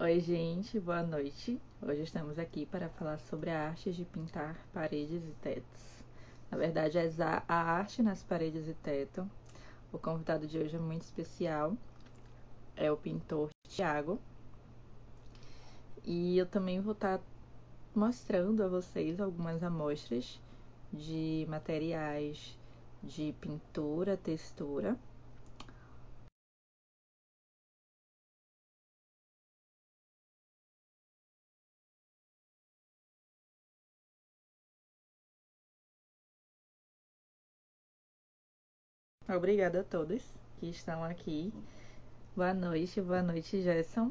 Oi, 0.00 0.20
gente, 0.20 0.78
boa 0.78 1.02
noite. 1.02 1.60
Hoje 1.82 2.02
estamos 2.02 2.38
aqui 2.38 2.64
para 2.64 2.88
falar 2.88 3.18
sobre 3.18 3.50
a 3.50 3.66
arte 3.66 3.90
de 3.90 4.04
pintar 4.04 4.56
paredes 4.72 5.24
e 5.24 5.34
tetos. 5.42 6.04
Na 6.48 6.56
verdade, 6.56 6.96
é 6.96 7.10
a 7.48 7.56
arte 7.56 8.00
nas 8.00 8.22
paredes 8.22 8.68
e 8.68 8.74
teto. 8.74 9.28
O 9.92 9.98
convidado 9.98 10.46
de 10.46 10.56
hoje 10.56 10.76
é 10.76 10.78
muito 10.78 11.02
especial. 11.02 11.76
É 12.76 12.92
o 12.92 12.96
pintor 12.96 13.50
Tiago. 13.66 14.20
E 16.04 16.38
eu 16.38 16.46
também 16.46 16.80
vou 16.80 16.92
estar 16.92 17.20
mostrando 17.92 18.62
a 18.62 18.68
vocês 18.68 19.18
algumas 19.20 19.64
amostras 19.64 20.40
de 20.92 21.44
materiais 21.48 22.56
de 23.02 23.34
pintura, 23.40 24.16
textura 24.16 24.96
Obrigada 39.36 39.80
a 39.80 39.84
todos 39.84 40.22
que 40.58 40.70
estão 40.70 41.04
aqui. 41.04 41.52
Boa 42.34 42.54
noite, 42.54 42.98
boa 42.98 43.22
noite, 43.22 43.60
Gerson. 43.60 44.10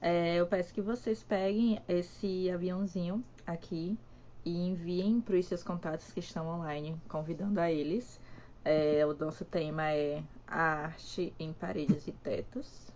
É, 0.00 0.36
eu 0.36 0.46
peço 0.46 0.72
que 0.72 0.80
vocês 0.80 1.24
peguem 1.24 1.82
esse 1.88 2.48
aviãozinho 2.48 3.24
aqui 3.44 3.98
e 4.44 4.68
enviem 4.68 5.20
para 5.20 5.34
os 5.34 5.46
seus 5.46 5.64
contatos 5.64 6.12
que 6.12 6.20
estão 6.20 6.46
online, 6.46 6.96
convidando 7.08 7.60
a 7.60 7.68
eles. 7.68 8.20
É, 8.64 9.04
o 9.04 9.12
nosso 9.12 9.44
tema 9.44 9.90
é 9.90 10.22
a 10.46 10.84
arte 10.84 11.34
em 11.36 11.52
paredes 11.52 12.06
e 12.06 12.12
tetos. 12.12 12.92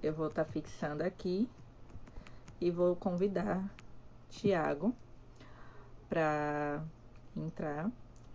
Eu 0.00 0.14
vou 0.14 0.28
estar 0.28 0.44
tá 0.44 0.52
fixando 0.52 1.02
aqui 1.02 1.50
e 2.60 2.70
vou 2.70 2.94
convidar 2.94 3.68
Tiago 4.30 4.94
para 6.08 6.84
entrar 7.36 7.90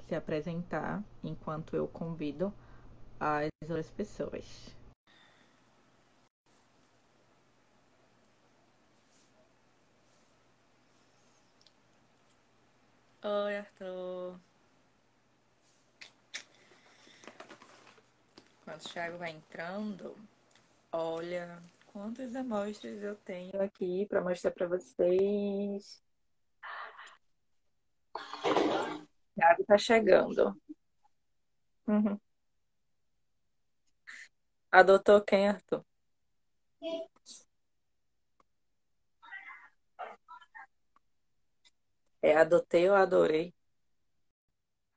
se 0.08 0.16
apresentar 0.16 1.04
enquanto 1.24 1.76
eu 1.76 1.88
convido 1.88 2.54
as 3.20 3.50
outras 3.62 3.92
pessoas. 3.92 4.76
Oi, 13.24 13.58
Arthur. 13.58 14.40
Quando 18.64 18.82
o 18.82 18.90
Thiago 18.90 19.18
vai 19.18 19.32
entrando, 19.32 20.16
olha 20.92 21.62
quantas 21.88 22.36
amostras 22.36 23.02
eu 23.02 23.16
tenho 23.16 23.62
aqui 23.62 24.06
para 24.06 24.22
mostrar 24.22 24.52
para 24.52 24.68
vocês. 24.68 26.07
Thiago 29.38 29.64
tá 29.66 29.78
chegando. 29.78 30.54
Uhum. 31.88 32.20
Adotou 34.72 35.22
quem, 35.26 35.46
Arthur? 35.50 35.84
É, 42.22 42.36
adotei 42.38 42.90
ou 42.90 42.96
adorei? 42.96 43.54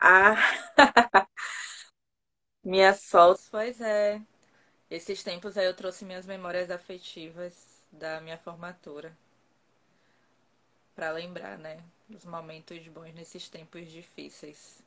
Ah, 0.00 0.36
minhas 2.64 3.04
fotos, 3.08 3.48
pois 3.50 3.80
é. 3.80 4.20
Esses 4.90 5.22
tempos 5.24 5.58
aí 5.58 5.66
eu 5.66 5.74
trouxe 5.76 6.04
minhas 6.04 6.26
memórias 6.26 6.70
afetivas 6.70 7.54
da 7.92 8.20
minha 8.22 8.38
formatura. 8.38 9.16
Para 10.94 11.10
lembrar, 11.12 11.58
né? 11.58 11.82
Os 12.14 12.24
momentos 12.24 12.86
bons 12.88 13.14
nesses 13.14 13.48
tempos 13.48 13.90
difíceis. 13.90 14.78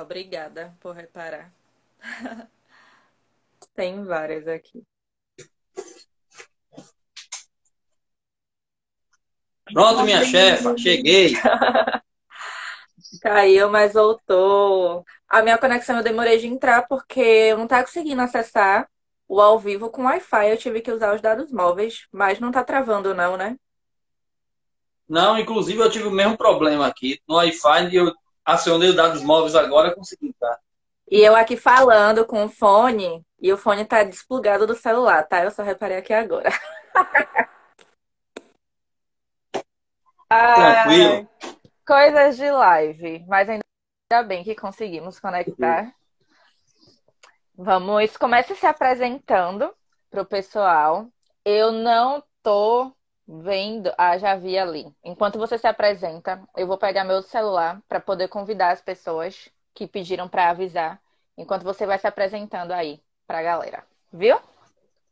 Obrigada 0.00 0.76
por 0.80 0.94
reparar. 0.94 1.52
Tem 3.74 4.04
várias 4.04 4.46
aqui. 4.46 4.82
Pronto, 9.72 10.04
minha 10.04 10.24
chefa, 10.24 10.76
cheguei. 10.78 11.32
Caiu, 13.20 13.68
mas 13.70 13.92
voltou. 13.92 15.04
A 15.28 15.42
minha 15.42 15.58
conexão 15.58 15.96
eu 15.96 16.04
demorei 16.04 16.38
de 16.38 16.46
entrar 16.46 16.86
porque 16.86 17.20
eu 17.20 17.56
não 17.56 17.64
estava 17.64 17.84
conseguindo 17.84 18.22
acessar 18.22 18.88
o 19.26 19.40
ao 19.40 19.58
vivo 19.58 19.90
com 19.90 20.04
Wi-Fi. 20.04 20.50
Eu 20.50 20.56
tive 20.56 20.80
que 20.80 20.92
usar 20.92 21.14
os 21.14 21.20
dados 21.20 21.50
móveis, 21.50 22.06
mas 22.12 22.38
não 22.40 22.48
está 22.48 22.62
travando 22.64 23.14
não, 23.14 23.36
né? 23.36 23.56
Não, 25.08 25.38
inclusive 25.38 25.80
eu 25.80 25.90
tive 25.90 26.06
o 26.06 26.10
mesmo 26.12 26.36
problema 26.36 26.86
aqui. 26.86 27.20
No 27.26 27.36
Wi-Fi 27.36 27.94
eu 27.94 28.12
acionei 28.44 28.90
os 28.90 28.96
dados 28.96 29.22
móveis 29.22 29.54
agora 29.54 29.94
consegui 29.94 30.28
entrar. 30.28 30.58
E 31.10 31.20
eu 31.20 31.34
aqui 31.34 31.56
falando 31.56 32.26
com 32.26 32.44
o 32.44 32.48
fone, 32.48 33.24
e 33.40 33.50
o 33.52 33.56
fone 33.56 33.84
tá 33.84 34.02
desplugado 34.02 34.66
do 34.66 34.74
celular, 34.74 35.26
tá? 35.26 35.42
Eu 35.42 35.50
só 35.50 35.62
reparei 35.62 35.96
aqui 35.96 36.12
agora. 36.12 36.50
Tranquilo. 40.28 41.26
coisas 41.86 42.36
de 42.36 42.50
live, 42.50 43.24
mas 43.26 43.48
ainda 43.48 44.22
bem 44.26 44.44
que 44.44 44.54
conseguimos 44.54 45.18
conectar. 45.18 45.90
Vamos, 47.56 48.14
comece 48.18 48.54
se 48.54 48.66
apresentando 48.66 49.74
pro 50.10 50.26
pessoal. 50.26 51.08
Eu 51.44 51.72
não 51.72 52.22
tô 52.42 52.92
Vendo, 53.30 53.92
ah, 53.98 54.16
já 54.16 54.34
vi 54.36 54.56
ali. 54.56 54.90
Enquanto 55.04 55.38
você 55.38 55.58
se 55.58 55.66
apresenta, 55.66 56.42
eu 56.56 56.66
vou 56.66 56.78
pegar 56.78 57.04
meu 57.04 57.20
celular 57.20 57.82
para 57.86 58.00
poder 58.00 58.28
convidar 58.28 58.70
as 58.70 58.80
pessoas 58.80 59.50
que 59.74 59.86
pediram 59.86 60.26
para 60.26 60.48
avisar, 60.48 60.98
enquanto 61.36 61.62
você 61.62 61.84
vai 61.84 61.98
se 61.98 62.06
apresentando 62.06 62.72
aí 62.72 63.02
para 63.26 63.40
a 63.40 63.42
galera. 63.42 63.84
Viu? 64.10 64.38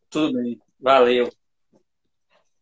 Tudo 0.09 0.33
bem, 0.33 0.59
valeu. 0.81 1.31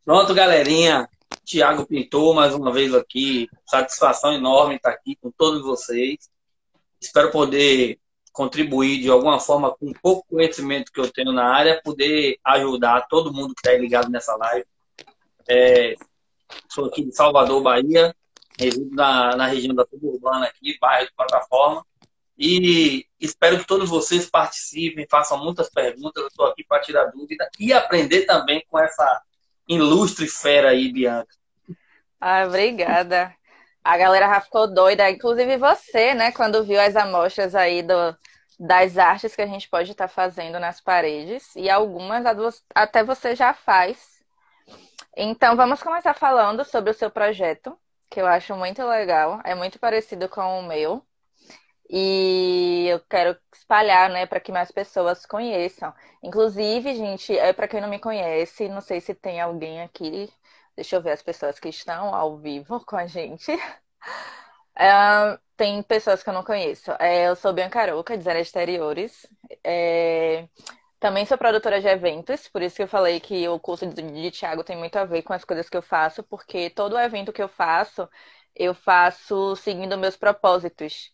Pronto, 0.04 0.34
galerinha. 0.34 1.08
Tiago 1.44 1.86
Pintor, 1.86 2.34
mais 2.34 2.52
uma 2.52 2.72
vez 2.72 2.92
aqui. 2.92 3.48
Satisfação 3.64 4.32
enorme 4.32 4.74
estar 4.74 4.90
aqui 4.90 5.14
com 5.22 5.30
todos 5.30 5.62
vocês. 5.62 6.28
Espero 7.00 7.30
poder 7.30 8.00
contribuir 8.32 9.00
de 9.00 9.08
alguma 9.08 9.38
forma 9.38 9.70
com 9.70 9.86
o 9.86 10.00
pouco 10.02 10.26
conhecimento 10.28 10.90
que 10.90 10.98
eu 10.98 11.12
tenho 11.12 11.30
na 11.30 11.44
área, 11.44 11.80
poder 11.84 12.40
ajudar 12.42 13.06
todo 13.06 13.32
mundo 13.32 13.54
que 13.54 13.60
está 13.64 13.78
ligado 13.78 14.10
nessa 14.10 14.34
live 14.34 14.66
é, 15.48 15.94
sou 16.68 16.86
aqui 16.86 17.04
de 17.04 17.14
Salvador, 17.14 17.62
Bahia, 17.62 18.14
resido 18.58 18.94
na, 18.94 19.36
na 19.36 19.46
região 19.46 19.74
da 19.74 19.86
suburbana 19.86 20.46
aqui, 20.46 20.78
bairro 20.80 21.06
de 21.06 21.14
plataforma. 21.14 21.84
E 22.36 23.06
espero 23.20 23.58
que 23.58 23.66
todos 23.66 23.88
vocês 23.88 24.28
participem, 24.28 25.06
façam 25.08 25.38
muitas 25.42 25.70
perguntas. 25.70 26.22
Eu 26.22 26.28
estou 26.28 26.46
aqui 26.46 26.64
para 26.64 26.82
tirar 26.82 27.06
dúvida 27.06 27.48
e 27.58 27.72
aprender 27.72 28.22
também 28.22 28.64
com 28.68 28.78
essa 28.78 29.22
ilustre 29.68 30.26
fera 30.26 30.70
aí, 30.70 30.92
Bianca. 30.92 31.34
Ah, 32.20 32.44
obrigada. 32.46 33.34
A 33.82 33.96
galera 33.98 34.26
já 34.26 34.40
ficou 34.40 34.66
doida, 34.66 35.10
inclusive 35.10 35.58
você, 35.58 36.14
né, 36.14 36.32
quando 36.32 36.64
viu 36.64 36.80
as 36.80 36.96
amostras 36.96 37.54
aí 37.54 37.82
do, 37.82 38.16
das 38.58 38.96
artes 38.96 39.36
que 39.36 39.42
a 39.42 39.46
gente 39.46 39.68
pode 39.68 39.90
estar 39.90 40.08
tá 40.08 40.12
fazendo 40.12 40.58
nas 40.58 40.80
paredes, 40.80 41.54
e 41.54 41.68
algumas 41.68 42.24
até 42.74 43.04
você 43.04 43.36
já 43.36 43.52
faz. 43.52 44.13
Então, 45.16 45.56
vamos 45.56 45.82
começar 45.82 46.14
falando 46.14 46.64
sobre 46.64 46.90
o 46.90 46.94
seu 46.94 47.10
projeto, 47.10 47.78
que 48.10 48.20
eu 48.20 48.26
acho 48.26 48.54
muito 48.56 48.82
legal, 48.84 49.40
é 49.44 49.54
muito 49.54 49.78
parecido 49.78 50.28
com 50.28 50.60
o 50.60 50.62
meu. 50.66 51.04
E 51.90 52.86
eu 52.88 53.00
quero 53.08 53.38
espalhar, 53.54 54.10
né, 54.10 54.26
para 54.26 54.40
que 54.40 54.52
mais 54.52 54.70
pessoas 54.72 55.26
conheçam. 55.26 55.94
Inclusive, 56.22 56.94
gente, 56.94 57.36
é 57.38 57.52
para 57.52 57.68
quem 57.68 57.80
não 57.80 57.88
me 57.88 57.98
conhece, 58.00 58.68
não 58.68 58.80
sei 58.80 59.00
se 59.00 59.14
tem 59.14 59.40
alguém 59.40 59.82
aqui. 59.82 60.32
Deixa 60.76 60.96
eu 60.96 61.02
ver 61.02 61.12
as 61.12 61.22
pessoas 61.22 61.60
que 61.60 61.68
estão 61.68 62.14
ao 62.14 62.38
vivo 62.38 62.84
com 62.86 62.96
a 62.96 63.06
gente. 63.06 63.52
É, 64.76 65.38
tem 65.56 65.82
pessoas 65.82 66.22
que 66.22 66.28
eu 66.28 66.34
não 66.34 66.42
conheço. 66.44 66.90
É, 66.98 67.28
eu 67.28 67.36
sou 67.36 67.52
Bianca 67.52 67.80
Aroca, 67.80 68.16
designer 68.16 68.42
exteriores. 68.42 69.26
É, 69.62 70.48
também 71.04 71.26
sou 71.26 71.36
produtora 71.36 71.82
de 71.82 71.86
eventos, 71.86 72.48
por 72.48 72.62
isso 72.62 72.76
que 72.76 72.82
eu 72.82 72.88
falei 72.88 73.20
que 73.20 73.46
o 73.46 73.60
curso 73.60 73.86
de, 73.86 74.00
de 74.00 74.30
Thiago 74.30 74.64
tem 74.64 74.74
muito 74.74 74.96
a 74.96 75.04
ver 75.04 75.20
com 75.20 75.34
as 75.34 75.44
coisas 75.44 75.68
que 75.68 75.76
eu 75.76 75.82
faço, 75.82 76.22
porque 76.22 76.70
todo 76.70 76.98
evento 76.98 77.30
que 77.30 77.42
eu 77.42 77.48
faço, 77.48 78.08
eu 78.56 78.72
faço 78.74 79.54
seguindo 79.56 79.98
meus 79.98 80.16
propósitos. 80.16 81.12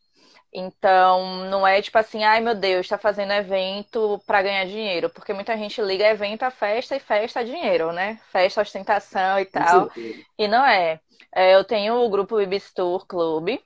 Então, 0.52 1.44
não 1.46 1.66
é 1.66 1.82
tipo 1.82 1.98
assim, 1.98 2.22
ai 2.22 2.40
meu 2.40 2.54
Deus, 2.54 2.86
está 2.86 2.98
fazendo 2.98 3.32
evento 3.32 4.22
para 4.24 4.42
ganhar 4.42 4.64
dinheiro, 4.64 5.10
porque 5.10 5.32
muita 5.32 5.56
gente 5.56 5.82
liga 5.82 6.06
evento 6.06 6.44
a 6.44 6.52
festa 6.52 6.94
e 6.94 7.00
festa 7.00 7.40
a 7.40 7.42
dinheiro, 7.42 7.90
né? 7.90 8.20
Festa, 8.30 8.62
ostentação 8.62 9.40
e 9.40 9.44
tal. 9.44 9.90
E 10.38 10.46
não 10.46 10.64
é. 10.64 11.00
é. 11.34 11.56
Eu 11.56 11.64
tenho 11.64 11.96
o 11.96 12.08
grupo 12.08 12.40
Ibistur 12.40 13.04
Club, 13.08 13.58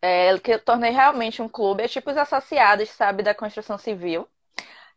é, 0.00 0.38
que 0.38 0.52
eu 0.52 0.58
tornei 0.58 0.92
realmente 0.92 1.42
um 1.42 1.48
clube, 1.48 1.82
é 1.82 1.88
tipo 1.88 2.10
os 2.10 2.16
associados, 2.16 2.88
sabe, 2.88 3.22
da 3.22 3.34
construção 3.34 3.76
civil. 3.76 4.26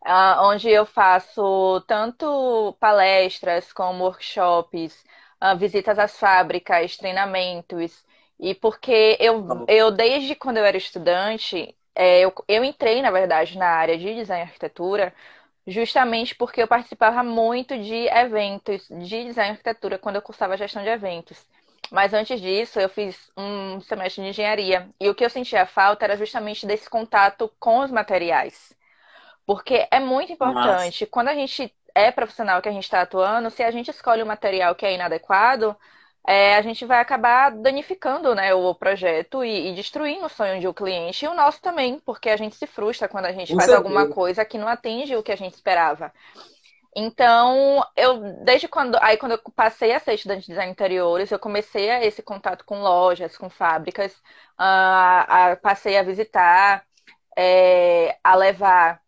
Uh, 0.06 0.44
onde 0.44 0.70
eu 0.70 0.86
faço 0.86 1.82
tanto 1.88 2.76
palestras 2.80 3.72
como 3.74 4.04
workshops, 4.06 5.04
uh, 5.42 5.58
visitas 5.58 6.00
às 6.00 6.18
fábricas, 6.18 6.98
treinamentos. 6.98 8.06
E 8.40 8.56
porque 8.56 9.18
eu, 9.20 9.46
tá 9.48 9.66
eu 9.68 9.92
desde 9.92 10.36
quando 10.36 10.58
eu 10.58 10.66
era 10.66 10.78
estudante, 10.78 11.76
é, 11.94 12.22
eu, 12.22 12.34
eu 12.48 12.64
entrei, 12.64 13.02
na 13.02 13.12
verdade, 13.12 13.58
na 13.58 13.68
área 13.68 13.98
de 13.98 14.14
design 14.16 14.44
e 14.44 14.48
arquitetura, 14.48 15.14
justamente 15.68 16.36
porque 16.36 16.62
eu 16.62 16.68
participava 16.68 17.24
muito 17.24 17.78
de 17.78 18.08
eventos 18.08 18.88
de 18.90 19.26
design 19.26 19.50
e 19.50 19.52
arquitetura 19.52 19.98
quando 20.00 20.16
eu 20.18 20.22
cursava 20.22 20.58
gestão 20.58 20.84
de 20.84 20.90
eventos. 20.90 21.46
Mas 21.92 22.14
antes 22.14 22.40
disso, 22.40 22.80
eu 22.80 22.90
fiz 22.90 23.32
um 23.38 23.82
semestre 23.82 24.24
de 24.24 24.30
engenharia. 24.30 24.90
E 25.00 25.10
o 25.10 25.16
que 25.16 25.26
eu 25.26 25.30
sentia 25.30 25.66
falta 25.66 26.06
era 26.06 26.16
justamente 26.18 26.66
desse 26.66 26.90
contato 26.90 27.52
com 27.60 27.80
os 27.80 27.92
materiais. 27.92 28.74
Porque 29.50 29.88
é 29.90 30.00
muito 30.00 30.32
importante, 30.32 31.02
Nossa. 31.02 31.08
quando 31.08 31.30
a 31.30 31.34
gente 31.34 31.74
é 31.96 32.12
profissional 32.12 32.62
que 32.62 32.70
a 32.70 32.72
gente 32.72 32.84
está 32.84 33.02
atuando, 33.02 33.50
se 33.50 33.64
a 33.64 33.72
gente 33.72 33.90
escolhe 33.90 34.22
um 34.22 34.28
material 34.28 34.76
que 34.76 34.86
é 34.86 34.94
inadequado, 34.94 35.76
é, 36.28 36.56
a 36.56 36.62
gente 36.62 36.86
vai 36.86 37.00
acabar 37.00 37.50
danificando 37.50 38.36
né, 38.36 38.54
o 38.54 38.76
projeto 38.76 39.44
e, 39.44 39.72
e, 39.72 39.74
destruindo 39.74 40.28
o 40.28 40.30
sonho 40.30 40.60
de 40.60 40.68
um 40.68 40.72
cliente 40.72 41.26
e 41.26 41.28
o 41.28 41.34
nosso 41.34 41.60
também, 41.64 41.98
porque 41.98 42.30
a 42.30 42.38
gente 42.38 42.58
se 42.58 42.68
frustra 42.68 43.08
quando 43.08 43.26
a 43.26 43.32
gente 43.32 43.52
Com 43.52 43.56
faz 43.56 43.72
certeza. 43.72 43.78
alguma 43.78 44.14
coisa 44.14 44.46
que 44.46 44.60
não 44.60 44.68
atinge 44.68 45.16
o 45.16 45.24
que 45.24 45.32
a 45.32 45.36
gente 45.36 45.56
esperava. 45.56 46.14
Então, 46.96 47.84
eu 47.98 48.44
desde 48.44 48.68
quando 48.68 49.00
aí 49.02 49.18
quando 49.18 49.32
eu 49.32 49.40
passei 49.56 49.94
a 49.94 50.00
ser 50.00 50.14
estudante 50.14 50.42
de 50.42 50.50
design 50.50 50.72
interiores, 50.72 51.32
eu 51.32 51.40
comecei 51.40 51.90
a 51.90 52.06
esse 52.06 52.22
contato 52.22 52.64
com 52.64 52.82
lojas, 52.82 53.36
com 53.36 53.50
fábricas, 53.50 54.14
uh, 54.60 55.60
passei 55.60 55.98
a 55.98 56.04
visitar, 56.04 56.84
é, 57.36 58.16
a 58.24 58.36
levar 58.36 59.02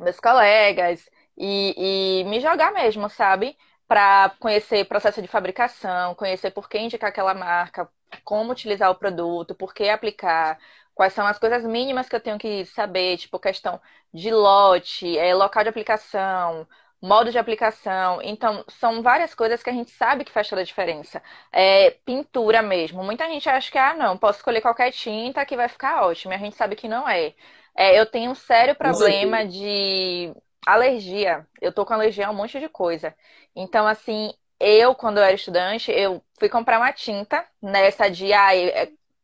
meus 0.00 0.20
colegas 0.20 1.08
e, 1.36 2.20
e 2.22 2.24
me 2.24 2.40
jogar 2.40 2.72
mesmo, 2.72 3.08
sabe? 3.08 3.56
Para 3.86 4.30
conhecer 4.40 4.84
processo 4.86 5.20
de 5.22 5.28
fabricação, 5.28 6.14
conhecer 6.14 6.50
por 6.52 6.68
que 6.68 6.78
indicar 6.78 7.10
aquela 7.10 7.34
marca, 7.34 7.88
como 8.24 8.52
utilizar 8.52 8.90
o 8.90 8.94
produto, 8.94 9.54
por 9.54 9.74
que 9.74 9.88
aplicar, 9.88 10.58
quais 10.94 11.12
são 11.12 11.26
as 11.26 11.38
coisas 11.38 11.64
mínimas 11.64 12.08
que 12.08 12.16
eu 12.16 12.20
tenho 12.20 12.38
que 12.38 12.64
saber, 12.66 13.16
tipo 13.18 13.38
questão 13.38 13.80
de 14.12 14.30
lote, 14.30 15.16
é, 15.18 15.34
local 15.34 15.62
de 15.62 15.68
aplicação, 15.70 16.66
modo 17.00 17.30
de 17.30 17.38
aplicação. 17.38 18.20
Então, 18.22 18.64
são 18.68 19.02
várias 19.02 19.34
coisas 19.34 19.62
que 19.62 19.70
a 19.70 19.72
gente 19.72 19.90
sabe 19.90 20.24
que 20.24 20.32
faz 20.32 20.48
toda 20.48 20.60
a 20.62 20.64
diferença. 20.64 21.22
É, 21.52 21.90
pintura 22.04 22.62
mesmo. 22.62 23.02
Muita 23.02 23.26
gente 23.28 23.48
acha 23.48 23.70
que, 23.70 23.78
ah, 23.78 23.94
não, 23.94 24.16
posso 24.18 24.38
escolher 24.38 24.60
qualquer 24.60 24.92
tinta 24.92 25.44
que 25.46 25.56
vai 25.56 25.68
ficar 25.68 26.02
ótimo. 26.04 26.32
E 26.32 26.36
a 26.36 26.38
gente 26.38 26.56
sabe 26.56 26.76
que 26.76 26.88
não 26.88 27.08
é. 27.08 27.34
É 27.80 27.98
eu 27.98 28.04
tenho 28.06 28.30
um 28.32 28.34
sério 28.34 28.74
problema 28.76 29.46
de 29.46 30.34
alergia. 30.66 31.46
Eu 31.60 31.72
tô 31.72 31.86
com 31.86 31.94
alergia 31.94 32.26
a 32.26 32.30
um 32.30 32.34
monte 32.34 32.60
de 32.60 32.68
coisa. 32.68 33.14
Então, 33.56 33.86
assim, 33.86 34.34
eu, 34.60 34.94
quando 34.94 35.18
eu 35.18 35.24
era 35.24 35.34
estudante, 35.34 35.90
eu 35.90 36.22
fui 36.38 36.48
comprar 36.50 36.78
uma 36.78 36.92
tinta 36.92 37.42
nessa 37.62 38.10
de, 38.10 38.32
ah, 38.34 38.50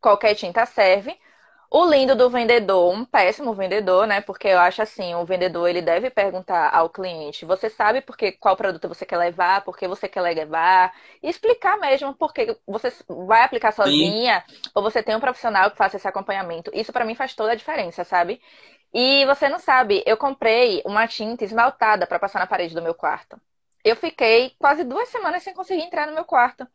qualquer 0.00 0.34
tinta 0.34 0.64
serve. 0.66 1.14
O 1.70 1.84
lindo 1.84 2.14
do 2.14 2.30
vendedor, 2.30 2.92
um 2.94 3.04
péssimo 3.04 3.52
vendedor, 3.52 4.06
né? 4.06 4.20
Porque 4.20 4.48
eu 4.48 4.58
acho 4.58 4.82
assim, 4.82 5.14
o 5.14 5.24
vendedor 5.24 5.68
ele 5.68 5.82
deve 5.82 6.10
perguntar 6.10 6.72
ao 6.74 6.88
cliente: 6.88 7.44
você 7.44 7.68
sabe 7.68 8.00
porque 8.00 8.32
qual 8.32 8.56
produto 8.56 8.88
você 8.88 9.04
quer 9.04 9.16
levar, 9.18 9.62
por 9.64 9.76
que 9.76 9.88
você 9.88 10.08
quer 10.08 10.20
levar, 10.20 10.94
e 11.22 11.28
explicar 11.28 11.78
mesmo 11.78 12.14
porque 12.14 12.56
você 12.66 12.92
vai 13.26 13.42
aplicar 13.42 13.72
sozinha 13.72 14.44
Sim. 14.48 14.70
ou 14.74 14.82
você 14.82 15.02
tem 15.02 15.16
um 15.16 15.20
profissional 15.20 15.70
que 15.70 15.76
faça 15.76 15.96
esse 15.96 16.06
acompanhamento. 16.08 16.70
Isso 16.72 16.92
para 16.92 17.04
mim 17.04 17.14
faz 17.14 17.34
toda 17.34 17.52
a 17.52 17.56
diferença, 17.56 18.04
sabe? 18.04 18.40
E 18.94 19.24
você 19.26 19.48
não 19.48 19.58
sabe, 19.58 20.02
eu 20.06 20.16
comprei 20.16 20.82
uma 20.86 21.06
tinta 21.06 21.44
esmaltada 21.44 22.06
para 22.06 22.18
passar 22.18 22.38
na 22.38 22.46
parede 22.46 22.74
do 22.74 22.82
meu 22.82 22.94
quarto. 22.94 23.40
Eu 23.84 23.96
fiquei 23.96 24.54
quase 24.58 24.84
duas 24.84 25.08
semanas 25.08 25.42
sem 25.42 25.54
conseguir 25.54 25.82
entrar 25.82 26.06
no 26.06 26.14
meu 26.14 26.24
quarto, 26.24 26.66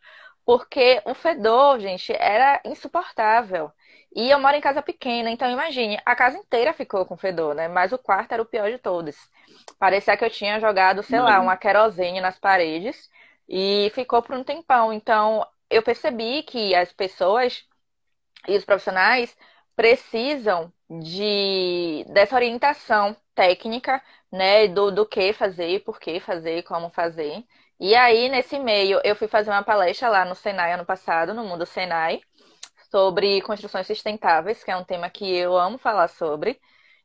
porque 0.46 1.02
o 1.06 1.14
fedor, 1.14 1.80
gente, 1.80 2.14
era 2.14 2.62
insuportável. 2.66 3.72
E 4.14 4.30
eu 4.30 4.40
moro 4.40 4.56
em 4.58 4.62
casa 4.62 4.82
pequena, 4.82 5.30
então 5.32 5.50
imagine, 5.50 5.98
a 6.06 6.16
casa 6.16 6.38
inteira 6.38 6.74
ficou 6.74 7.06
com 7.06 7.18
fedor, 7.18 7.56
né? 7.56 7.68
Mas 7.68 7.94
o 7.94 7.98
quarto 7.98 8.34
era 8.34 8.42
o 8.42 8.46
pior 8.46 8.70
de 8.70 8.78
todos. 8.78 9.16
Parecia 9.80 10.18
que 10.18 10.26
eu 10.26 10.30
tinha 10.30 10.60
jogado, 10.60 11.02
sei 11.04 11.20
lá, 11.22 11.40
uma 11.40 11.56
querosene 11.58 12.20
nas 12.22 12.38
paredes 12.38 13.10
e 13.48 13.90
ficou 13.96 14.22
por 14.22 14.36
um 14.36 14.44
tempão. 14.44 14.92
Então 14.94 15.46
eu 15.70 15.82
percebi 15.82 16.44
que 16.44 16.76
as 16.76 16.92
pessoas 16.92 17.66
e 18.48 18.56
os 18.58 18.66
profissionais 18.66 19.36
precisam 19.76 20.72
de 20.90 22.06
dessa 22.10 22.36
orientação 22.36 23.16
técnica, 23.36 24.02
né, 24.32 24.68
do, 24.68 24.92
do 24.92 25.06
que 25.06 25.34
fazer, 25.34 25.84
por 25.84 26.00
que 26.00 26.20
fazer, 26.20 26.64
como 26.64 26.90
fazer. 26.90 27.44
E 27.80 27.96
aí, 27.96 28.30
nesse 28.30 28.60
meio, 28.60 29.02
eu 29.04 29.16
fui 29.16 29.28
fazer 29.28 29.50
uma 29.50 29.64
palestra 29.64 30.10
lá 30.10 30.26
no 30.26 30.36
Senai 30.36 30.74
ano 30.74 30.86
passado, 30.86 31.34
no 31.34 31.44
Mundo 31.44 31.66
Senai, 31.66 32.22
sobre 32.92 33.42
construções 33.42 33.88
sustentáveis, 33.88 34.64
que 34.64 34.72
é 34.72 34.78
um 34.78 34.84
tema 34.84 35.10
que 35.10 35.26
eu 35.36 35.58
amo 35.58 35.78
falar 35.78 36.08
sobre. 36.10 36.60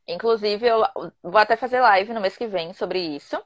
Inclusive, 0.08 0.66
eu 0.66 0.82
vou 1.22 1.38
até 1.38 1.56
fazer 1.56 1.80
live 1.80 2.12
no 2.12 2.20
mês 2.20 2.36
que 2.36 2.46
vem 2.46 2.72
sobre 2.74 3.00
isso. 3.00 3.36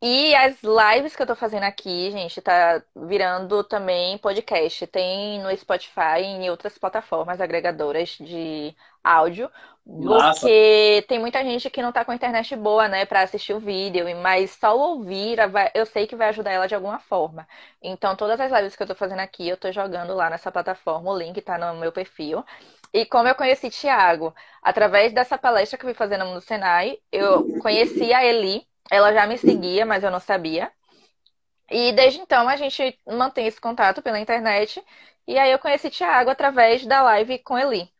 E 0.00 0.34
as 0.36 0.62
lives 0.62 1.16
que 1.16 1.22
eu 1.22 1.26
tô 1.26 1.34
fazendo 1.34 1.64
aqui, 1.64 2.10
gente, 2.12 2.40
tá 2.40 2.82
virando 2.94 3.64
também 3.64 4.16
podcast. 4.18 4.86
Tem 4.86 5.40
no 5.42 5.56
Spotify 5.56 6.20
e 6.20 6.24
em 6.24 6.50
outras 6.50 6.78
plataformas 6.78 7.40
agregadoras 7.40 8.10
de 8.10 8.74
áudio. 9.02 9.50
Nossa. 9.88 10.40
Porque 10.40 11.04
tem 11.08 11.18
muita 11.18 11.42
gente 11.42 11.70
que 11.70 11.80
não 11.80 11.90
tá 11.90 12.04
com 12.04 12.12
internet 12.12 12.54
boa, 12.54 12.86
né, 12.88 13.06
para 13.06 13.22
assistir 13.22 13.54
o 13.54 13.58
vídeo, 13.58 14.04
mas 14.18 14.50
só 14.50 14.76
ouvir, 14.76 15.38
eu 15.74 15.86
sei 15.86 16.06
que 16.06 16.14
vai 16.14 16.28
ajudar 16.28 16.52
ela 16.52 16.68
de 16.68 16.74
alguma 16.74 16.98
forma. 16.98 17.48
Então, 17.82 18.14
todas 18.14 18.38
as 18.38 18.52
lives 18.52 18.76
que 18.76 18.82
eu 18.82 18.86
tô 18.86 18.94
fazendo 18.94 19.20
aqui, 19.20 19.48
eu 19.48 19.56
tô 19.56 19.72
jogando 19.72 20.14
lá 20.14 20.28
nessa 20.28 20.52
plataforma, 20.52 21.10
o 21.10 21.16
link 21.16 21.40
tá 21.40 21.56
no 21.56 21.80
meu 21.80 21.90
perfil. 21.90 22.44
E 22.92 23.06
como 23.06 23.28
eu 23.28 23.34
conheci 23.34 23.70
Thiago, 23.70 24.34
através 24.62 25.12
dessa 25.12 25.38
palestra 25.38 25.78
que 25.78 25.84
eu 25.84 25.88
fui 25.88 25.94
fazendo 25.94 26.26
no 26.26 26.40
Senai, 26.40 26.98
eu 27.10 27.46
conheci 27.62 28.12
a 28.12 28.22
Eli, 28.22 28.66
ela 28.90 29.12
já 29.12 29.26
me 29.26 29.38
seguia, 29.38 29.86
mas 29.86 30.04
eu 30.04 30.10
não 30.10 30.20
sabia. 30.20 30.70
E 31.70 31.92
desde 31.92 32.20
então 32.20 32.46
a 32.46 32.56
gente 32.56 32.98
mantém 33.06 33.46
esse 33.46 33.60
contato 33.60 34.02
pela 34.02 34.18
internet. 34.20 34.82
E 35.26 35.38
aí 35.38 35.50
eu 35.50 35.58
conheci 35.58 35.90
Thiago 35.90 36.30
através 36.30 36.84
da 36.86 37.02
live 37.02 37.38
com 37.38 37.58
Eli. 37.58 37.90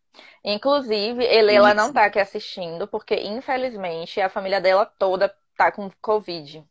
Inclusive, 0.45 1.25
Eli 1.25 1.55
ela 1.55 1.75
não 1.75 1.93
tá 1.93 2.05
aqui 2.07 2.19
assistindo, 2.19 2.87
porque 2.89 3.15
infelizmente 3.15 4.21
a 4.21 4.29
família 4.29 4.61
dela 4.61 4.87
toda 4.87 5.35
tá 5.57 5.71
com 5.73 5.91
Covid. 6.01 6.65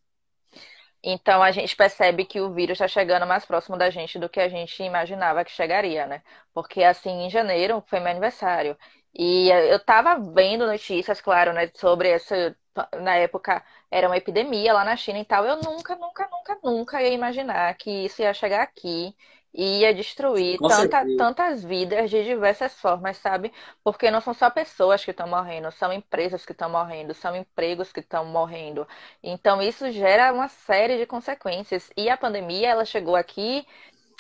Então 1.04 1.42
a 1.42 1.52
gente 1.52 1.76
percebe 1.76 2.26
que 2.26 2.42
o 2.42 2.54
vírus 2.54 2.74
está 2.76 2.88
chegando 2.88 3.26
mais 3.26 3.46
próximo 3.46 3.78
da 3.78 3.90
gente 3.90 4.20
do 4.20 4.28
que 4.30 4.40
a 4.40 4.50
gente 4.50 4.82
imaginava 4.84 5.44
que 5.46 5.52
chegaria, 5.52 6.06
né? 6.08 6.22
Porque 6.54 6.84
assim, 6.84 7.26
em 7.26 7.30
janeiro 7.30 7.84
foi 7.88 8.00
meu 8.00 8.10
aniversário. 8.12 8.78
E 9.14 9.50
eu 9.50 9.80
tava 9.84 10.20
vendo 10.34 10.68
notícias, 10.68 11.22
claro, 11.22 11.54
né, 11.54 11.72
sobre 11.76 12.10
essa. 12.10 12.56
Na 13.02 13.16
época 13.16 13.64
era 13.90 14.08
uma 14.08 14.18
epidemia 14.18 14.74
lá 14.74 14.84
na 14.84 14.96
China 14.96 15.20
e 15.20 15.26
tal. 15.26 15.46
Eu 15.46 15.58
nunca, 15.58 15.96
nunca, 15.96 16.28
nunca, 16.30 16.60
nunca 16.64 17.02
ia 17.02 17.10
imaginar 17.10 17.74
que 17.76 17.90
isso 18.06 18.22
ia 18.22 18.34
chegar 18.34 18.62
aqui 18.62 19.16
ia 19.58 19.94
destruir 19.94 20.60
tanta, 20.60 21.04
tantas 21.18 21.64
vidas 21.64 22.10
de 22.10 22.24
diversas 22.24 22.74
formas, 22.80 23.18
sabe? 23.18 23.52
Porque 23.84 24.12
não 24.12 24.22
são 24.22 24.34
só 24.34 24.50
pessoas 24.50 25.04
que 25.04 25.12
estão 25.12 25.28
morrendo, 25.28 25.72
são 25.72 25.92
empresas 25.92 26.46
que 26.46 26.52
estão 26.52 26.70
morrendo, 26.70 27.14
são 27.14 27.36
empregos 27.36 27.92
que 27.92 28.00
estão 28.02 28.24
morrendo. 28.26 28.88
Então 29.24 29.62
isso 29.62 29.92
gera 29.92 30.32
uma 30.32 30.48
série 30.48 30.98
de 30.98 31.06
consequências. 31.08 31.90
E 31.98 32.10
a 32.10 32.18
pandemia, 32.18 32.70
ela 32.70 32.86
chegou 32.86 33.16
aqui 33.16 33.66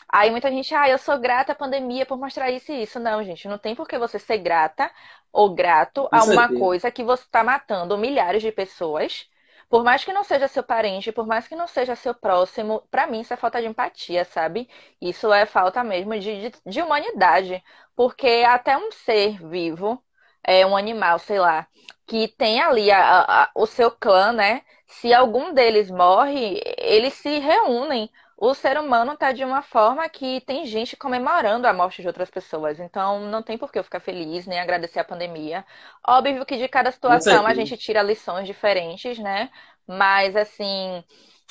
Aí 0.09 0.31
muita 0.31 0.49
gente, 0.49 0.73
ah, 0.73 0.89
eu 0.89 0.97
sou 0.97 1.19
grata 1.19 1.51
à 1.51 1.55
pandemia 1.55 2.05
por 2.05 2.17
mostrar 2.17 2.49
isso 2.49 2.71
e 2.71 2.83
isso. 2.83 2.99
Não, 2.99 3.21
gente, 3.23 3.47
não 3.47 3.57
tem 3.57 3.75
por 3.75 3.87
que 3.87 3.97
você 3.97 4.17
ser 4.17 4.37
grata 4.37 4.89
ou 5.33 5.53
grato 5.53 6.07
a 6.11 6.23
uma 6.23 6.47
coisa 6.53 6.89
que 6.89 7.03
você 7.03 7.23
está 7.23 7.43
matando 7.43 7.97
milhares 7.97 8.41
de 8.41 8.51
pessoas 8.51 9.27
por 9.69 9.83
mais 9.83 10.03
que 10.05 10.13
não 10.13 10.23
seja 10.23 10.47
seu 10.47 10.63
parente, 10.63 11.11
por 11.11 11.27
mais 11.27 11.47
que 11.47 11.55
não 11.55 11.67
seja 11.67 11.95
seu 11.95 12.13
próximo, 12.15 12.81
para 12.89 13.07
mim 13.07 13.21
isso 13.21 13.33
é 13.33 13.37
falta 13.37 13.61
de 13.61 13.67
empatia, 13.67 14.23
sabe? 14.25 14.69
Isso 15.01 15.31
é 15.33 15.45
falta 15.45 15.83
mesmo 15.83 16.17
de, 16.19 16.49
de, 16.49 16.53
de 16.65 16.81
humanidade. 16.81 17.63
Porque 17.95 18.43
até 18.47 18.77
um 18.77 18.91
ser 18.91 19.37
vivo, 19.49 20.01
é 20.43 20.65
um 20.65 20.77
animal, 20.77 21.19
sei 21.19 21.39
lá, 21.39 21.67
que 22.05 22.27
tem 22.27 22.61
ali 22.61 22.89
a, 22.91 23.43
a, 23.43 23.51
o 23.55 23.65
seu 23.65 23.91
clã, 23.91 24.31
né? 24.31 24.61
Se 24.87 25.13
algum 25.13 25.53
deles 25.53 25.91
morre, 25.91 26.61
eles 26.77 27.13
se 27.15 27.39
reúnem 27.39 28.09
o 28.37 28.53
ser 28.53 28.77
humano 28.79 29.13
está 29.13 29.31
de 29.31 29.43
uma 29.43 29.63
forma 29.63 30.07
que 30.09 30.41
tem 30.41 30.65
gente 30.65 30.95
comemorando 30.95 31.67
a 31.67 31.73
morte 31.73 32.01
de 32.03 32.07
outras 32.07 32.29
pessoas. 32.29 32.79
Então, 32.79 33.21
não 33.21 33.41
tem 33.41 33.57
por 33.57 33.71
que 33.71 33.79
eu 33.79 33.83
ficar 33.83 33.99
feliz 33.99 34.45
nem 34.45 34.59
agradecer 34.59 34.99
a 34.99 35.03
pandemia. 35.03 35.65
Óbvio 36.07 36.45
que 36.45 36.57
de 36.57 36.67
cada 36.67 36.91
situação 36.91 37.47
a 37.47 37.53
gente 37.55 37.75
tira 37.77 38.01
lições 38.03 38.45
diferentes, 38.47 39.17
né? 39.17 39.49
Mas, 39.87 40.35
assim, 40.35 41.03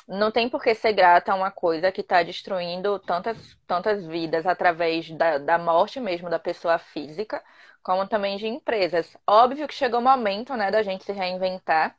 não 0.07 0.31
tem 0.31 0.49
por 0.49 0.63
que 0.63 0.75
ser 0.75 0.93
grata 0.93 1.33
a 1.33 1.35
uma 1.35 1.51
coisa 1.51 1.91
que 1.93 2.03
está 2.03 2.23
destruindo 2.23 2.99
tantas, 3.01 3.37
tantas 3.67 4.07
vidas 4.07 4.47
através 4.47 5.11
da, 5.11 5.39
da 5.39 5.59
morte 5.59 5.99
mesmo 6.01 6.31
da 6.31 6.39
pessoa 6.39 6.79
física, 6.79 7.43
como 7.83 8.07
também 8.07 8.37
de 8.37 8.47
empresas. 8.47 9.17
Óbvio 9.27 9.67
que 9.69 9.75
chegou 9.75 10.01
o 10.01 10.03
momento, 10.03 10.55
né, 10.57 10.71
da 10.71 10.83
gente 10.83 11.05
se 11.05 11.13
reinventar 11.13 11.97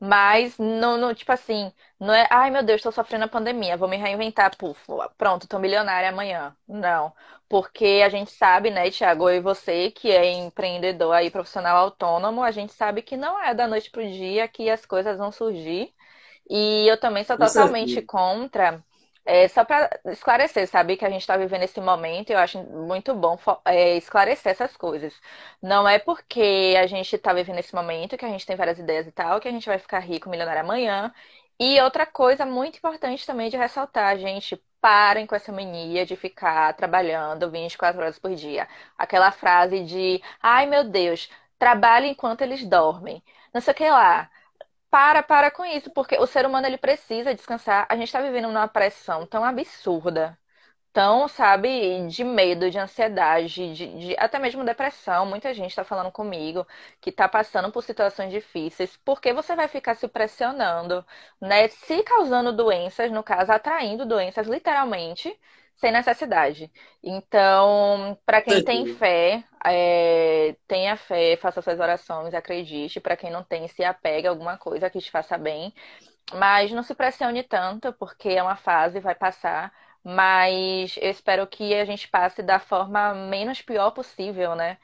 Mas, 0.00 0.56
no, 0.58 0.96
no, 0.96 1.14
tipo 1.14 1.32
assim, 1.32 1.72
não 1.98 2.14
é, 2.14 2.26
ai 2.30 2.50
meu 2.50 2.62
Deus, 2.62 2.78
estou 2.78 2.92
sofrendo 2.92 3.24
a 3.24 3.28
pandemia, 3.28 3.76
vou 3.76 3.88
me 3.88 3.96
reinventar, 3.96 4.56
puf, 4.56 4.80
pronto, 5.16 5.48
tô 5.48 5.58
milionária 5.58 6.08
amanhã. 6.08 6.56
Não. 6.68 7.12
Porque 7.48 8.02
a 8.04 8.08
gente 8.08 8.30
sabe, 8.30 8.70
né, 8.70 8.90
Tiago, 8.90 9.28
eu 9.28 9.36
e 9.36 9.40
você, 9.40 9.90
que 9.90 10.10
é 10.10 10.30
empreendedor 10.32 11.12
aí, 11.14 11.30
profissional 11.30 11.76
autônomo, 11.78 12.42
a 12.42 12.50
gente 12.52 12.72
sabe 12.72 13.02
que 13.02 13.16
não 13.16 13.42
é 13.42 13.54
da 13.54 13.66
noite 13.66 13.90
pro 13.90 14.02
dia 14.08 14.46
que 14.48 14.70
as 14.70 14.86
coisas 14.86 15.18
vão 15.18 15.32
surgir. 15.32 15.92
E 16.48 16.86
eu 16.88 16.98
também 16.98 17.24
sou 17.24 17.38
totalmente 17.38 18.00
contra 18.02 18.82
é, 19.28 19.46
só 19.48 19.62
para 19.64 19.90
esclarecer, 20.06 20.66
sabe, 20.68 20.96
que 20.96 21.04
a 21.04 21.10
gente 21.10 21.20
está 21.20 21.36
vivendo 21.36 21.62
esse 21.62 21.78
momento, 21.82 22.30
eu 22.30 22.38
acho 22.38 22.58
muito 22.64 23.14
bom 23.14 23.38
é, 23.66 23.96
esclarecer 23.96 24.52
essas 24.52 24.74
coisas. 24.76 25.14
Não 25.62 25.86
é 25.86 25.98
porque 25.98 26.74
a 26.80 26.86
gente 26.86 27.14
está 27.14 27.32
vivendo 27.34 27.58
esse 27.58 27.74
momento, 27.74 28.16
que 28.16 28.24
a 28.24 28.28
gente 28.28 28.46
tem 28.46 28.56
várias 28.56 28.78
ideias 28.78 29.06
e 29.06 29.12
tal, 29.12 29.38
que 29.40 29.46
a 29.48 29.50
gente 29.50 29.66
vai 29.68 29.78
ficar 29.78 29.98
rico, 30.00 30.30
milionário 30.30 30.62
amanhã. 30.62 31.12
E 31.60 31.78
outra 31.82 32.06
coisa 32.06 32.46
muito 32.46 32.78
importante 32.78 33.26
também 33.26 33.50
de 33.50 33.56
ressaltar, 33.58 34.16
gente, 34.18 34.56
parem 34.80 35.26
com 35.26 35.34
essa 35.34 35.52
mania 35.52 36.06
de 36.06 36.16
ficar 36.16 36.72
trabalhando 36.74 37.50
24 37.50 38.00
horas 38.00 38.18
por 38.18 38.34
dia. 38.34 38.66
Aquela 38.96 39.30
frase 39.30 39.84
de, 39.84 40.22
ai 40.42 40.64
meu 40.66 40.84
Deus, 40.84 41.28
trabalhe 41.58 42.08
enquanto 42.08 42.40
eles 42.42 42.64
dormem. 42.64 43.22
Não 43.52 43.60
sei 43.60 43.72
o 43.72 43.76
que 43.76 43.90
lá 43.90 44.30
para, 44.90 45.22
para 45.22 45.50
com 45.50 45.64
isso, 45.64 45.90
porque 45.90 46.16
o 46.18 46.26
ser 46.26 46.46
humano 46.46 46.66
ele 46.66 46.78
precisa 46.78 47.34
descansar. 47.34 47.86
A 47.88 47.94
gente 47.96 48.06
está 48.08 48.20
vivendo 48.20 48.48
numa 48.48 48.68
pressão 48.68 49.26
tão 49.26 49.44
absurda, 49.44 50.38
tão, 50.92 51.28
sabe, 51.28 52.06
de 52.08 52.24
medo, 52.24 52.70
de 52.70 52.78
ansiedade, 52.78 53.74
de, 53.74 53.98
de 53.98 54.16
até 54.18 54.38
mesmo 54.38 54.64
depressão. 54.64 55.26
Muita 55.26 55.54
gente 55.54 55.70
está 55.70 55.84
falando 55.84 56.12
comigo 56.12 56.66
que 57.00 57.10
está 57.10 57.28
passando 57.28 57.72
por 57.72 57.82
situações 57.84 58.30
difíceis, 58.32 58.96
porque 59.04 59.32
você 59.32 59.56
vai 59.56 59.68
ficar 59.68 59.94
se 59.96 60.08
pressionando, 60.08 61.04
né? 61.40 61.68
Se 61.68 62.02
causando 62.04 62.52
doenças, 62.52 63.10
no 63.10 63.22
caso, 63.22 63.52
atraindo 63.52 64.06
doenças, 64.06 64.46
literalmente 64.48 65.38
sem 65.78 65.92
necessidade. 65.92 66.70
Então, 67.02 68.18
para 68.26 68.42
quem 68.42 68.62
tem 68.62 68.86
fé, 68.86 69.44
é, 69.64 70.56
tenha 70.66 70.96
fé, 70.96 71.36
faça 71.36 71.62
suas 71.62 71.80
orações, 71.80 72.34
acredite. 72.34 73.00
Para 73.00 73.16
quem 73.16 73.30
não 73.30 73.44
tem, 73.44 73.68
se 73.68 73.84
apegue 73.84 74.26
a 74.26 74.30
alguma 74.30 74.58
coisa 74.58 74.90
que 74.90 75.00
te 75.00 75.10
faça 75.10 75.38
bem. 75.38 75.72
Mas 76.34 76.72
não 76.72 76.82
se 76.82 76.94
pressione 76.94 77.42
tanto, 77.44 77.92
porque 77.94 78.30
é 78.30 78.42
uma 78.42 78.56
fase, 78.56 79.00
vai 79.00 79.14
passar. 79.14 79.72
Mas 80.04 80.96
eu 80.98 81.10
espero 81.10 81.46
que 81.46 81.74
a 81.74 81.84
gente 81.84 82.08
passe 82.08 82.42
da 82.42 82.58
forma 82.58 83.14
menos 83.14 83.62
pior 83.62 83.90
possível, 83.92 84.54
né? 84.54 84.78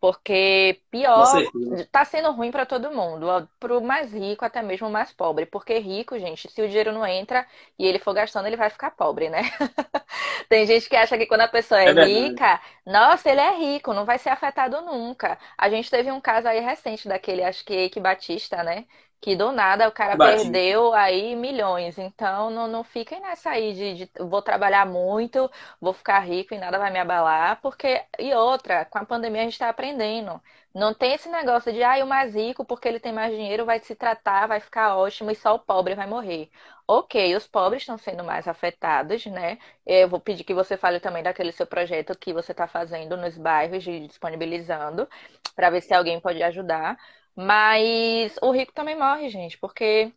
Porque 0.00 0.80
pior 0.90 1.44
está 1.80 2.04
sendo 2.04 2.30
ruim 2.32 2.50
para 2.52 2.64
todo 2.66 2.90
mundo, 2.92 3.26
para 3.58 3.76
o 3.76 3.82
mais 3.82 4.12
rico, 4.12 4.44
até 4.44 4.62
mesmo 4.62 4.86
o 4.88 4.90
mais 4.90 5.12
pobre. 5.12 5.44
Porque 5.46 5.78
rico, 5.78 6.18
gente, 6.18 6.48
se 6.50 6.62
o 6.62 6.68
dinheiro 6.68 6.92
não 6.92 7.04
entra 7.06 7.46
e 7.78 7.84
ele 7.86 7.98
for 7.98 8.14
gastando, 8.14 8.46
ele 8.46 8.56
vai 8.56 8.70
ficar 8.70 8.92
pobre, 8.92 9.28
né? 9.28 9.42
Tem 10.48 10.66
gente 10.66 10.88
que 10.88 10.96
acha 10.96 11.18
que 11.18 11.26
quando 11.26 11.42
a 11.42 11.48
pessoa 11.48 11.80
é, 11.80 11.86
é 11.86 11.92
rica, 11.92 12.60
nossa, 12.86 13.30
ele 13.30 13.40
é 13.40 13.56
rico, 13.58 13.92
não 13.92 14.04
vai 14.04 14.18
ser 14.18 14.30
afetado 14.30 14.80
nunca. 14.82 15.38
A 15.56 15.68
gente 15.68 15.90
teve 15.90 16.10
um 16.10 16.20
caso 16.20 16.48
aí 16.48 16.60
recente 16.60 17.08
daquele, 17.08 17.42
acho 17.42 17.64
que 17.64 17.74
Eike 17.74 18.00
Batista, 18.00 18.62
né? 18.62 18.86
Que 19.20 19.34
do 19.36 19.50
nada 19.52 19.88
o 19.88 19.92
cara 19.92 20.16
perdeu 20.16 20.92
aí 20.94 21.34
milhões. 21.36 21.98
Então 21.98 22.50
não, 22.50 22.66
não 22.68 22.84
fiquem 22.84 23.20
nessa 23.20 23.50
aí 23.50 23.72
de, 23.74 23.94
de, 24.06 24.10
vou 24.20 24.40
trabalhar 24.42 24.86
muito, 24.86 25.50
vou 25.80 25.92
ficar 25.92 26.20
rico 26.20 26.54
e 26.54 26.58
nada 26.58 26.78
vai 26.78 26.90
me 26.90 26.98
abalar, 26.98 27.60
porque 27.60 28.02
e 28.18 28.32
outra, 28.34 28.84
com 28.84 28.98
a 28.98 29.04
pandemia 29.04 29.40
a 29.42 29.44
gente 29.44 29.54
está 29.54 29.68
aprendendo. 29.68 30.40
Não 30.74 30.94
tem 30.94 31.14
esse 31.14 31.28
negócio 31.28 31.72
de 31.72 31.82
ah, 31.82 32.04
o 32.04 32.06
mais 32.06 32.34
rico, 32.34 32.64
porque 32.64 32.86
ele 32.86 33.00
tem 33.00 33.12
mais 33.12 33.32
dinheiro, 33.32 33.64
vai 33.64 33.80
se 33.80 33.94
tratar, 33.96 34.46
vai 34.46 34.60
ficar 34.60 34.96
ótimo 34.96 35.30
e 35.30 35.34
só 35.34 35.54
o 35.54 35.58
pobre 35.58 35.94
vai 35.94 36.06
morrer. 36.06 36.50
Ok, 36.86 37.34
os 37.36 37.46
pobres 37.46 37.82
estão 37.82 37.98
sendo 37.98 38.24
mais 38.24 38.46
afetados, 38.48 39.26
né? 39.26 39.58
Eu 39.84 40.08
vou 40.08 40.20
pedir 40.20 40.44
que 40.44 40.54
você 40.54 40.76
fale 40.76 41.00
também 41.00 41.22
daquele 41.22 41.52
seu 41.52 41.66
projeto 41.66 42.16
que 42.16 42.32
você 42.32 42.52
está 42.52 42.66
fazendo 42.66 43.16
nos 43.16 43.36
bairros, 43.36 43.82
de 43.82 44.06
disponibilizando, 44.06 45.08
para 45.54 45.70
ver 45.70 45.82
se 45.82 45.92
alguém 45.94 46.20
pode 46.20 46.42
ajudar. 46.42 46.96
Mas 47.38 48.36
o 48.42 48.50
rico 48.50 48.72
também 48.72 48.96
morre, 48.96 49.28
gente, 49.28 49.56
porque 49.58 50.12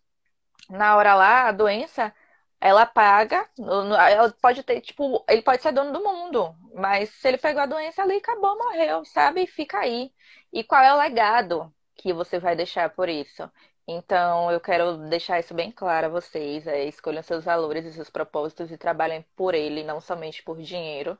na 0.69 0.95
hora 0.97 1.15
lá, 1.15 1.49
a 1.49 1.51
doença, 1.51 2.13
ela 2.59 2.85
paga, 2.85 3.47
ela 3.59 4.31
pode 4.41 4.63
ter, 4.63 4.81
tipo, 4.81 5.23
ele 5.29 5.41
pode 5.41 5.61
ser 5.61 5.71
dono 5.73 5.91
do 5.93 6.03
mundo, 6.03 6.55
mas 6.75 7.09
se 7.11 7.27
ele 7.27 7.37
pegou 7.37 7.61
a 7.61 7.65
doença 7.65 8.01
ali, 8.03 8.15
acabou, 8.17 8.57
morreu, 8.57 9.05
sabe? 9.05 9.47
Fica 9.47 9.79
aí. 9.79 10.11
E 10.53 10.63
qual 10.63 10.81
é 10.83 10.93
o 10.93 10.97
legado 10.99 11.73
que 11.95 12.13
você 12.13 12.39
vai 12.39 12.55
deixar 12.55 12.89
por 12.91 13.09
isso? 13.09 13.49
Então, 13.87 14.51
eu 14.51 14.59
quero 14.61 14.97
deixar 15.09 15.39
isso 15.39 15.53
bem 15.53 15.71
claro 15.71 16.07
a 16.07 16.09
vocês. 16.09 16.67
É, 16.67 16.85
escolham 16.85 17.23
seus 17.23 17.43
valores 17.43 17.85
e 17.85 17.93
seus 17.93 18.09
propósitos 18.09 18.71
e 18.71 18.77
trabalhem 18.77 19.25
por 19.35 19.53
ele, 19.55 19.83
não 19.83 19.99
somente 19.99 20.43
por 20.43 20.61
dinheiro, 20.61 21.17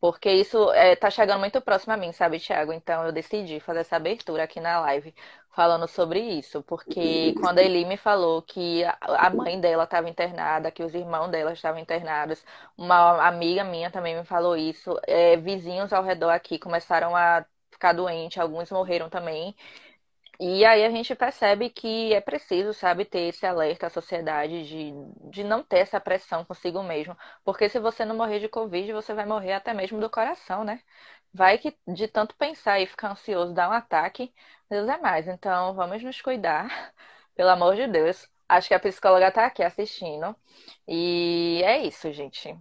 porque 0.00 0.30
isso 0.30 0.70
é, 0.72 0.94
tá 0.96 1.10
chegando 1.10 1.40
muito 1.40 1.60
próximo 1.62 1.92
a 1.94 1.96
mim, 1.96 2.12
sabe, 2.12 2.38
Thiago? 2.38 2.72
Então 2.72 3.04
eu 3.06 3.12
decidi 3.12 3.58
fazer 3.60 3.80
essa 3.80 3.96
abertura 3.96 4.44
aqui 4.44 4.60
na 4.60 4.80
live 4.80 5.14
falando 5.54 5.86
sobre 5.88 6.20
isso. 6.20 6.62
Porque 6.62 7.34
quando 7.38 7.58
a 7.58 7.62
Eli 7.62 7.84
me 7.84 7.96
falou 7.96 8.42
que 8.42 8.82
a 9.00 9.30
mãe 9.30 9.60
dela 9.60 9.84
estava 9.84 10.08
internada, 10.08 10.70
que 10.70 10.82
os 10.82 10.94
irmãos 10.94 11.28
dela 11.30 11.52
estavam 11.52 11.80
internados, 11.80 12.44
uma 12.76 13.26
amiga 13.26 13.64
minha 13.64 13.90
também 13.90 14.16
me 14.16 14.24
falou 14.24 14.56
isso. 14.56 14.98
É, 15.06 15.36
vizinhos 15.36 15.92
ao 15.92 16.02
redor 16.04 16.30
aqui 16.30 16.58
começaram 16.58 17.14
a 17.16 17.44
ficar 17.70 17.92
doentes, 17.92 18.38
alguns 18.38 18.70
morreram 18.70 19.08
também. 19.10 19.54
E 20.40 20.64
aí 20.64 20.84
a 20.84 20.90
gente 20.90 21.14
percebe 21.14 21.70
que 21.70 22.12
é 22.12 22.20
preciso, 22.20 22.72
sabe, 22.74 23.04
ter 23.04 23.28
esse 23.28 23.46
alerta 23.46 23.86
à 23.86 23.90
sociedade 23.90 24.64
de, 24.66 24.92
de 25.30 25.44
não 25.44 25.62
ter 25.62 25.78
essa 25.78 26.00
pressão 26.00 26.44
consigo 26.44 26.82
mesmo. 26.82 27.16
Porque 27.44 27.68
se 27.68 27.78
você 27.78 28.04
não 28.04 28.16
morrer 28.16 28.40
de 28.40 28.48
Covid, 28.48 28.92
você 28.92 29.14
vai 29.14 29.26
morrer 29.26 29.52
até 29.52 29.72
mesmo 29.72 30.00
do 30.00 30.10
coração, 30.10 30.64
né? 30.64 30.80
Vai 31.32 31.58
que 31.58 31.76
de 31.86 32.08
tanto 32.08 32.34
pensar 32.36 32.80
e 32.80 32.86
ficar 32.86 33.12
ansioso, 33.12 33.54
dar 33.54 33.68
um 33.68 33.72
ataque, 33.72 34.32
Deus 34.70 34.88
é 34.88 34.96
mais. 34.98 35.28
Então 35.28 35.74
vamos 35.74 36.02
nos 36.02 36.20
cuidar, 36.20 36.68
pelo 37.34 37.50
amor 37.50 37.76
de 37.76 37.86
Deus. 37.86 38.28
Acho 38.48 38.68
que 38.68 38.74
a 38.74 38.80
psicóloga 38.80 39.30
tá 39.32 39.46
aqui 39.46 39.62
assistindo. 39.62 40.34
E 40.88 41.62
é 41.64 41.78
isso, 41.86 42.12
gente. 42.12 42.56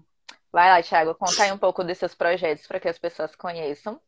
Vai 0.52 0.70
lá, 0.70 0.82
Thiago, 0.84 1.16
conta 1.16 1.44
aí 1.44 1.52
um 1.52 1.58
pouco 1.58 1.84
dos 1.84 1.98
seus 1.98 2.16
projetos 2.16 2.68
para 2.68 2.80
que 2.80 2.88
as 2.90 3.00
pessoas 3.00 3.36
conheçam. 3.36 4.00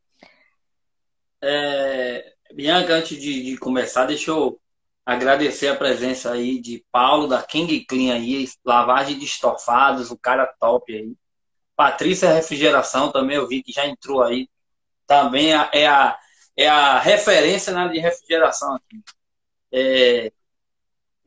É, 1.42 2.35
Bianca, 2.54 2.94
antes 2.94 3.20
de, 3.20 3.44
de, 3.44 3.58
começar, 3.58 4.06
deixa 4.06 4.32
eu 4.32 4.60
agradecer 5.06 5.68
a 5.68 5.76
presença 5.76 6.32
aí 6.32 6.60
de 6.60 6.84
Paulo, 6.92 7.28
da 7.28 7.44
King 7.44 7.86
Clean 7.86 8.14
aí, 8.14 8.48
lavagem 8.64 9.18
de 9.18 9.26
estofados, 9.26 10.12
o 10.12 10.18
cara 10.18 10.48
top 10.60 10.94
aí. 10.94 11.14
Patrícia 11.76 12.34
Refrigeração 12.34 13.12
também 13.12 13.38
eu 13.38 13.48
vi 13.48 13.62
que 13.62 13.72
já 13.72 13.86
entrou 13.86 14.24
aí. 14.24 14.50
Também 15.06 15.54
é 15.54 15.88
a, 15.88 16.18
é 16.58 16.68
a 16.68 17.00
referência 17.00 17.74
na 17.74 17.88
de 17.88 18.00
refrigeração 18.00 18.76
aqui. 18.76 19.04
É, 19.72 20.32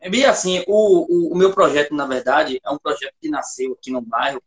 e 0.00 0.24
assim, 0.24 0.64
o, 0.66 1.28
o, 1.28 1.32
o, 1.32 1.36
meu 1.36 1.52
projeto, 1.52 1.94
na 1.94 2.06
verdade, 2.06 2.60
é 2.64 2.70
um 2.70 2.78
projeto 2.78 3.14
que 3.20 3.28
nasceu 3.28 3.72
aqui 3.72 3.90
no 3.90 4.00
bairro. 4.00 4.42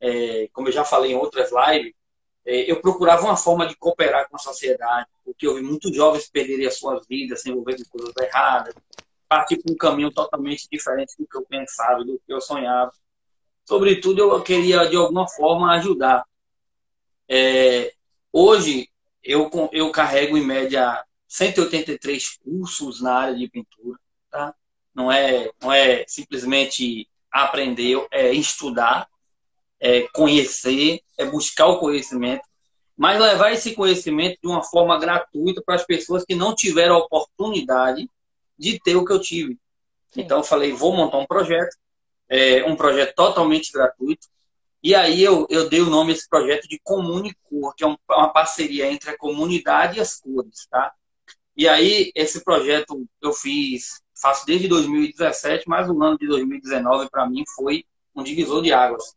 É, 0.00 0.48
como 0.52 0.68
eu 0.68 0.72
já 0.72 0.84
falei 0.84 1.12
em 1.12 1.16
outras 1.16 1.50
lives, 1.50 1.92
é, 1.92 2.03
eu 2.44 2.80
procurava 2.80 3.24
uma 3.24 3.36
forma 3.36 3.66
de 3.66 3.74
cooperar 3.76 4.28
com 4.28 4.36
a 4.36 4.38
sociedade, 4.38 5.08
porque 5.24 5.46
eu 5.46 5.54
vi 5.54 5.62
muitos 5.62 5.94
jovens 5.94 6.28
perderem 6.28 6.66
as 6.66 6.78
suas 6.78 7.06
vidas, 7.06 7.40
se 7.40 7.50
envolver 7.50 7.76
com 7.76 7.98
coisas 7.98 8.14
erradas, 8.16 8.74
partir 9.28 9.56
para 9.56 9.72
um 9.72 9.76
caminho 9.76 10.12
totalmente 10.12 10.68
diferente 10.70 11.14
do 11.18 11.26
que 11.26 11.36
eu 11.36 11.42
pensava, 11.46 12.04
do 12.04 12.20
que 12.24 12.32
eu 12.32 12.40
sonhava. 12.40 12.92
Sobretudo, 13.64 14.20
eu 14.20 14.42
queria, 14.42 14.84
de 14.86 14.96
alguma 14.96 15.26
forma, 15.26 15.74
ajudar. 15.74 16.24
É, 17.26 17.94
hoje, 18.30 18.90
eu, 19.22 19.50
eu 19.72 19.90
carrego, 19.90 20.36
em 20.36 20.44
média, 20.44 21.02
183 21.26 22.36
cursos 22.36 23.00
na 23.00 23.14
área 23.14 23.34
de 23.34 23.48
pintura. 23.48 23.98
Tá? 24.30 24.54
Não, 24.94 25.10
é, 25.10 25.50
não 25.62 25.72
é 25.72 26.04
simplesmente 26.06 27.08
aprender, 27.32 28.06
é 28.10 28.32
estudar 28.32 29.08
é 29.80 30.06
conhecer, 30.12 31.00
é 31.18 31.24
buscar 31.24 31.66
o 31.66 31.78
conhecimento, 31.78 32.42
mas 32.96 33.20
levar 33.20 33.52
esse 33.52 33.74
conhecimento 33.74 34.38
de 34.40 34.48
uma 34.48 34.62
forma 34.62 34.98
gratuita 34.98 35.62
para 35.64 35.74
as 35.74 35.84
pessoas 35.84 36.24
que 36.24 36.34
não 36.34 36.54
tiveram 36.54 36.94
a 36.94 36.98
oportunidade 36.98 38.08
de 38.58 38.78
ter 38.80 38.96
o 38.96 39.04
que 39.04 39.12
eu 39.12 39.20
tive. 39.20 39.58
Sim. 40.12 40.22
Então 40.22 40.38
eu 40.38 40.44
falei, 40.44 40.72
vou 40.72 40.96
montar 40.96 41.18
um 41.18 41.26
projeto, 41.26 41.76
é, 42.28 42.64
um 42.64 42.76
projeto 42.76 43.14
totalmente 43.14 43.72
gratuito. 43.72 44.28
E 44.82 44.94
aí 44.94 45.22
eu, 45.22 45.46
eu 45.50 45.68
dei 45.68 45.80
o 45.80 45.90
nome 45.90 46.12
a 46.12 46.14
esse 46.14 46.28
projeto 46.28 46.68
de 46.68 46.78
Comunicor, 46.82 47.74
que 47.74 47.82
é 47.82 47.86
uma 47.86 48.32
parceria 48.32 48.90
entre 48.90 49.10
a 49.10 49.18
comunidade 49.18 49.98
e 49.98 50.00
as 50.00 50.20
cores, 50.20 50.66
tá? 50.70 50.92
E 51.56 51.66
aí 51.66 52.12
esse 52.14 52.44
projeto 52.44 53.06
eu 53.22 53.32
fiz, 53.32 54.02
faço 54.20 54.44
desde 54.44 54.68
2017, 54.68 55.68
mas 55.68 55.88
o 55.88 56.02
ano 56.02 56.18
de 56.18 56.26
2019 56.26 57.08
para 57.10 57.28
mim 57.28 57.44
foi 57.56 57.84
um 58.14 58.22
divisor 58.22 58.62
de 58.62 58.72
águas. 58.72 59.14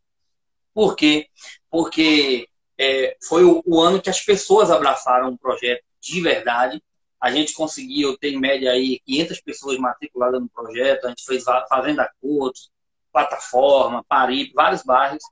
Por 0.78 0.94
quê? 0.94 1.26
Porque 1.68 2.46
é, 2.78 3.16
foi 3.26 3.42
o, 3.42 3.60
o, 3.66 3.80
ano 3.80 4.00
que 4.00 4.08
as 4.08 4.20
pessoas 4.20 4.70
abraçaram 4.70 5.32
o 5.32 5.36
projeto 5.36 5.82
de 6.00 6.20
verdade 6.20 6.80
a 7.20 7.32
gente 7.32 7.52
conseguiu 7.52 8.16
ter 8.16 8.28
em 8.28 8.38
média 8.38 8.70
aí 8.70 9.00
500 9.04 9.40
pessoas 9.40 9.76
matriculadas 9.76 10.40
no 10.40 10.48
projeto, 10.48 11.06
a 11.06 11.08
gente 11.08 11.24
fez 11.26 11.42
Fazenda 11.68 12.08
Coutos, 12.20 12.70
Plataforma, 13.12 14.04
Paripe, 14.08 14.54
vários 14.54 14.84
bairros. 14.84 15.24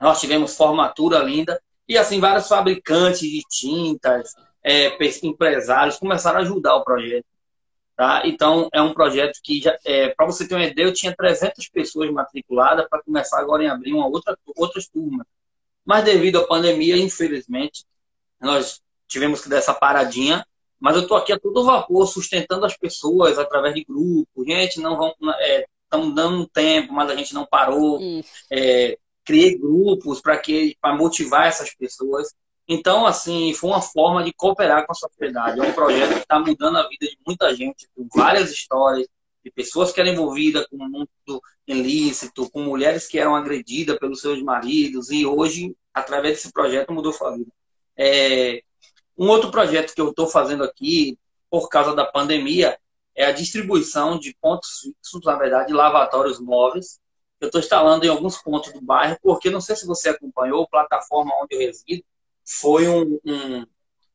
Nós 0.00 0.20
tivemos 0.20 0.56
formatura 0.56 1.18
linda 1.18 1.60
e 1.88 1.98
assim 1.98 2.20
vários 2.20 2.46
fabricantes 2.46 3.22
de 3.22 3.42
tintas, 3.50 4.34
é, 4.62 4.96
empresários 5.24 5.96
começaram 5.96 6.38
a 6.38 6.42
ajudar 6.42 6.76
o 6.76 6.84
projeto. 6.84 7.26
Tá? 7.96 8.22
Então, 8.26 8.68
é 8.72 8.82
um 8.82 8.92
projeto 8.92 9.40
que, 9.42 9.62
é, 9.84 10.10
para 10.10 10.26
você 10.26 10.46
ter 10.46 10.54
uma 10.54 10.64
ideia, 10.64 10.86
eu 10.86 10.92
tinha 10.92 11.16
300 11.16 11.68
pessoas 11.68 12.10
matriculadas 12.10 12.86
para 12.88 13.02
começar 13.02 13.40
agora 13.40 13.64
em 13.64 13.68
abrir 13.68 13.94
uma 13.94 14.06
outra, 14.06 14.36
outras 14.54 14.86
turmas. 14.86 15.26
Mas 15.84 16.04
devido 16.04 16.38
à 16.38 16.46
pandemia, 16.46 16.96
infelizmente, 16.96 17.84
nós 18.40 18.82
tivemos 19.08 19.40
que 19.40 19.48
dar 19.48 19.58
essa 19.58 19.72
paradinha 19.72 20.44
mas 20.78 20.94
eu 20.94 21.02
estou 21.02 21.16
aqui 21.16 21.32
a 21.32 21.38
todo 21.38 21.64
vapor, 21.64 22.06
sustentando 22.06 22.66
as 22.66 22.76
pessoas 22.76 23.38
através 23.38 23.74
de 23.74 23.84
grupos. 23.84 24.46
Gente, 24.46 24.80
não 24.80 24.96
vão. 24.96 25.14
Estamos 25.84 26.12
é, 26.12 26.14
dando 26.14 26.42
um 26.42 26.46
tempo, 26.46 26.92
mas 26.92 27.10
a 27.10 27.16
gente 27.16 27.34
não 27.34 27.46
parou. 27.46 27.98
É, 28.50 28.98
criei 29.24 29.58
grupos 29.58 30.20
para 30.20 30.36
que 30.38 30.76
para 30.80 30.94
motivar 30.94 31.46
essas 31.46 31.74
pessoas. 31.74 32.34
Então, 32.68 33.06
assim, 33.06 33.54
foi 33.54 33.70
uma 33.70 33.80
forma 33.80 34.24
de 34.24 34.32
cooperar 34.32 34.86
com 34.86 34.92
a 34.92 34.94
sociedade. 34.94 35.60
É 35.60 35.62
um 35.62 35.72
projeto 35.72 36.14
que 36.14 36.20
está 36.20 36.38
mudando 36.40 36.78
a 36.78 36.88
vida 36.88 37.06
de 37.06 37.16
muita 37.24 37.54
gente, 37.54 37.88
com 37.94 38.08
várias 38.12 38.50
histórias 38.50 39.06
de 39.44 39.50
pessoas 39.52 39.92
que 39.92 40.00
eram 40.00 40.10
envolvidas 40.10 40.66
com 40.66 40.76
o 40.76 40.88
mundo 40.88 41.08
ilícito, 41.66 42.50
com 42.50 42.62
mulheres 42.62 43.06
que 43.06 43.18
eram 43.18 43.36
agredidas 43.36 43.96
pelos 43.98 44.20
seus 44.20 44.42
maridos, 44.42 45.10
e 45.10 45.24
hoje, 45.24 45.76
através 45.94 46.34
desse 46.34 46.52
projeto, 46.52 46.92
mudou 46.92 47.12
sua 47.12 47.36
vida. 47.36 47.52
É, 47.96 48.62
um 49.16 49.28
outro 49.28 49.52
projeto 49.52 49.94
que 49.94 50.00
eu 50.00 50.10
estou 50.10 50.26
fazendo 50.26 50.64
aqui, 50.64 51.16
por 51.48 51.68
causa 51.68 51.94
da 51.94 52.04
pandemia, 52.04 52.76
é 53.14 53.26
a 53.26 53.32
distribuição 53.32 54.18
de 54.18 54.36
pontos 54.40 54.80
fixos, 54.80 55.24
na 55.24 55.36
verdade, 55.36 55.72
lavatórios 55.72 56.40
móveis. 56.40 56.98
Eu 57.40 57.46
estou 57.46 57.60
instalando 57.60 58.04
em 58.04 58.08
alguns 58.08 58.38
pontos 58.42 58.72
do 58.72 58.80
bairro, 58.80 59.16
porque 59.22 59.48
não 59.50 59.60
sei 59.60 59.76
se 59.76 59.86
você 59.86 60.08
acompanhou, 60.08 60.64
a 60.64 60.68
plataforma 60.68 61.32
onde 61.40 61.54
eu 61.54 61.60
resido 61.60 62.04
foi 62.46 62.86
um, 62.88 63.18
um, 63.24 63.66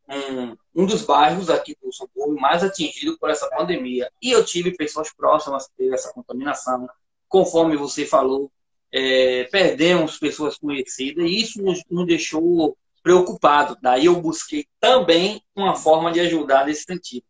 um, 0.10 0.58
um 0.76 0.86
dos 0.86 1.04
bairros 1.04 1.50
aqui 1.50 1.76
do 1.84 1.92
subúrbio 1.92 2.40
mais 2.40 2.64
atingido 2.64 3.18
por 3.20 3.30
essa 3.30 3.50
pandemia. 3.50 4.10
E 4.22 4.32
eu 4.32 4.46
tive 4.46 4.76
pessoas 4.76 5.14
próximas 5.14 5.68
que 5.68 5.74
teve 5.78 5.94
essa 5.94 6.14
contaminação. 6.14 6.90
Conforme 7.28 7.76
você 7.76 8.06
falou, 8.06 8.50
é, 8.92 9.46
perdemos 9.52 10.18
pessoas 10.18 10.58
conhecidas 10.58 11.26
e 11.26 11.42
isso 11.42 11.62
nos, 11.62 11.84
nos 11.90 12.08
deixou 12.08 12.78
preocupado. 13.04 13.78
Daí 13.82 14.06
eu 14.06 14.22
busquei 14.22 14.66
também 14.80 15.42
uma 15.56 15.76
forma 15.76 16.12
de 16.12 16.20
ajudar 16.22 16.66
nesse 16.66 16.84
sentido. 16.84 17.26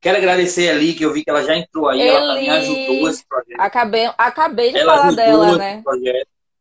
Quero 0.00 0.18
agradecer 0.18 0.68
ali, 0.68 0.94
que 0.94 1.04
eu 1.04 1.12
vi 1.12 1.24
que 1.24 1.30
ela 1.30 1.42
já 1.42 1.56
entrou 1.56 1.88
aí, 1.88 2.00
Eli... 2.00 2.08
ela 2.08 2.34
também 2.34 2.50
ajudou 2.50 3.08
esse 3.08 3.26
projeto. 3.26 3.60
Acabei, 3.60 4.10
acabei 4.16 4.72
de 4.72 4.78
ela 4.78 4.98
falar 4.98 5.12
dela, 5.12 5.58
né? 5.58 5.82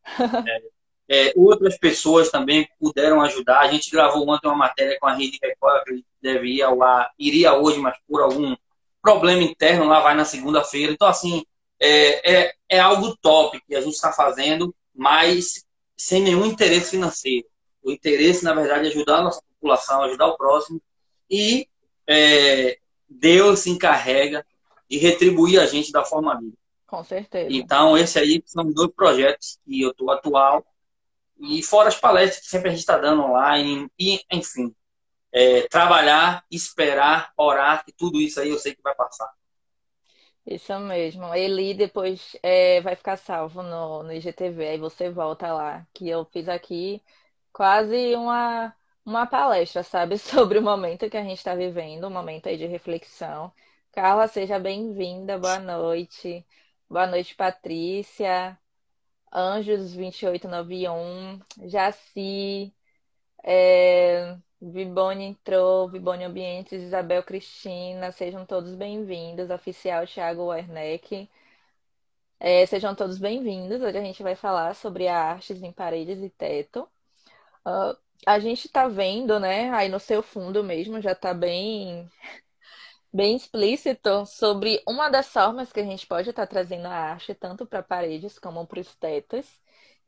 é, 0.47 0.61
é, 1.09 1.33
outras 1.35 1.77
pessoas 1.77 2.29
também 2.29 2.67
puderam 2.79 3.21
ajudar. 3.21 3.59
A 3.59 3.67
gente 3.67 3.91
gravou 3.91 4.27
ontem 4.29 4.47
uma 4.47 4.55
matéria 4.55 4.97
com 5.00 5.07
a 5.07 5.13
Rede 5.13 5.39
Record, 5.41 5.85
que 5.85 6.03
deve 6.21 6.47
ir 6.47 6.62
ao 6.63 6.81
ar, 6.81 7.12
iria 7.17 7.53
hoje, 7.53 7.79
mas 7.79 7.95
por 8.07 8.21
algum 8.21 8.55
problema 9.01 9.43
interno 9.43 9.85
lá 9.85 10.00
vai 10.00 10.15
na 10.15 10.25
segunda-feira. 10.25 10.91
Então, 10.91 11.07
assim, 11.07 11.45
é, 11.79 12.33
é, 12.33 12.53
é 12.69 12.79
algo 12.79 13.15
top 13.21 13.62
que 13.67 13.75
a 13.75 13.81
gente 13.81 13.93
está 13.93 14.12
fazendo, 14.12 14.74
mas 14.93 15.63
sem 15.95 16.24
nenhum 16.24 16.45
interesse 16.45 16.91
financeiro. 16.91 17.45
O 17.83 17.91
interesse, 17.91 18.43
na 18.43 18.53
verdade, 18.53 18.88
é 18.88 18.89
ajudar 18.89 19.17
a 19.17 19.24
nossa 19.24 19.41
população, 19.53 20.03
ajudar 20.03 20.27
o 20.27 20.38
próximo. 20.38 20.81
E 21.29 21.67
é, 22.07 22.79
Deus 23.07 23.59
se 23.59 23.69
encarrega 23.69 24.45
de 24.89 24.97
retribuir 24.97 25.59
a 25.59 25.67
gente 25.67 25.91
da 25.91 26.03
forma 26.03 26.33
livre. 26.33 26.57
Com 26.88 27.03
certeza. 27.03 27.50
Então, 27.51 27.97
esse 27.97 28.17
aí 28.17 28.41
são 28.45 28.71
dois 28.71 28.91
projetos 28.95 29.59
que 29.65 29.81
eu 29.81 29.91
estou 29.91 30.11
atual. 30.11 30.65
E 31.39 31.61
fora 31.63 31.89
as 31.89 32.00
palestras 32.00 32.43
que 32.43 32.50
sempre 32.50 32.69
a 32.69 32.71
gente 32.71 32.79
está 32.81 32.98
dando 32.98 33.24
online. 33.24 33.89
E, 34.00 34.21
enfim, 34.31 34.74
é, 35.31 35.67
trabalhar, 35.67 36.45
esperar, 36.50 37.31
orar, 37.37 37.83
que 37.85 37.91
tudo 37.91 38.21
isso 38.21 38.39
aí 38.39 38.50
eu 38.50 38.57
sei 38.57 38.75
que 38.75 38.81
vai 38.81 38.95
passar. 38.95 39.29
Isso 40.45 40.77
mesmo. 40.79 41.33
Eli 41.33 41.74
depois 41.74 42.35
é, 42.43 42.79
vai 42.81 42.95
ficar 42.95 43.17
salvo 43.17 43.63
no, 43.63 44.03
no 44.03 44.13
IGTV, 44.13 44.67
aí 44.69 44.77
você 44.77 45.09
volta 45.09 45.51
lá, 45.53 45.85
que 45.93 46.07
eu 46.07 46.24
fiz 46.25 46.48
aqui 46.48 47.01
quase 47.51 48.15
uma, 48.15 48.75
uma 49.05 49.25
palestra, 49.27 49.83
sabe, 49.83 50.17
sobre 50.19 50.59
o 50.59 50.61
momento 50.61 51.09
que 51.09 51.17
a 51.17 51.24
gente 51.24 51.37
está 51.37 51.55
vivendo, 51.55 52.07
um 52.07 52.09
momento 52.11 52.48
aí 52.48 52.57
de 52.57 52.65
reflexão. 52.67 53.51
Carla, 53.91 54.27
seja 54.27 54.59
bem-vinda, 54.59 55.37
boa 55.39 55.59
noite. 55.59 56.45
Boa 56.89 57.07
noite, 57.07 57.35
Patrícia. 57.35 58.57
Anjos 59.35 59.93
2891, 59.93 61.41
Jaci, 61.67 62.74
é, 63.43 64.37
Vibone 64.61 65.25
entrou, 65.25 65.89
Vibone 65.89 66.24
Ambientes, 66.24 66.81
Isabel 66.81 67.21
Cristina, 67.24 68.11
sejam 68.13 68.45
todos 68.45 68.75
bem-vindos. 68.75 69.50
Oficial 69.50 70.07
Thiago 70.07 70.45
Werneck. 70.48 71.29
É, 72.39 72.65
sejam 72.65 72.95
todos 72.95 73.17
bem-vindos. 73.17 73.81
Hoje 73.81 73.98
a 73.98 74.01
gente 74.01 74.24
vai 74.24 74.35
falar 74.35 74.74
sobre 74.74 75.07
artes 75.09 75.61
em 75.61 75.71
paredes 75.71 76.21
e 76.21 76.29
teto. 76.29 76.87
Uh, 77.65 77.98
a 78.25 78.39
gente 78.39 78.67
está 78.67 78.87
vendo, 78.87 79.39
né, 79.39 79.69
aí 79.71 79.89
no 79.89 80.00
seu 80.00 80.24
fundo 80.24 80.63
mesmo, 80.63 81.01
já 81.01 81.11
está 81.13 81.33
bem, 81.33 82.09
bem 83.15 83.35
explícito 83.35 84.25
sobre 84.25 84.83
uma 84.87 85.09
das 85.09 85.27
formas 85.29 85.71
que 85.71 85.79
a 85.79 85.83
gente 85.83 86.05
pode 86.07 86.29
estar 86.29 86.45
tá 86.45 86.47
trazendo 86.47 86.87
a 86.87 86.91
arte, 86.91 87.33
tanto 87.33 87.65
para 87.65 87.81
paredes 87.83 88.37
como 88.39 88.65
para 88.67 88.79
os 88.81 88.95
tetos. 88.95 89.45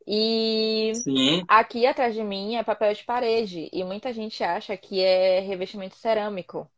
E 0.06 0.92
Sim. 0.92 1.44
aqui 1.48 1.86
atrás 1.86 2.14
de 2.14 2.22
mim 2.24 2.56
é 2.56 2.62
papel 2.64 2.92
de 2.94 3.04
parede, 3.04 3.68
e 3.72 3.84
muita 3.84 4.12
gente 4.12 4.42
acha 4.44 4.76
que 4.76 5.00
é 5.02 5.40
revestimento 5.40 5.96
cerâmico 5.96 6.70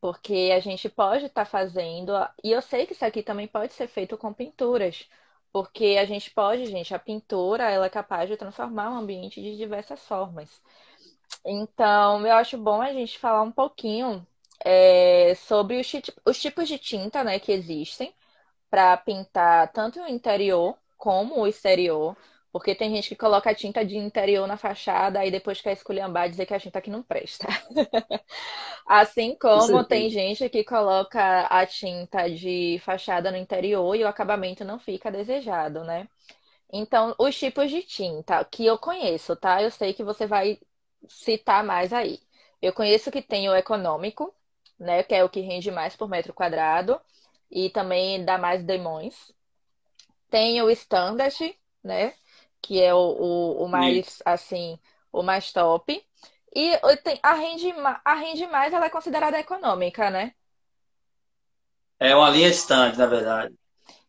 porque 0.00 0.52
a 0.54 0.60
gente 0.60 0.88
pode 0.88 1.26
estar 1.26 1.46
fazendo, 1.46 2.12
e 2.44 2.52
eu 2.52 2.60
sei 2.60 2.86
que 2.86 2.92
isso 2.92 3.04
aqui 3.06 3.22
também 3.22 3.48
pode 3.48 3.72
ser 3.72 3.88
feito 3.88 4.18
com 4.18 4.34
pinturas, 4.34 5.08
porque 5.52 5.96
a 5.98 6.04
gente 6.04 6.30
pode, 6.30 6.66
gente, 6.66 6.94
a 6.94 6.98
pintura, 6.98 7.70
ela 7.70 7.86
é 7.86 7.90
capaz 7.90 8.28
de 8.28 8.36
transformar 8.36 8.90
o 8.92 8.98
ambiente 8.98 9.40
de 9.42 9.56
diversas 9.56 10.00
formas. 10.06 10.60
Então, 11.44 12.26
eu 12.26 12.34
acho 12.34 12.58
bom 12.58 12.82
a 12.82 12.92
gente 12.92 13.18
falar 13.18 13.42
um 13.42 13.52
pouquinho 13.52 14.26
é, 14.64 15.34
sobre 15.36 15.80
os, 15.80 15.92
os 16.26 16.40
tipos 16.40 16.68
de 16.68 16.78
tinta 16.78 17.24
né, 17.24 17.38
que 17.38 17.52
existem 17.52 18.14
para 18.70 18.96
pintar 18.96 19.72
tanto 19.72 20.00
o 20.00 20.08
interior 20.08 20.76
como 20.96 21.40
o 21.40 21.46
exterior. 21.46 22.16
Porque 22.52 22.74
tem 22.74 22.94
gente 22.94 23.08
que 23.08 23.16
coloca 23.16 23.50
a 23.50 23.54
tinta 23.54 23.84
de 23.84 23.96
interior 23.96 24.46
na 24.46 24.56
fachada 24.56 25.24
e 25.24 25.30
depois 25.30 25.60
quer 25.60 25.72
esculhambar 25.72 26.26
e 26.26 26.30
dizer 26.30 26.46
que 26.46 26.54
a 26.54 26.60
tinta 26.60 26.78
aqui 26.78 26.88
não 26.88 27.02
presta. 27.02 27.48
assim 28.86 29.34
como 29.36 29.82
tem 29.84 30.08
gente 30.08 30.48
que 30.48 30.62
coloca 30.62 31.46
a 31.46 31.66
tinta 31.66 32.28
de 32.30 32.80
fachada 32.84 33.30
no 33.30 33.36
interior 33.36 33.96
e 33.96 34.04
o 34.04 34.08
acabamento 34.08 34.64
não 34.64 34.78
fica 34.78 35.10
desejado, 35.10 35.82
né? 35.84 36.08
Então, 36.72 37.14
os 37.18 37.36
tipos 37.38 37.70
de 37.70 37.82
tinta 37.82 38.44
que 38.44 38.66
eu 38.66 38.78
conheço, 38.78 39.36
tá? 39.36 39.62
Eu 39.62 39.70
sei 39.70 39.94
que 39.94 40.02
você 40.04 40.26
vai 40.26 40.58
citar 41.08 41.64
mais 41.64 41.92
aí. 41.92 42.20
Eu 42.62 42.72
conheço 42.72 43.10
que 43.10 43.22
tem 43.22 43.48
o 43.48 43.54
econômico, 43.54 44.34
né? 44.84 45.02
Que 45.02 45.14
é 45.14 45.24
o 45.24 45.28
que 45.28 45.40
rende 45.40 45.70
mais 45.70 45.96
por 45.96 46.08
metro 46.08 46.32
quadrado 46.34 47.00
e 47.50 47.70
também 47.70 48.24
dá 48.24 48.38
mais 48.38 48.64
demões. 48.64 49.32
Tem 50.30 50.60
o 50.62 50.70
standard, 50.70 51.56
né? 51.82 52.14
que 52.62 52.80
é 52.82 52.94
o, 52.94 52.98
o, 52.98 53.64
o 53.64 53.68
mais, 53.68 54.22
assim, 54.24 54.78
o 55.12 55.22
mais 55.22 55.52
top. 55.52 56.02
E 56.54 56.78
tem, 57.04 57.20
a, 57.22 57.34
rende, 57.34 57.72
a 58.04 58.14
rende 58.14 58.46
mais 58.46 58.72
ela 58.72 58.86
é 58.86 58.90
considerada 58.90 59.38
econômica, 59.38 60.10
né? 60.10 60.34
É 61.98 62.14
uma 62.14 62.30
linha 62.30 62.48
stand, 62.50 62.96
na 62.96 63.06
verdade. 63.06 63.54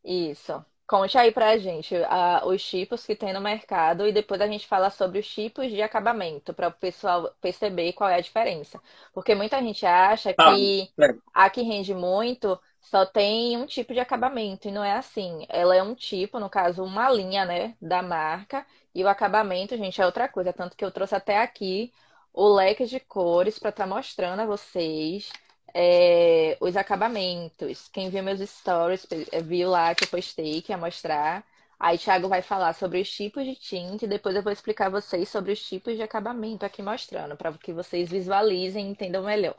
Isso. 0.03 0.65
Conte 0.87 1.17
aí 1.17 1.31
pra 1.31 1.57
gente 1.57 1.95
uh, 1.95 2.47
os 2.47 2.63
tipos 2.63 3.03
que 3.03 3.15
tem 3.15 3.33
no 3.33 3.41
mercado 3.41 4.07
e 4.07 4.11
depois 4.11 4.39
a 4.39 4.47
gente 4.47 4.67
fala 4.67 4.91
sobre 4.91 5.17
os 5.17 5.27
tipos 5.27 5.71
de 5.71 5.81
acabamento, 5.81 6.53
para 6.53 6.67
o 6.67 6.71
pessoal 6.71 7.33
perceber 7.41 7.93
qual 7.93 8.09
é 8.09 8.15
a 8.15 8.21
diferença. 8.21 8.79
Porque 9.11 9.33
muita 9.33 9.59
gente 9.61 9.83
acha 9.83 10.35
ah, 10.37 10.53
que 10.53 10.91
é. 10.99 11.15
a 11.33 11.49
que 11.49 11.63
rende 11.63 11.93
muito 11.93 12.59
só 12.79 13.03
tem 13.03 13.57
um 13.57 13.65
tipo 13.65 13.93
de 13.93 13.99
acabamento, 13.99 14.67
e 14.67 14.71
não 14.71 14.83
é 14.83 14.93
assim. 14.93 15.45
Ela 15.49 15.75
é 15.75 15.81
um 15.81 15.95
tipo, 15.95 16.39
no 16.39 16.49
caso, 16.49 16.83
uma 16.83 17.09
linha, 17.09 17.43
né, 17.45 17.75
da 17.81 18.03
marca, 18.03 18.63
e 18.93 19.03
o 19.03 19.07
acabamento, 19.07 19.75
gente, 19.75 19.99
é 19.99 20.05
outra 20.05 20.27
coisa. 20.29 20.53
Tanto 20.53 20.77
que 20.77 20.85
eu 20.85 20.91
trouxe 20.91 21.15
até 21.15 21.39
aqui 21.39 21.91
o 22.31 22.47
leque 22.47 22.85
de 22.85 22.99
cores 22.99 23.57
para 23.57 23.69
estar 23.69 23.87
tá 23.87 23.89
mostrando 23.89 24.41
a 24.41 24.45
vocês 24.45 25.31
é, 25.77 26.57
os 26.61 26.77
acabamentos. 26.77 27.89
Quem 27.91 28.09
viu 28.09 28.23
meus 28.23 28.39
stories 28.39 29.05
viu 29.43 29.69
lá 29.69 29.93
que 29.93 30.05
eu 30.05 30.07
postei, 30.07 30.61
que 30.61 30.71
ia 30.71 30.77
mostrar. 30.77 31.45
Aí, 31.77 31.97
Thiago 31.97 32.29
vai 32.29 32.41
falar 32.41 32.73
sobre 32.73 33.01
os 33.01 33.11
tipos 33.11 33.43
de 33.43 33.55
tinta 33.55 34.05
e 34.05 34.07
depois 34.07 34.33
eu 34.35 34.41
vou 34.41 34.53
explicar 34.53 34.89
vocês 34.89 35.27
sobre 35.27 35.51
os 35.51 35.61
tipos 35.61 35.97
de 35.97 36.01
acabamento 36.01 36.65
aqui 36.65 36.81
mostrando, 36.81 37.35
para 37.35 37.51
que 37.57 37.73
vocês 37.73 38.09
visualizem 38.09 38.87
e 38.87 38.89
entendam 38.89 39.23
melhor. 39.23 39.57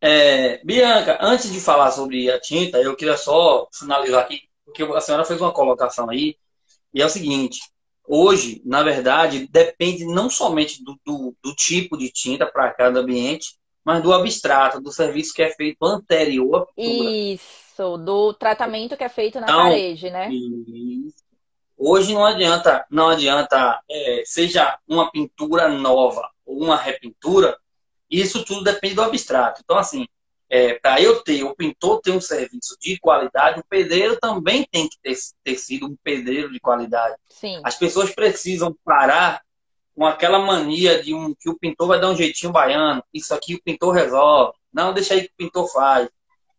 É, 0.00 0.64
Bianca, 0.64 1.18
antes 1.20 1.52
de 1.52 1.60
falar 1.60 1.90
sobre 1.90 2.30
a 2.30 2.40
tinta, 2.40 2.78
eu 2.78 2.96
queria 2.96 3.18
só 3.18 3.68
finalizar 3.70 4.22
aqui, 4.22 4.48
porque 4.64 4.82
a 4.82 5.00
senhora 5.02 5.26
fez 5.26 5.38
uma 5.38 5.52
colocação 5.52 6.08
aí, 6.08 6.38
e 6.94 7.02
é 7.02 7.04
o 7.04 7.10
seguinte: 7.10 7.60
hoje, 8.10 8.60
na 8.64 8.82
verdade, 8.82 9.46
depende 9.46 10.04
não 10.04 10.28
somente 10.28 10.82
do, 10.82 10.98
do, 11.06 11.34
do 11.40 11.54
tipo 11.54 11.96
de 11.96 12.10
tinta 12.10 12.44
para 12.44 12.72
cada 12.72 12.98
ambiente, 12.98 13.54
mas 13.84 14.02
do 14.02 14.12
abstrato, 14.12 14.80
do 14.80 14.90
serviço 14.90 15.32
que 15.32 15.42
é 15.42 15.50
feito 15.50 15.84
anterior 15.84 16.62
à 16.62 16.66
pintura. 16.66 17.10
Isso, 17.10 17.96
do 17.98 18.34
tratamento 18.34 18.96
que 18.96 19.04
é 19.04 19.08
feito 19.08 19.38
na 19.38 19.46
então, 19.46 19.62
parede, 19.62 20.10
né? 20.10 20.28
Isso. 20.28 21.22
Hoje 21.78 22.12
não 22.12 22.24
adianta, 22.24 22.84
não 22.90 23.08
adianta, 23.08 23.80
é, 23.88 24.22
seja 24.26 24.78
uma 24.86 25.10
pintura 25.10 25.68
nova 25.68 26.28
ou 26.44 26.62
uma 26.62 26.76
repintura, 26.76 27.56
isso 28.10 28.44
tudo 28.44 28.64
depende 28.64 28.96
do 28.96 29.02
abstrato. 29.02 29.62
Então, 29.64 29.78
assim, 29.78 30.04
é, 30.50 30.74
para 30.74 31.00
eu 31.00 31.22
ter, 31.22 31.44
o 31.44 31.54
pintor 31.54 32.00
ter 32.00 32.10
um 32.10 32.20
serviço 32.20 32.76
de 32.80 32.98
qualidade, 32.98 33.60
o 33.60 33.64
pedreiro 33.68 34.18
também 34.18 34.66
tem 34.70 34.88
que 34.88 34.96
ter, 35.00 35.16
ter 35.44 35.56
sido 35.56 35.86
um 35.86 35.96
pedreiro 36.02 36.50
de 36.50 36.58
qualidade. 36.58 37.14
Sim. 37.28 37.60
As 37.64 37.76
pessoas 37.76 38.12
precisam 38.12 38.76
parar 38.84 39.40
com 39.94 40.04
aquela 40.04 40.40
mania 40.40 41.00
de 41.00 41.14
um, 41.14 41.32
que 41.38 41.48
o 41.48 41.56
pintor 41.56 41.86
vai 41.86 42.00
dar 42.00 42.10
um 42.10 42.16
jeitinho 42.16 42.52
baiano, 42.52 43.02
isso 43.14 43.32
aqui 43.32 43.54
o 43.54 43.62
pintor 43.62 43.94
resolve, 43.94 44.58
não, 44.72 44.92
deixa 44.92 45.14
aí 45.14 45.22
que 45.22 45.32
o 45.32 45.36
pintor 45.36 45.70
faz. 45.72 46.08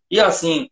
E 0.10 0.20
assim, 0.20 0.70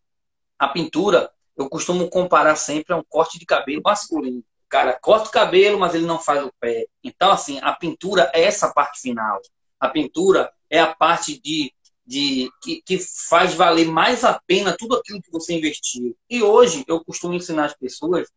a 0.57 0.67
pintura, 0.67 1.29
eu 1.57 1.69
costumo 1.69 2.09
comparar 2.09 2.55
sempre 2.55 2.93
a 2.93 2.97
um 2.97 3.03
corte 3.07 3.37
de 3.37 3.45
cabelo 3.45 3.81
masculino. 3.83 4.39
O 4.39 4.69
cara 4.69 4.97
corta 5.01 5.29
o 5.29 5.31
cabelo, 5.31 5.79
mas 5.79 5.95
ele 5.95 6.05
não 6.05 6.19
faz 6.19 6.43
o 6.43 6.53
pé. 6.59 6.85
Então, 7.03 7.31
assim, 7.31 7.59
a 7.61 7.73
pintura 7.73 8.29
é 8.33 8.43
essa 8.43 8.71
parte 8.71 9.01
final. 9.01 9.41
A 9.79 9.89
pintura 9.89 10.51
é 10.69 10.79
a 10.79 10.93
parte 10.93 11.41
de, 11.41 11.73
de 12.09 12.49
que, 12.63 12.81
que 12.81 12.97
faz 12.97 13.53
valer 13.53 13.85
mais 13.85 14.23
a 14.23 14.41
pena 14.47 14.75
tudo 14.75 14.95
aquilo 14.95 15.21
que 15.21 15.29
você 15.29 15.53
investiu. 15.53 16.17
E 16.27 16.41
hoje 16.41 16.83
eu 16.87 17.05
costumo 17.05 17.35
ensinar 17.35 17.65
as 17.65 17.77
pessoas 17.77 18.27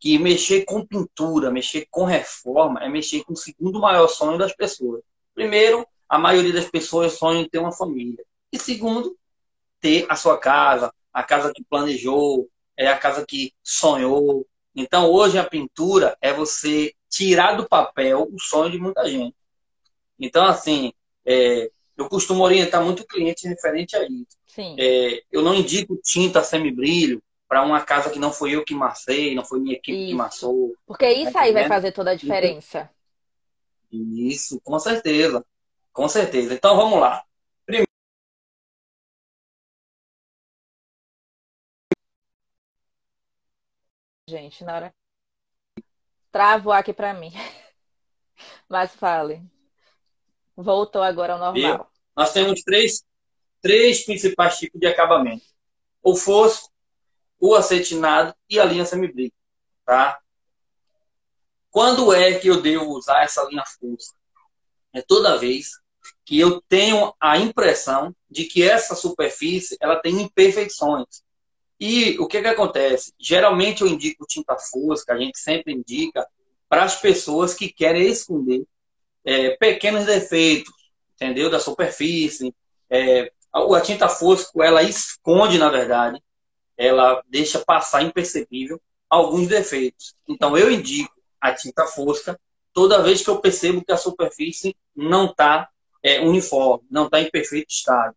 que 0.00 0.18
mexer 0.18 0.64
com 0.64 0.84
pintura, 0.84 1.48
mexer 1.48 1.86
com 1.88 2.04
reforma, 2.04 2.82
é 2.82 2.88
mexer 2.88 3.22
com 3.22 3.34
o 3.34 3.36
segundo 3.36 3.78
maior 3.78 4.08
sonho 4.08 4.36
das 4.36 4.52
pessoas. 4.52 5.02
Primeiro, 5.32 5.86
a 6.08 6.18
maioria 6.18 6.52
das 6.52 6.68
pessoas 6.68 7.12
sonha 7.12 7.42
em 7.42 7.48
ter 7.48 7.58
uma 7.58 7.70
família. 7.70 8.24
E 8.52 8.58
segundo, 8.58 9.16
ter 9.80 10.04
a 10.08 10.16
sua 10.16 10.36
casa, 10.36 10.92
a 11.12 11.22
casa 11.22 11.52
que 11.54 11.62
planejou, 11.62 12.48
é 12.76 12.88
a 12.88 12.98
casa 12.98 13.24
que 13.24 13.54
sonhou. 13.62 14.44
Então, 14.74 15.08
hoje 15.08 15.38
a 15.38 15.48
pintura 15.48 16.18
é 16.20 16.32
você 16.32 16.92
tirar 17.08 17.54
do 17.54 17.68
papel 17.68 18.28
o 18.32 18.40
sonho 18.40 18.72
de 18.72 18.78
muita 18.78 19.08
gente. 19.08 19.36
Então, 20.18 20.44
assim, 20.44 20.92
é, 21.24 21.70
eu 21.96 22.08
costumo 22.08 22.42
orientar 22.42 22.82
muito 22.84 23.02
o 23.02 23.06
cliente 23.06 23.46
referente 23.46 23.96
a 23.96 24.04
isso. 24.04 24.38
É, 24.78 25.22
eu 25.30 25.42
não 25.42 25.54
indico 25.54 25.96
tinta 26.02 26.42
semibrilho 26.42 27.22
para 27.48 27.62
uma 27.62 27.82
casa 27.82 28.10
que 28.10 28.18
não 28.18 28.32
foi 28.32 28.52
eu 28.52 28.64
que 28.64 28.74
massei, 28.74 29.34
não 29.34 29.44
foi 29.44 29.60
minha 29.60 29.76
equipe 29.76 29.98
isso. 29.98 30.08
que 30.08 30.14
massou. 30.14 30.74
Porque 30.86 31.10
isso 31.10 31.36
aí 31.36 31.52
vai 31.52 31.68
fazer 31.68 31.92
toda 31.92 32.12
a 32.12 32.14
diferença. 32.14 32.90
Isso, 33.90 34.58
com 34.62 34.78
certeza. 34.78 35.44
Com 35.92 36.08
certeza. 36.08 36.54
Então 36.54 36.76
vamos 36.76 36.98
lá. 36.98 37.22
Primeiro... 37.66 37.86
Gente, 44.28 44.64
na 44.64 44.74
hora. 44.76 44.94
Travou 46.30 46.72
aqui 46.72 46.94
para 46.94 47.12
mim. 47.12 47.32
Mas 48.66 48.94
fale. 48.94 49.42
Voltou 50.56 51.02
agora 51.02 51.34
ao 51.34 51.38
normal. 51.38 51.90
Nós 52.16 52.32
temos 52.32 52.62
três, 52.62 53.02
três 53.60 54.04
principais 54.04 54.58
tipos 54.58 54.80
de 54.80 54.86
acabamento: 54.86 55.44
o 56.02 56.14
fosco, 56.14 56.70
o 57.40 57.54
acetinado 57.54 58.34
e 58.48 58.60
a 58.60 58.64
linha 58.64 58.84
semibrick. 58.84 59.34
Tá? 59.84 60.18
Quando 61.70 62.12
é 62.12 62.38
que 62.38 62.48
eu 62.48 62.60
devo 62.60 62.96
usar 62.96 63.22
essa 63.22 63.42
linha 63.44 63.64
fosca? 63.64 64.16
É 64.92 65.00
toda 65.00 65.38
vez 65.38 65.70
que 66.24 66.38
eu 66.38 66.60
tenho 66.68 67.14
a 67.18 67.38
impressão 67.38 68.14
de 68.30 68.44
que 68.44 68.62
essa 68.62 68.94
superfície 68.94 69.76
ela 69.80 69.96
tem 69.96 70.20
imperfeições. 70.20 71.22
E 71.80 72.16
o 72.20 72.28
que, 72.28 72.40
que 72.40 72.46
acontece? 72.46 73.12
Geralmente 73.18 73.82
eu 73.82 73.88
indico 73.88 74.26
tinta 74.26 74.56
fosca, 74.56 75.14
a 75.14 75.18
gente 75.18 75.38
sempre 75.38 75.72
indica 75.72 76.26
para 76.68 76.84
as 76.84 77.00
pessoas 77.00 77.54
que 77.54 77.72
querem 77.72 78.06
esconder 78.06 78.64
é, 79.24 79.50
pequenos 79.56 80.06
defeitos, 80.06 80.72
entendeu? 81.14 81.50
Da 81.50 81.60
superfície. 81.60 82.54
É, 82.90 83.30
a 83.52 83.80
tinta 83.80 84.08
fosco, 84.08 84.62
ela 84.62 84.82
esconde, 84.82 85.58
na 85.58 85.68
verdade, 85.68 86.22
ela 86.76 87.22
deixa 87.28 87.58
passar 87.64 88.02
imperceptível 88.02 88.80
alguns 89.08 89.48
defeitos. 89.48 90.14
Então, 90.28 90.56
eu 90.56 90.70
indico 90.70 91.12
a 91.40 91.52
tinta 91.52 91.86
fosca 91.86 92.38
toda 92.72 93.02
vez 93.02 93.22
que 93.22 93.28
eu 93.28 93.40
percebo 93.40 93.84
que 93.84 93.92
a 93.92 93.96
superfície 93.96 94.74
não 94.96 95.26
está 95.26 95.68
é, 96.02 96.20
uniforme, 96.20 96.84
não 96.90 97.04
está 97.04 97.20
em 97.20 97.30
perfeito 97.30 97.70
estado. 97.70 98.16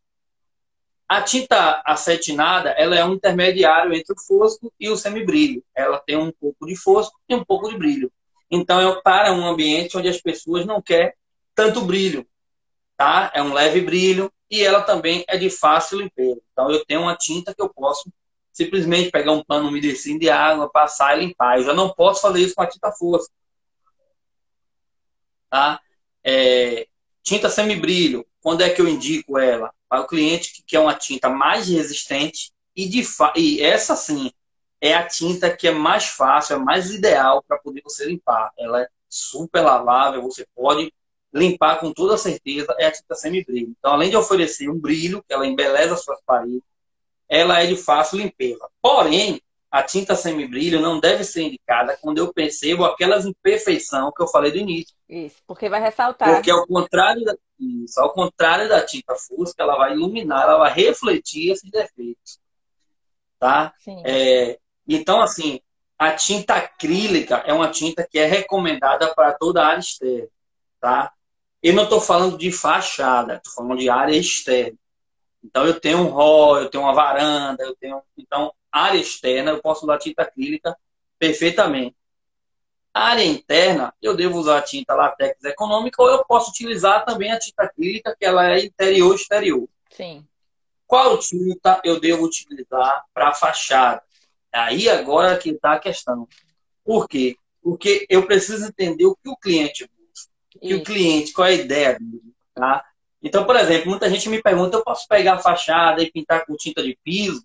A 1.07 1.21
tinta 1.21 1.83
acetinada, 1.85 2.69
ela 2.71 2.95
é 2.95 3.05
um 3.05 3.13
intermediário 3.13 3.93
entre 3.93 4.13
o 4.13 4.19
fosco 4.19 4.73
e 4.79 4.89
o 4.89 4.97
semibrilho. 4.97 5.63
Ela 5.75 5.99
tem 5.99 6.17
um 6.17 6.31
pouco 6.31 6.65
de 6.65 6.75
fosco 6.75 7.19
e 7.29 7.35
um 7.35 7.43
pouco 7.43 7.69
de 7.69 7.77
brilho. 7.77 8.11
Então, 8.49 8.79
é 8.79 9.01
para 9.01 9.31
um 9.33 9.45
ambiente 9.45 9.97
onde 9.97 10.07
as 10.07 10.21
pessoas 10.21 10.65
não 10.65 10.81
querem 10.81 11.13
tanto 11.53 11.81
brilho. 11.81 12.27
Tá? 12.97 13.31
É 13.33 13.41
um 13.41 13.53
leve 13.53 13.81
brilho 13.81 14.31
e 14.49 14.61
ela 14.63 14.81
também 14.81 15.23
é 15.27 15.37
de 15.37 15.49
fácil 15.49 15.99
limpeza. 15.99 16.41
Então, 16.51 16.71
eu 16.71 16.85
tenho 16.85 17.01
uma 17.01 17.15
tinta 17.15 17.53
que 17.53 17.61
eu 17.61 17.69
posso 17.69 18.11
simplesmente 18.53 19.11
pegar 19.11 19.33
um 19.33 19.43
pano 19.43 19.67
umedecido 19.67 20.19
de 20.19 20.29
água, 20.29 20.69
passar 20.69 21.17
e 21.17 21.25
limpar. 21.25 21.57
Eu 21.57 21.65
já 21.65 21.73
não 21.73 21.89
posso 21.93 22.21
fazer 22.21 22.39
isso 22.41 22.55
com 22.55 22.61
a 22.61 22.67
tinta 22.67 22.91
fosca. 22.91 23.33
Tá? 25.49 25.81
É, 26.23 26.87
tinta 27.21 27.49
semibrilho, 27.49 28.25
quando 28.39 28.61
é 28.61 28.69
que 28.69 28.81
eu 28.81 28.87
indico 28.87 29.37
ela? 29.37 29.73
Para 29.89 30.01
o 30.01 30.07
cliente 30.07 30.53
que 30.53 30.63
quer 30.63 30.79
uma 30.79 30.93
tinta 30.93 31.29
mais 31.29 31.67
resistente 31.67 32.51
e, 32.75 32.87
de 32.87 33.03
e 33.35 33.61
essa 33.61 33.95
sim 33.95 34.31
é 34.81 34.93
a 34.93 35.07
tinta 35.07 35.55
que 35.55 35.67
é 35.67 35.71
mais 35.71 36.05
fácil, 36.05 36.55
é 36.55 36.59
mais 36.59 36.91
ideal 36.91 37.43
para 37.47 37.57
poder 37.57 37.81
você 37.83 38.05
limpar. 38.05 38.51
Ela 38.57 38.83
é 38.83 38.87
super 39.09 39.61
lavável, 39.61 40.21
você 40.21 40.45
pode 40.55 40.93
limpar 41.33 41.79
com 41.79 41.91
toda 41.91 42.17
certeza, 42.17 42.73
é 42.79 42.85
a 42.87 42.91
tinta 42.91 43.15
semibrilho. 43.15 43.75
Então, 43.77 43.93
além 43.93 44.09
de 44.09 44.15
oferecer 44.15 44.69
um 44.69 44.79
brilho, 44.79 45.23
que 45.27 45.33
ela 45.33 45.45
embeleza 45.45 45.97
suas 45.97 46.21
paredes, 46.25 46.61
ela 47.27 47.61
é 47.61 47.65
de 47.65 47.75
fácil 47.75 48.19
limpeza. 48.19 48.67
Porém, 48.81 49.41
a 49.69 49.83
tinta 49.83 50.15
semibrilho 50.15 50.79
não 50.79 50.99
deve 50.99 51.25
ser 51.25 51.41
indicada 51.41 51.97
quando 52.01 52.19
eu 52.19 52.33
percebo 52.33 52.85
aquelas 52.85 53.25
imperfeições 53.25 54.13
que 54.15 54.23
eu 54.23 54.27
falei 54.27 54.51
do 54.51 54.57
início. 54.57 54.95
Isso, 55.09 55.35
porque 55.45 55.67
vai 55.67 55.81
ressaltar. 55.81 56.33
Porque 56.33 56.49
ao 56.49 56.65
contrário 56.65 57.25
da, 57.25 57.35
isso, 57.59 57.99
ao 57.99 58.13
contrário 58.13 58.69
da 58.69 58.85
tinta 58.85 59.15
fusca, 59.15 59.61
ela 59.61 59.75
vai 59.75 59.93
iluminar, 59.93 60.43
ela 60.43 60.57
vai 60.59 60.73
refletir 60.73 61.51
esses 61.51 61.69
defeitos. 61.69 62.39
Tá? 63.37 63.73
Sim. 63.79 64.01
É, 64.05 64.57
então, 64.87 65.21
assim, 65.21 65.59
a 65.97 66.11
tinta 66.11 66.55
acrílica 66.55 67.37
é 67.45 67.53
uma 67.53 67.69
tinta 67.69 68.05
que 68.09 68.19
é 68.19 68.25
recomendada 68.25 69.13
para 69.15 69.33
toda 69.33 69.63
a 69.63 69.67
área 69.67 69.79
externa. 69.79 70.27
Tá? 70.79 71.13
Eu 71.63 71.73
não 71.73 71.83
estou 71.83 72.01
falando 72.01 72.37
de 72.37 72.51
fachada, 72.51 73.37
estou 73.37 73.53
falando 73.53 73.79
de 73.79 73.89
área 73.89 74.15
externa. 74.15 74.77
Então, 75.43 75.65
eu 75.65 75.79
tenho 75.79 75.99
um 75.99 76.09
hall, 76.09 76.59
eu 76.59 76.69
tenho 76.69 76.83
uma 76.83 76.93
varanda, 76.93 77.63
eu 77.63 77.75
tenho. 77.75 78.01
Então, 78.17 78.53
área 78.71 78.97
externa, 78.97 79.51
eu 79.51 79.61
posso 79.61 79.83
usar 79.85 79.97
tinta 79.99 80.23
acrílica 80.23 80.77
perfeitamente. 81.17 81.95
área 82.93 83.23
interna, 83.23 83.93
eu 84.01 84.15
devo 84.15 84.37
usar 84.37 84.57
a 84.59 84.61
tinta 84.61 84.95
latex 84.95 85.43
econômica 85.43 86.01
ou 86.01 86.09
eu 86.09 86.25
posso 86.25 86.49
utilizar 86.49 87.03
também 87.05 87.31
a 87.31 87.39
tinta 87.39 87.63
acrílica, 87.63 88.15
que 88.17 88.25
ela 88.25 88.51
é 88.51 88.65
interior-exterior. 88.65 89.67
Sim. 89.89 90.25
Qual 90.87 91.17
tinta 91.17 91.81
eu 91.83 91.99
devo 91.99 92.25
utilizar 92.25 93.03
para 93.13 93.33
fachada? 93.33 94.04
Aí 94.55 94.89
agora 94.89 95.37
que 95.37 95.49
está 95.49 95.73
a 95.73 95.79
questão. 95.79 96.27
Por 96.83 97.07
quê? 97.07 97.35
Porque 97.61 98.05
eu 98.09 98.25
preciso 98.25 98.67
entender 98.67 99.05
o 99.05 99.15
que 99.15 99.29
o 99.29 99.35
cliente 99.35 99.89
busca. 99.97 100.31
O 100.55 100.59
que 100.59 100.75
o 100.75 100.83
cliente, 100.83 101.33
qual 101.33 101.47
é 101.47 101.51
a 101.51 101.55
ideia 101.55 101.99
dele. 101.99 102.33
Tá? 102.53 102.85
Então, 103.21 103.45
por 103.45 103.55
exemplo, 103.55 103.89
muita 103.89 104.09
gente 104.09 104.29
me 104.29 104.41
pergunta: 104.41 104.77
eu 104.77 104.83
posso 104.83 105.07
pegar 105.07 105.33
a 105.33 105.39
fachada 105.39 106.01
e 106.01 106.11
pintar 106.11 106.45
com 106.45 106.55
tinta 106.55 106.81
de 106.81 106.97
piso? 107.03 107.43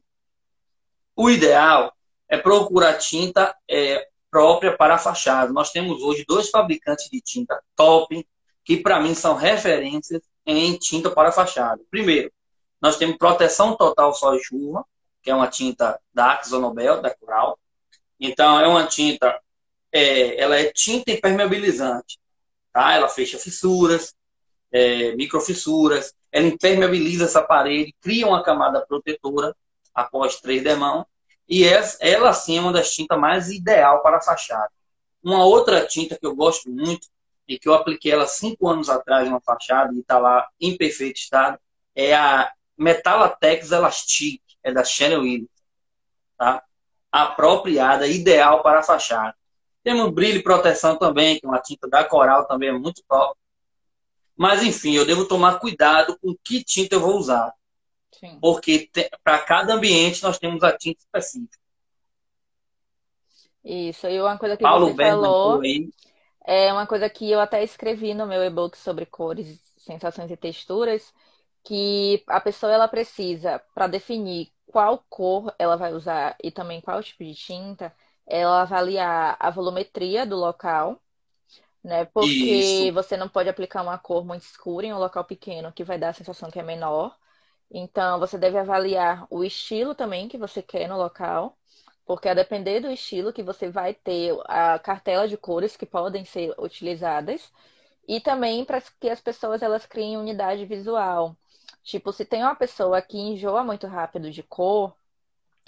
O 1.17 1.29
ideal 1.29 1.93
é 2.29 2.39
procurar 2.39 2.95
tinta 2.95 3.55
é, 3.69 4.07
própria 4.31 4.77
para 4.77 4.95
a 4.95 4.99
fachada. 4.99 5.53
Nós 5.53 5.73
temos 5.73 6.01
hoje 6.03 6.25
dois 6.27 6.49
fabricantes 6.49 7.11
de 7.11 7.21
tinta 7.21 7.61
top, 7.75 8.27
que 8.65 8.77
para 8.77 9.01
mim 9.01 9.15
são 9.15 9.35
referências 9.35 10.23
em 10.47 10.79
tinta 10.79 11.11
para 11.11 11.31
a 11.31 11.33
fachada. 11.33 11.83
Primeiro, 11.91 12.33
nós 12.81 12.97
temos 12.97 13.17
proteção 13.17 13.77
total 13.77 14.15
sol 14.15 14.37
e 14.37 14.43
chuva, 14.43 14.85
que 15.23 15.31
é 15.31 15.35
uma 15.35 15.49
tinta 15.49 16.01
da 16.13 16.33
Axonobel, 16.33 17.01
da 17.01 17.15
Coral. 17.15 17.59
Então, 18.19 18.61
é 18.61 18.67
uma 18.69 18.87
tinta, 18.87 19.41
é, 19.93 20.41
ela 20.41 20.57
é 20.57 20.73
tinta 20.73 21.11
impermeabilizante, 21.11 22.19
tá? 22.73 22.95
Ela 22.95 23.09
fecha 23.09 23.39
fissuras, 23.39 24.15
é, 24.73 25.15
microfissuras. 25.17 26.15
ela 26.33 26.47
impermeabiliza 26.47 27.25
essa 27.25 27.43
parede, 27.43 27.95
cria 28.01 28.27
uma 28.27 28.43
camada 28.43 28.85
protetora 28.87 29.57
após 29.95 30.37
três 30.41 30.63
demãos, 30.63 31.05
e 31.49 31.65
ela 32.01 32.33
sim 32.33 32.59
é 32.59 32.61
uma 32.61 32.73
das 32.73 32.95
tintas 32.95 33.19
mais 33.19 33.51
ideal 33.51 34.03
para 34.03 34.19
a 34.19 34.21
fachada. 34.21 34.71
Uma 35.23 35.45
outra 35.45 35.85
tinta 35.87 36.17
que 36.17 36.25
eu 36.25 36.35
gosto 36.35 36.71
muito 36.71 37.09
e 37.49 37.59
que 37.59 37.69
eu 37.69 37.75
apliquei 37.75 38.13
ela 38.13 38.27
cinco 38.27 38.69
anos 38.69 38.89
atrás 38.89 39.27
em 39.27 39.31
uma 39.31 39.41
fachada 39.41 39.93
e 39.93 39.99
está 39.99 40.19
lá 40.19 40.49
em 40.61 40.77
perfeito 40.77 41.17
estado 41.17 41.59
é 41.95 42.15
a 42.15 42.53
Metalatex 42.79 43.73
Elastic, 43.73 44.41
é 44.63 44.73
da 44.73 44.85
Chanel 44.85 45.21
Williams, 45.21 45.51
tá? 46.37 46.63
Apropriada, 47.11 48.07
ideal 48.07 48.63
para 48.63 48.81
a 48.81 48.83
fachada. 48.83 49.35
Temos 49.83 50.13
brilho 50.13 50.39
e 50.39 50.43
proteção 50.43 50.97
também, 50.97 51.39
que 51.39 51.47
é 51.47 51.49
uma 51.49 51.61
tinta 51.61 51.89
da 51.89 52.05
Coral 52.05 52.47
também 52.47 52.69
é 52.69 52.73
muito 52.73 53.03
top. 53.09 53.39
Mas 54.37 54.63
enfim, 54.63 54.95
eu 54.95 55.07
devo 55.07 55.27
tomar 55.27 55.59
cuidado 55.59 56.19
com 56.19 56.35
que 56.45 56.63
tinta 56.63 56.97
eu 56.97 57.01
vou 57.01 57.17
usar. 57.17 57.53
Sim. 58.13 58.39
Porque 58.41 58.91
para 59.25 59.39
cada 59.39 59.75
ambiente 59.75 60.23
nós 60.23 60.39
temos 60.39 60.63
a 60.63 60.77
tinta 60.77 61.01
específica. 61.01 61.59
Isso, 63.65 64.07
e 64.07 64.21
uma 64.21 64.39
coisa 64.39 64.57
que 64.57 64.63
Paulo 64.63 64.89
você 64.89 64.97
falou 64.97 65.61
é 66.47 66.73
uma 66.73 66.87
coisa 66.87 67.09
que 67.11 67.31
eu 67.31 67.39
até 67.41 67.63
escrevi 67.63 68.15
no 68.15 68.27
meu 68.27 68.43
e-book 68.43 68.77
sobre 68.77 69.05
cores, 69.05 69.61
sensações 69.77 70.31
e 70.31 70.37
texturas, 70.37 71.13
que 71.65 72.23
a 72.27 72.41
pessoa 72.41 72.73
ela 72.73 72.89
precisa 72.89 73.61
para 73.75 73.87
definir 73.87 74.53
qual 74.67 75.05
cor 75.09 75.55
ela 75.59 75.77
vai 75.77 75.93
usar 75.95 76.37
e 76.43 76.51
também 76.51 76.81
qual 76.81 77.03
tipo 77.03 77.25
de 77.25 77.35
tinta, 77.35 77.95
ela 78.27 78.63
avaliar 78.63 79.37
a 79.41 79.51
volumetria 79.51 80.27
do 80.27 80.37
local, 80.37 81.01
né? 81.83 82.05
Porque 82.07 82.91
Isso. 82.91 82.93
você 82.93 83.17
não 83.17 83.29
pode 83.29 83.49
aplicar 83.49 83.83
uma 83.83 83.99
cor 83.99 84.25
muito 84.25 84.43
escura 84.43 84.87
em 84.87 84.93
um 84.93 84.99
local 84.99 85.25
pequeno, 85.25 85.73
que 85.73 85.85
vai 85.85 85.99
dar 85.99 86.11
a 86.11 86.13
sensação 86.13 86.51
que 86.51 86.59
é 86.61 86.63
menor. 86.63 87.17
Então, 87.71 88.19
você 88.21 88.39
deve 88.39 88.59
avaliar 88.59 89.27
o 89.31 89.45
estilo 89.45 89.95
também 89.95 90.29
que 90.29 90.39
você 90.39 90.63
quer 90.63 90.89
no 90.89 90.97
local, 90.99 91.59
porque 92.07 92.29
a 92.29 92.35
depender 92.35 92.81
do 92.81 92.91
estilo 92.91 93.33
que 93.33 93.43
você 93.43 93.71
vai 93.71 93.95
ter 93.95 94.35
a 94.47 94.79
cartela 94.79 95.29
de 95.29 95.37
cores 95.37 95.77
que 95.77 95.87
podem 95.87 96.25
ser 96.25 96.55
utilizadas 96.59 97.53
e 98.09 98.21
também 98.21 98.65
para 98.65 98.81
que 99.01 99.09
as 99.11 99.21
pessoas 99.21 99.63
elas 99.63 99.87
criem 99.87 100.17
unidade 100.19 100.67
visual. 100.67 101.37
Tipo, 101.83 102.13
se 102.13 102.25
tem 102.25 102.43
uma 102.43 102.55
pessoa 102.55 103.01
que 103.03 103.19
enjoa 103.19 103.65
muito 103.65 103.87
rápido 103.87 104.31
de 104.31 104.43
cor, 104.43 104.95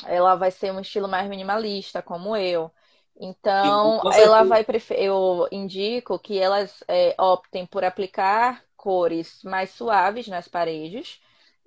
ela 0.04 0.34
vai 0.36 0.50
ser 0.50 0.72
um 0.72 0.80
estilo 0.80 1.08
mais 1.08 1.28
minimalista, 1.28 2.02
como 2.02 2.36
eu. 2.36 2.70
Então, 3.16 4.04
ela 4.10 4.44
vai 4.44 4.64
preferir. 4.64 5.04
Eu 5.04 5.48
indico 5.52 6.18
que 6.18 6.38
elas 6.38 6.82
é, 6.88 7.14
optem 7.20 7.66
por 7.66 7.84
aplicar 7.84 8.64
cores 8.76 9.42
mais 9.44 9.70
suaves 9.70 10.26
nas 10.28 10.48
paredes 10.48 11.20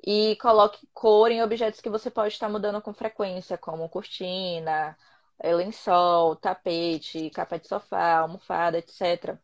e 0.06 0.36
coloque 0.38 0.88
cor 0.94 1.32
em 1.32 1.42
objetos 1.44 1.82
que 1.82 1.90
você 1.90 2.12
pode 2.12 2.34
estar 2.34 2.50
mudando 2.50 2.82
com 2.82 2.94
frequência, 2.94 3.58
como 3.58 3.90
cortina, 3.90 4.98
é, 5.40 5.54
lençol, 5.56 6.36
tapete, 6.36 7.30
capa 7.32 7.58
de 7.60 7.68
sofá, 7.68 8.20
almofada, 8.20 8.78
etc. 8.78 9.40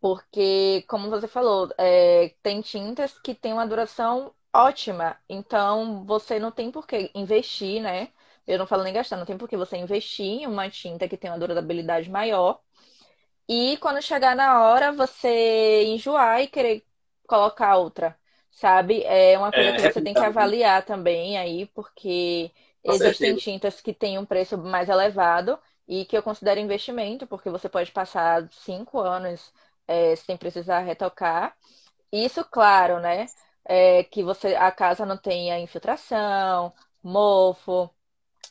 Porque, 0.00 0.82
como 0.88 1.10
você 1.10 1.28
falou, 1.28 1.70
é, 1.78 2.34
tem 2.42 2.60
tintas 2.62 3.18
que 3.18 3.34
têm 3.34 3.52
uma 3.52 3.66
duração 3.66 4.34
ótima. 4.52 5.18
Então, 5.28 6.04
você 6.06 6.38
não 6.38 6.50
tem 6.50 6.70
por 6.70 6.86
que 6.86 7.10
investir, 7.14 7.82
né? 7.82 8.08
Eu 8.46 8.58
não 8.58 8.66
falo 8.66 8.82
nem 8.82 8.92
gastar, 8.94 9.16
não 9.18 9.26
tem 9.26 9.36
por 9.38 9.48
que 9.48 9.56
você 9.56 9.76
investir 9.76 10.26
em 10.42 10.46
uma 10.46 10.70
tinta 10.70 11.08
que 11.08 11.16
tem 11.18 11.30
uma 11.30 11.38
durabilidade 11.38 12.10
maior. 12.10 12.60
E 13.48 13.76
quando 13.78 14.00
chegar 14.02 14.36
na 14.36 14.62
hora, 14.64 14.92
você 14.92 15.84
enjoar 15.84 16.40
e 16.42 16.46
querer 16.48 16.86
colocar 17.26 17.76
outra, 17.76 18.16
sabe? 18.50 19.02
É 19.04 19.36
uma 19.38 19.52
coisa 19.52 19.72
é, 19.72 19.72
que 19.72 19.80
você 19.80 20.00
tem 20.00 20.14
que 20.14 20.22
avaliar 20.22 20.84
também 20.84 21.36
aí, 21.38 21.66
porque 21.66 22.52
existem 22.84 23.34
tintas 23.34 23.80
que 23.80 23.92
têm 23.92 24.18
um 24.18 24.24
preço 24.26 24.56
mais 24.58 24.88
elevado 24.88 25.58
e 25.88 26.04
que 26.04 26.16
eu 26.16 26.22
considero 26.22 26.60
investimento, 26.60 27.26
porque 27.26 27.50
você 27.50 27.68
pode 27.68 27.90
passar 27.92 28.48
cinco 28.52 29.00
anos 29.00 29.52
é, 29.90 30.16
sem 30.16 30.36
precisar 30.36 30.80
retocar. 30.80 31.56
Isso, 32.12 32.44
claro, 32.44 33.00
né? 33.00 33.26
é, 33.64 34.04
que 34.04 34.22
você 34.22 34.54
a 34.56 34.70
casa 34.72 35.06
não 35.06 35.16
tenha 35.16 35.58
infiltração, 35.58 36.72
mofo 37.02 37.90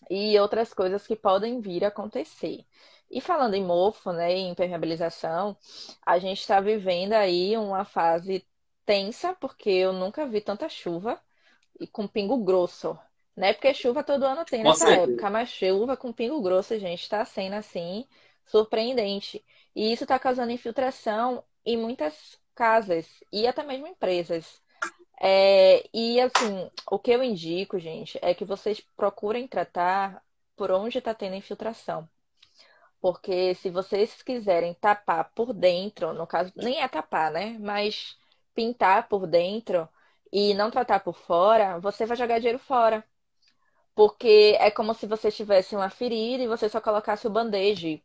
e 0.09 0.39
outras 0.39 0.73
coisas 0.73 1.05
que 1.05 1.15
podem 1.15 1.59
vir 1.61 1.83
a 1.83 1.89
acontecer. 1.89 2.65
E 3.11 3.19
falando 3.19 3.55
em 3.55 3.65
mofo, 3.65 4.11
né, 4.13 4.31
em 4.31 4.49
impermeabilização, 4.49 5.57
a 6.05 6.19
gente 6.19 6.39
está 6.39 6.61
vivendo 6.61 7.13
aí 7.13 7.57
uma 7.57 7.83
fase 7.83 8.45
tensa, 8.85 9.33
porque 9.35 9.69
eu 9.69 9.93
nunca 9.93 10.25
vi 10.27 10.41
tanta 10.41 10.69
chuva 10.69 11.19
e 11.79 11.87
com 11.87 12.07
pingo 12.07 12.37
grosso, 12.37 12.97
né? 13.35 13.53
Porque 13.53 13.73
chuva 13.73 14.03
todo 14.03 14.25
ano 14.25 14.45
tem 14.45 14.63
nessa 14.63 14.89
época, 14.93 15.29
mas 15.29 15.49
chuva 15.49 15.97
com 15.97 16.13
pingo 16.13 16.41
grosso, 16.41 16.77
gente, 16.79 17.01
está 17.01 17.25
sendo 17.25 17.55
assim 17.55 18.07
surpreendente. 18.45 19.43
E 19.79 19.93
isso 19.93 20.03
está 20.03 20.19
causando 20.19 20.51
infiltração 20.51 21.41
em 21.65 21.77
muitas 21.77 22.37
casas 22.53 23.23
e 23.31 23.47
até 23.47 23.63
mesmo 23.63 23.87
empresas. 23.87 24.61
É, 25.21 25.87
e 25.93 26.19
assim, 26.19 26.69
o 26.91 26.99
que 26.99 27.11
eu 27.11 27.23
indico, 27.23 27.79
gente, 27.79 28.19
é 28.21 28.33
que 28.33 28.43
vocês 28.43 28.81
procurem 28.97 29.47
tratar 29.47 30.21
por 30.57 30.69
onde 30.69 30.97
está 30.97 31.13
tendo 31.13 31.35
infiltração. 31.35 32.09
Porque 33.01 33.55
se 33.55 33.69
vocês 33.69 34.21
quiserem 34.21 34.73
tapar 34.73 35.31
por 35.33 35.53
dentro, 35.53 36.13
no 36.13 36.27
caso, 36.27 36.51
nem 36.57 36.81
é 36.81 36.87
tapar, 36.89 37.31
né? 37.31 37.57
Mas 37.59 38.17
pintar 38.53 39.07
por 39.07 39.25
dentro 39.27 39.87
e 40.31 40.53
não 40.55 40.69
tratar 40.71 40.99
por 41.01 41.15
fora, 41.15 41.79
você 41.79 42.05
vai 42.05 42.17
jogar 42.17 42.39
dinheiro 42.39 42.59
fora. 42.59 43.05
Porque 43.95 44.57
é 44.59 44.71
como 44.71 44.93
se 44.93 45.07
você 45.07 45.31
tivesse 45.31 45.75
uma 45.75 45.89
ferida 45.89 46.43
e 46.43 46.47
você 46.47 46.69
só 46.69 46.81
colocasse 46.81 47.27
o 47.27 47.29
band-aid 47.29 48.03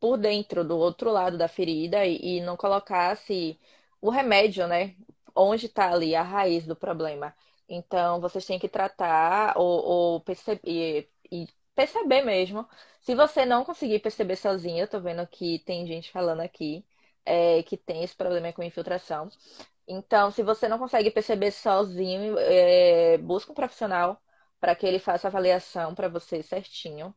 por 0.00 0.16
dentro, 0.18 0.64
do 0.64 0.76
outro 0.78 1.10
lado 1.10 1.36
da 1.38 1.48
ferida, 1.48 2.04
e, 2.06 2.38
e 2.38 2.40
não 2.40 2.56
colocasse 2.56 3.58
o 4.00 4.10
remédio, 4.10 4.66
né? 4.68 4.94
onde 5.34 5.66
está 5.66 5.92
ali 5.92 6.14
a 6.14 6.22
raiz 6.22 6.66
do 6.66 6.74
problema. 6.76 7.34
Então, 7.68 8.20
vocês 8.20 8.44
têm 8.46 8.58
que 8.58 8.68
tratar 8.68 9.56
ou, 9.56 9.84
ou 9.84 10.20
perceber, 10.20 11.10
e 11.30 11.46
perceber 11.74 12.22
mesmo. 12.22 12.66
Se 13.00 13.14
você 13.14 13.44
não 13.46 13.64
conseguir 13.64 14.00
perceber 14.00 14.36
sozinho, 14.36 14.80
eu 14.80 14.88
tô 14.88 15.00
vendo 15.00 15.26
que 15.26 15.58
tem 15.60 15.86
gente 15.86 16.10
falando 16.10 16.40
aqui 16.40 16.84
é, 17.24 17.62
que 17.62 17.76
tem 17.76 18.02
esse 18.02 18.16
problema 18.16 18.52
com 18.52 18.62
infiltração. 18.62 19.30
Então, 19.86 20.30
se 20.30 20.42
você 20.42 20.68
não 20.68 20.78
consegue 20.78 21.10
perceber 21.10 21.50
sozinho, 21.50 22.38
é, 22.38 23.18
busca 23.18 23.52
um 23.52 23.54
profissional 23.54 24.20
para 24.60 24.74
que 24.74 24.86
ele 24.86 24.98
faça 24.98 25.28
a 25.28 25.30
avaliação 25.30 25.94
para 25.94 26.08
você 26.08 26.42
certinho 26.42 27.14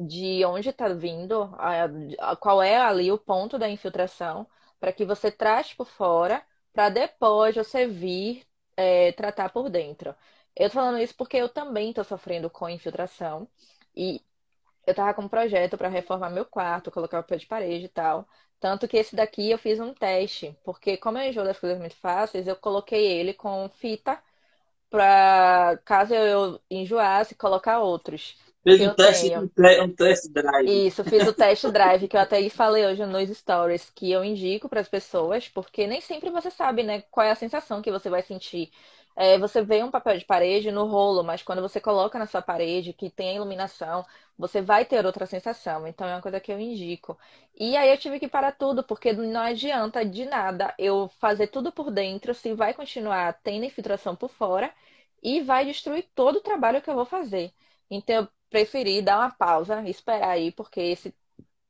de 0.00 0.44
onde 0.46 0.70
está 0.70 0.88
vindo, 0.88 1.44
a, 1.58 1.84
a, 2.32 2.36
qual 2.36 2.62
é 2.62 2.76
ali 2.78 3.12
o 3.12 3.18
ponto 3.18 3.58
da 3.58 3.68
infiltração, 3.70 4.46
para 4.80 4.92
que 4.92 5.04
você 5.04 5.30
trate 5.30 5.76
por 5.76 5.88
fora 5.88 6.44
para 6.72 6.88
depois 6.90 7.56
você 7.56 7.86
vir 7.86 8.46
é, 8.76 9.12
tratar 9.12 9.50
por 9.50 9.68
dentro. 9.70 10.14
Eu 10.56 10.68
tô 10.70 10.74
falando 10.74 10.98
isso 11.00 11.14
porque 11.16 11.36
eu 11.36 11.48
também 11.48 11.92
tô 11.92 12.04
sofrendo 12.04 12.48
com 12.50 12.68
infiltração 12.68 13.48
e 13.94 14.22
eu 14.86 14.94
tava 14.94 15.14
com 15.14 15.22
um 15.22 15.28
projeto 15.28 15.78
para 15.78 15.88
reformar 15.88 16.30
meu 16.30 16.44
quarto, 16.46 16.90
colocar 16.90 17.22
papel 17.22 17.38
de 17.38 17.46
parede 17.46 17.84
e 17.86 17.88
tal. 17.88 18.28
Tanto 18.60 18.88
que 18.88 18.96
esse 18.96 19.16
daqui 19.16 19.50
eu 19.50 19.58
fiz 19.58 19.80
um 19.80 19.94
teste, 19.94 20.56
porque 20.64 20.96
como 20.96 21.18
eu 21.18 21.28
enjoo 21.30 21.44
das 21.44 21.58
coisas 21.58 21.78
muito 21.78 21.96
fáceis, 21.96 22.46
eu 22.48 22.56
coloquei 22.56 23.06
ele 23.06 23.34
com 23.34 23.68
fita 23.70 24.22
para 24.90 25.78
caso 25.84 26.14
eu 26.14 26.60
enjoasse, 26.70 27.34
colocar 27.34 27.80
outros. 27.80 28.36
Fez 28.64 28.80
um 28.80 28.94
teste, 28.94 29.32
um 29.36 29.48
test 29.48 30.32
drive. 30.32 30.86
Isso, 30.86 31.04
fiz 31.04 31.26
o 31.26 31.32
test 31.32 31.66
drive, 31.68 32.08
que 32.08 32.16
eu 32.16 32.20
até 32.20 32.46
falei 32.50 32.86
hoje 32.86 33.04
nos 33.06 33.30
stories, 33.30 33.90
que 33.90 34.10
eu 34.10 34.22
indico 34.24 34.68
para 34.68 34.80
as 34.80 34.88
pessoas, 34.88 35.48
porque 35.48 35.86
nem 35.86 36.00
sempre 36.00 36.30
você 36.30 36.50
sabe, 36.50 36.82
né, 36.82 37.02
qual 37.10 37.26
é 37.26 37.30
a 37.30 37.34
sensação 37.34 37.80
que 37.80 37.90
você 37.90 38.10
vai 38.10 38.22
sentir. 38.22 38.70
É, 39.16 39.38
você 39.38 39.62
vê 39.62 39.82
um 39.82 39.90
papel 39.90 40.18
de 40.18 40.24
parede 40.24 40.70
no 40.70 40.86
rolo, 40.86 41.22
mas 41.22 41.42
quando 41.42 41.60
você 41.62 41.80
coloca 41.80 42.18
na 42.18 42.26
sua 42.26 42.42
parede, 42.42 42.92
que 42.92 43.10
tem 43.10 43.30
a 43.30 43.34
iluminação, 43.34 44.04
você 44.38 44.62
vai 44.62 44.84
ter 44.84 45.04
outra 45.04 45.26
sensação. 45.26 45.86
Então 45.86 46.06
é 46.06 46.14
uma 46.14 46.22
coisa 46.22 46.40
que 46.40 46.52
eu 46.52 46.58
indico. 46.60 47.18
E 47.58 47.76
aí 47.76 47.90
eu 47.90 47.98
tive 47.98 48.18
que 48.20 48.28
parar 48.28 48.52
tudo, 48.52 48.82
porque 48.84 49.12
não 49.12 49.40
adianta 49.40 50.04
de 50.04 50.24
nada 50.24 50.74
eu 50.78 51.08
fazer 51.20 51.48
tudo 51.48 51.72
por 51.72 51.90
dentro, 51.90 52.34
se 52.34 52.54
vai 52.54 52.72
continuar 52.74 53.32
tendo 53.42 53.64
infiltração 53.64 54.14
por 54.16 54.30
fora, 54.30 54.72
e 55.22 55.40
vai 55.42 55.64
destruir 55.66 56.08
todo 56.14 56.36
o 56.36 56.40
trabalho 56.40 56.80
que 56.82 56.88
eu 56.90 56.94
vou 56.94 57.04
fazer. 57.04 57.52
Então, 57.90 58.28
preferi 58.50 59.02
dar 59.02 59.18
uma 59.18 59.30
pausa, 59.30 59.82
esperar 59.88 60.30
aí, 60.30 60.52
porque 60.52 60.80
esse 60.80 61.14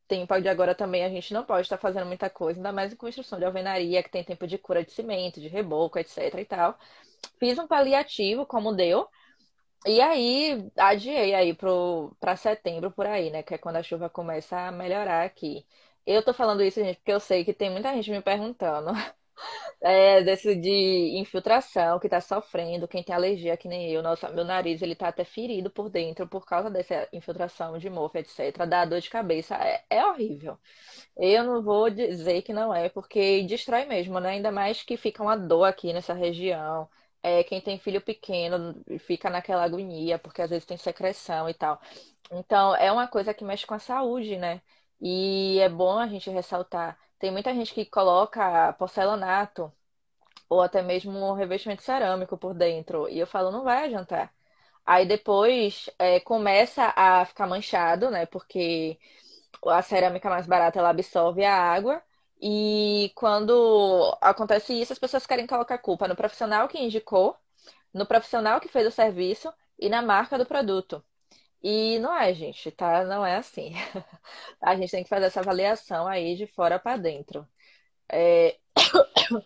tempo 0.09 0.41
de 0.41 0.49
agora 0.49 0.75
também 0.75 1.05
a 1.05 1.09
gente 1.09 1.33
não 1.33 1.45
pode 1.45 1.63
estar 1.63 1.79
fazendo 1.79 2.07
muita 2.07 2.29
coisa, 2.31 2.59
ainda 2.59 2.73
mais 2.73 2.93
em 2.93 2.97
construção 2.97 3.39
de 3.39 3.45
alvenaria, 3.45 4.03
que 4.03 4.11
tem 4.11 4.25
tempo 4.25 4.47
de 4.47 4.59
cura 4.59 4.85
de 4.85 4.93
cimento, 4.93 5.41
de 5.41 5.49
reboco, 5.49 5.99
etc 5.99 6.35
e 6.39 6.45
tal. 6.45 6.79
Fiz 7.39 7.59
um 7.59 7.67
paliativo, 7.67 8.47
como 8.47 8.73
deu, 8.75 9.09
e 9.87 10.01
aí 10.01 10.71
adiei 10.77 11.35
aí 11.35 11.55
para 11.55 12.37
setembro 12.37 12.91
por 12.91 13.07
aí, 13.07 13.31
né? 13.31 13.43
Que 13.43 13.55
é 13.55 13.59
quando 13.59 13.77
a 13.77 13.83
chuva 13.83 14.11
começa 14.11 14.59
a 14.69 14.73
melhorar 14.73 15.25
aqui. 15.25 15.67
Eu 16.07 16.25
tô 16.25 16.35
falando 16.35 16.63
isso, 16.63 16.81
gente, 16.83 16.97
porque 16.97 17.13
eu 17.13 17.21
sei 17.21 17.45
que 17.45 17.55
tem 17.55 17.71
muita 17.71 17.93
gente 17.95 18.11
me 18.11 18.21
perguntando 18.23 18.91
é, 19.81 20.23
desse 20.23 20.55
de 20.57 21.19
infiltração 21.19 21.99
que 21.99 22.09
tá 22.09 22.21
sofrendo, 22.21 22.89
quem 22.89 23.03
tem 23.03 23.15
alergia, 23.15 23.57
que 23.57 23.69
nem 23.69 23.91
eu, 23.91 24.03
nossa, 24.03 24.29
meu 24.31 24.45
nariz 24.45 24.83
ele 24.83 24.95
tá 24.95 25.09
até 25.09 25.25
ferido 25.25 25.71
por 25.71 25.89
dentro 25.91 26.27
por 26.29 26.45
causa 26.47 26.71
dessa 26.71 27.09
infiltração 27.13 27.79
de 27.79 27.89
mofo, 27.91 28.19
etc. 28.19 28.67
Dá 28.67 28.85
dor 28.85 29.01
de 29.01 29.11
cabeça, 29.11 29.55
é, 29.57 29.85
é 29.91 30.05
horrível. 30.07 30.59
Eu 31.17 31.45
não 31.45 31.63
vou 31.63 31.91
dizer 31.91 32.43
que 32.43 32.53
não 32.53 32.75
é, 32.75 32.89
porque 32.89 33.43
destrói 33.45 33.85
mesmo, 33.85 34.19
né? 34.21 34.31
Ainda 34.31 34.51
mais 34.53 34.83
que 34.83 34.97
fica 34.97 35.23
uma 35.23 35.37
dor 35.37 35.65
aqui 35.65 35.93
nessa 35.93 36.15
região. 36.15 36.89
É, 37.23 37.45
quem 37.45 37.61
tem 37.61 37.79
filho 37.79 38.01
pequeno 38.01 38.83
fica 39.01 39.29
naquela 39.31 39.63
agonia, 39.65 40.19
porque 40.19 40.41
às 40.43 40.51
vezes 40.51 40.65
tem 40.67 40.77
secreção 40.79 41.49
e 41.49 41.55
tal. 41.55 41.81
Então, 42.33 42.75
é 42.77 42.91
uma 42.93 43.09
coisa 43.09 43.35
que 43.35 43.45
mexe 43.45 43.67
com 43.67 43.75
a 43.75 43.79
saúde, 43.79 44.37
né? 44.39 44.63
E 45.01 45.59
é 45.61 45.69
bom 45.69 45.99
a 45.99 46.07
gente 46.09 46.31
ressaltar. 46.31 46.99
Tem 47.19 47.31
muita 47.31 47.55
gente 47.55 47.73
que 47.75 47.85
coloca 47.87 48.73
porcelanato 48.75 49.73
ou 50.49 50.63
até 50.63 50.83
mesmo 50.83 51.13
um 51.19 51.33
revestimento 51.35 51.83
cerâmico 51.83 52.37
por 52.39 52.55
dentro. 52.55 53.09
E 53.09 53.19
eu 53.19 53.27
falo, 53.27 53.51
não 53.51 53.65
vai 53.65 53.85
adiantar. 53.87 54.33
Aí 54.87 55.07
depois 55.07 55.91
é, 55.99 56.21
começa 56.21 56.93
a 56.97 57.25
ficar 57.25 57.47
manchado, 57.47 58.11
né? 58.11 58.27
Porque 58.27 58.99
a 59.67 59.83
cerâmica 59.83 60.31
mais 60.31 60.47
barata 60.47 60.79
ela 60.79 60.91
absorve 60.91 61.45
a 61.45 61.55
água. 61.55 62.03
E 62.41 63.13
quando 63.15 64.17
acontece 64.21 64.73
isso, 64.81 64.93
as 64.93 64.99
pessoas 64.99 65.27
querem 65.27 65.47
colocar 65.47 65.79
culpa 65.79 66.09
no 66.09 66.17
profissional 66.17 66.69
que 66.69 66.79
indicou, 66.79 67.37
no 67.95 68.07
profissional 68.07 68.61
que 68.61 68.69
fez 68.69 68.87
o 68.87 68.91
serviço 68.91 69.53
e 69.79 69.89
na 69.89 70.03
marca 70.03 70.39
do 70.39 70.47
produto. 70.47 71.05
E 71.63 71.99
não 71.99 72.15
é, 72.17 72.33
gente, 72.35 72.71
tá? 72.71 73.05
Não 73.05 73.25
é 73.25 73.37
assim. 73.37 73.73
A 74.61 74.75
gente 74.77 74.91
tem 74.91 75.03
que 75.03 75.09
fazer 75.09 75.27
essa 75.27 75.41
avaliação 75.41 76.07
aí 76.07 76.37
de 76.37 76.47
fora 76.47 76.79
para 76.79 76.97
dentro. 76.97 77.47
É... 78.11 78.57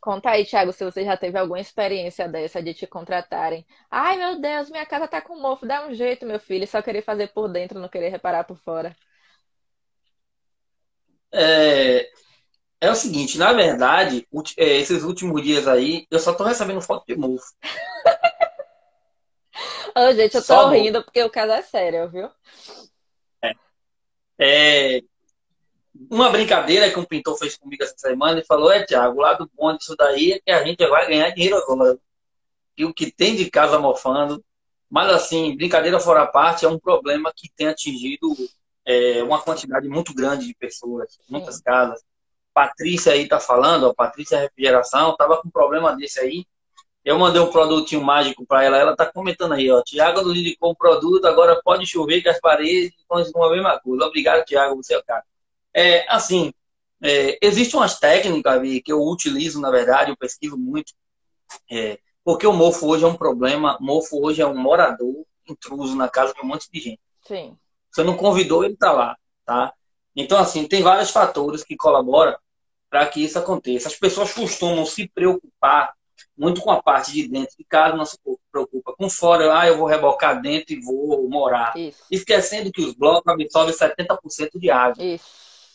Conta 0.00 0.30
aí, 0.30 0.44
Thiago, 0.44 0.72
se 0.72 0.84
você 0.84 1.04
já 1.04 1.16
teve 1.16 1.38
alguma 1.38 1.60
experiência 1.60 2.28
dessa 2.28 2.62
de 2.62 2.74
te 2.74 2.86
contratarem. 2.86 3.66
Ai, 3.90 4.16
meu 4.16 4.40
Deus, 4.40 4.70
minha 4.70 4.86
casa 4.86 5.08
tá 5.08 5.20
com 5.20 5.40
mofo, 5.40 5.66
dá 5.66 5.86
um 5.86 5.94
jeito, 5.94 6.26
meu 6.26 6.38
filho. 6.40 6.66
Só 6.66 6.82
querer 6.82 7.02
fazer 7.02 7.28
por 7.32 7.48
dentro, 7.48 7.80
não 7.80 7.88
querer 7.88 8.10
reparar 8.10 8.44
por 8.44 8.58
fora. 8.58 8.94
É, 11.32 12.08
é 12.80 12.90
o 12.90 12.94
seguinte, 12.94 13.38
na 13.38 13.52
verdade, 13.52 14.26
é, 14.56 14.76
esses 14.76 15.02
últimos 15.02 15.42
dias 15.42 15.66
aí, 15.66 16.06
eu 16.10 16.18
só 16.18 16.32
tô 16.32 16.44
recebendo 16.44 16.80
foto 16.80 17.04
de 17.06 17.16
mofo. 17.16 17.44
Ô, 19.96 20.12
gente, 20.12 20.34
eu 20.34 20.40
tô 20.40 20.46
Só 20.46 20.68
rindo 20.68 21.02
porque 21.02 21.22
o 21.22 21.30
caso 21.30 21.52
é 21.52 21.62
sério, 21.62 22.08
viu? 22.10 22.30
É. 23.42 23.52
é. 24.38 25.00
Uma 26.10 26.30
brincadeira 26.30 26.90
que 26.90 26.98
um 26.98 27.04
pintor 27.04 27.36
fez 27.36 27.56
comigo 27.56 27.82
essa 27.82 27.96
semana 27.96 28.40
e 28.40 28.44
falou: 28.44 28.70
É, 28.70 28.84
Tiago, 28.84 29.18
o 29.18 29.22
lado 29.22 29.50
bom 29.54 29.76
disso 29.76 29.96
daí 29.96 30.32
é 30.32 30.40
que 30.40 30.50
a 30.50 30.64
gente 30.64 30.86
vai 30.86 31.06
ganhar 31.06 31.30
dinheiro 31.30 31.56
agora. 31.56 31.98
E 32.76 32.84
o 32.84 32.94
que 32.94 33.10
tem 33.10 33.34
de 33.34 33.50
casa 33.50 33.78
mofando. 33.78 34.44
Mas, 34.90 35.10
assim, 35.10 35.56
brincadeira 35.56 36.00
fora 36.00 36.22
a 36.22 36.26
parte, 36.26 36.64
é 36.64 36.68
um 36.68 36.78
problema 36.78 37.32
que 37.34 37.50
tem 37.54 37.66
atingido 37.66 38.34
é, 38.86 39.22
uma 39.22 39.42
quantidade 39.42 39.86
muito 39.86 40.14
grande 40.14 40.46
de 40.46 40.54
pessoas, 40.54 41.18
muitas 41.28 41.56
Sim. 41.56 41.62
casas. 41.62 42.02
Patrícia 42.54 43.12
aí 43.12 43.28
tá 43.28 43.38
falando, 43.38 43.86
a 43.86 43.94
Patrícia 43.94 44.40
Refrigeração, 44.40 45.14
tava 45.16 45.40
com 45.42 45.48
um 45.48 45.50
problema 45.50 45.94
desse 45.94 46.18
aí. 46.20 46.46
Eu 47.04 47.18
mandei 47.18 47.40
um 47.40 47.50
produtinho 47.50 48.02
mágico 48.02 48.44
para 48.46 48.64
ela, 48.64 48.76
ela 48.76 48.96
tá 48.96 49.06
comentando 49.06 49.52
aí, 49.52 49.70
ó. 49.70 49.82
Tiago 49.82 50.22
nos 50.22 50.36
indicou 50.36 50.72
um 50.72 50.74
produto, 50.74 51.24
agora 51.26 51.60
pode 51.64 51.86
chover 51.86 52.20
que 52.20 52.28
as 52.28 52.40
paredes 52.40 52.92
continuam 53.06 53.48
a 53.48 53.52
mesma 53.52 53.80
coisa. 53.80 54.04
Obrigado, 54.04 54.44
Tiago, 54.44 54.76
você 54.76 54.94
é 54.94 54.98
o 54.98 55.04
cara. 55.04 55.24
É, 55.72 56.04
assim, 56.12 56.52
é, 57.02 57.38
existem 57.40 57.78
umas 57.78 57.98
técnicas 57.98 58.60
que 58.84 58.92
eu 58.92 59.02
utilizo, 59.02 59.60
na 59.60 59.70
verdade, 59.70 60.10
eu 60.10 60.16
pesquiso 60.16 60.56
muito, 60.56 60.92
é, 61.70 61.98
porque 62.24 62.46
o 62.46 62.52
mofo 62.52 62.86
hoje 62.86 63.04
é 63.04 63.06
um 63.06 63.16
problema, 63.16 63.78
o 63.80 63.84
mofo 63.84 64.22
hoje 64.22 64.42
é 64.42 64.46
um 64.46 64.56
morador 64.56 65.24
intruso 65.48 65.96
na 65.96 66.08
casa 66.08 66.34
de 66.34 66.40
um 66.40 66.46
monte 66.46 66.68
de 66.70 66.80
gente. 66.80 67.00
Sim. 67.26 67.56
Você 67.90 68.02
não 68.02 68.16
convidou, 68.16 68.64
ele 68.64 68.76
tá 68.76 68.92
lá, 68.92 69.16
tá? 69.46 69.72
Então, 70.14 70.38
assim, 70.38 70.66
tem 70.66 70.82
vários 70.82 71.10
fatores 71.10 71.62
que 71.64 71.76
colaboram 71.76 72.36
para 72.90 73.06
que 73.06 73.22
isso 73.22 73.38
aconteça. 73.38 73.88
As 73.88 73.96
pessoas 73.96 74.32
costumam 74.32 74.84
se 74.84 75.08
preocupar 75.08 75.94
muito 76.36 76.60
com 76.60 76.70
a 76.70 76.82
parte 76.82 77.12
de 77.12 77.28
dentro 77.28 77.56
de 77.56 77.64
casa, 77.64 77.96
não 77.96 78.04
se 78.04 78.18
preocupa 78.50 78.94
com 78.96 79.08
fora, 79.10 79.58
ah, 79.58 79.66
eu 79.66 79.78
vou 79.78 79.86
rebocar 79.86 80.40
dentro 80.40 80.74
e 80.74 80.80
vou 80.80 81.28
morar. 81.28 81.76
Isso. 81.76 82.04
Esquecendo 82.10 82.72
que 82.72 82.82
os 82.82 82.94
blocos 82.94 83.32
absorvem 83.32 83.74
70% 83.74 84.58
de 84.58 84.70
água. 84.70 85.04
Isso. 85.04 85.26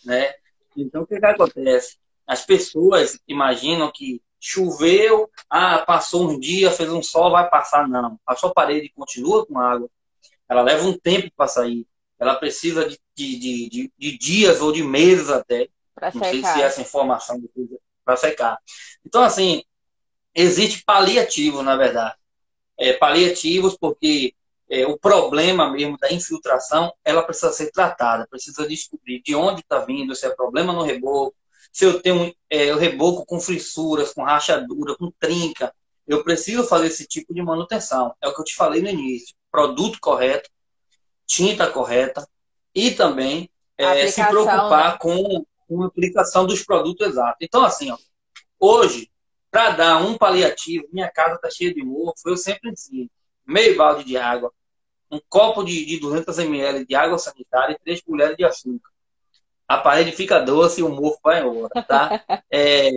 Né? 0.06 0.34
Então, 0.76 1.04
o 1.04 1.08
que, 1.08 1.20
que 1.20 1.26
acontece? 1.26 1.98
As 2.26 2.46
pessoas 2.46 3.20
imaginam 3.28 3.92
que 3.94 4.22
choveu, 4.40 5.30
ah, 5.50 5.80
passou 5.80 6.30
um 6.30 6.40
dia, 6.40 6.72
fez 6.72 6.92
um 6.92 7.02
sol, 7.02 7.32
vai 7.32 7.50
passar. 7.50 7.88
Não. 7.88 8.20
A 8.26 8.36
sua 8.36 8.54
parede 8.54 8.92
continua 8.96 9.46
com 9.46 9.58
água. 9.58 9.90
Ela 10.50 10.62
leva 10.62 10.86
um 10.86 10.98
tempo 10.98 11.32
para 11.36 11.48
sair. 11.48 11.88
Ela 12.20 12.36
precisa 12.36 12.88
de, 12.88 12.98
de, 13.16 13.70
de, 13.70 13.94
de, 13.98 14.18
dias 14.18 14.62
ou 14.62 14.72
de 14.72 14.84
meses 14.84 15.30
até. 15.30 15.70
Pra 15.96 16.12
não 16.14 16.24
secar. 16.24 16.32
sei 16.32 16.44
se 16.44 16.62
essa 16.62 16.82
informação 16.82 17.42
para 18.04 18.18
secar. 18.18 18.58
Então, 19.06 19.24
assim, 19.24 19.64
existe 20.34 20.84
paliativo, 20.86 21.62
na 21.62 21.76
verdade. 21.76 22.16
É, 22.78 22.94
paliativos 22.94 23.78
porque 23.78 24.34
é, 24.70 24.86
o 24.88 24.98
problema 24.98 25.72
mesmo 25.72 25.98
da 25.98 26.12
infiltração, 26.12 26.92
ela 27.04 27.22
precisa 27.22 27.52
ser 27.52 27.72
tratada, 27.72 28.28
precisa 28.28 28.68
descobrir 28.68 29.22
de 29.22 29.36
onde 29.36 29.62
está 29.62 29.80
vindo, 29.80 30.16
se 30.16 30.26
é 30.26 30.30
problema 30.30 30.74
no 30.74 30.84
reboco, 30.84 31.36
se 31.72 31.86
eu 31.86 32.02
tenho 32.02 32.34
é, 32.50 32.74
o 32.74 32.78
reboco 32.78 33.26
com 33.26 33.40
fissuras, 33.40 34.14
com 34.14 34.24
rachadura, 34.24 34.96
com 34.96 35.12
trinca, 35.20 35.74
eu 36.08 36.24
preciso 36.24 36.64
fazer 36.64 36.88
esse 36.88 37.08
tipo 37.08 37.34
de 37.34 37.42
manutenção. 37.42 38.14
É 38.22 38.28
o 38.28 38.34
que 38.34 38.42
eu 38.42 38.46
te 38.46 38.56
falei 38.56 38.82
no 38.82 38.90
início. 38.90 39.36
Produto 39.52 40.00
correto, 40.02 40.50
tinta 41.26 41.70
correta 41.70 42.28
e 42.76 42.92
também 42.92 43.50
é, 43.78 44.08
se 44.08 44.26
preocupar 44.28 44.94
né? 44.94 44.98
com, 45.00 45.46
com 45.68 45.84
a 45.84 45.88
aplicação 45.88 46.46
dos 46.46 46.64
produtos 46.64 47.08
exatos. 47.08 47.38
Então, 47.42 47.64
assim, 47.64 47.92
ó, 47.92 47.98
hoje, 48.60 49.10
para 49.54 49.70
dar 49.70 50.04
um 50.04 50.18
paliativo, 50.18 50.88
minha 50.92 51.12
casa 51.12 51.36
está 51.36 51.48
cheia 51.52 51.72
de 51.72 51.84
mofo, 51.84 52.16
eu 52.26 52.36
sempre 52.36 52.72
ensino 52.72 53.08
meio 53.46 53.78
balde 53.78 54.04
de 54.04 54.18
água, 54.18 54.52
um 55.12 55.20
copo 55.30 55.64
de, 55.64 55.86
de 55.86 56.00
200 56.00 56.40
ml 56.40 56.84
de 56.84 56.96
água 56.96 57.20
sanitária 57.20 57.74
e 57.74 57.84
três 57.84 58.02
colheres 58.02 58.36
de 58.36 58.44
açúcar. 58.44 58.90
A 59.68 59.78
parede 59.78 60.12
fica 60.12 60.40
doce 60.40 60.82
e 60.82 60.84
o 60.84 60.90
mofo 60.90 61.20
vai 61.24 61.42
embora, 61.42 61.70
tá? 61.88 62.26
É, 62.52 62.90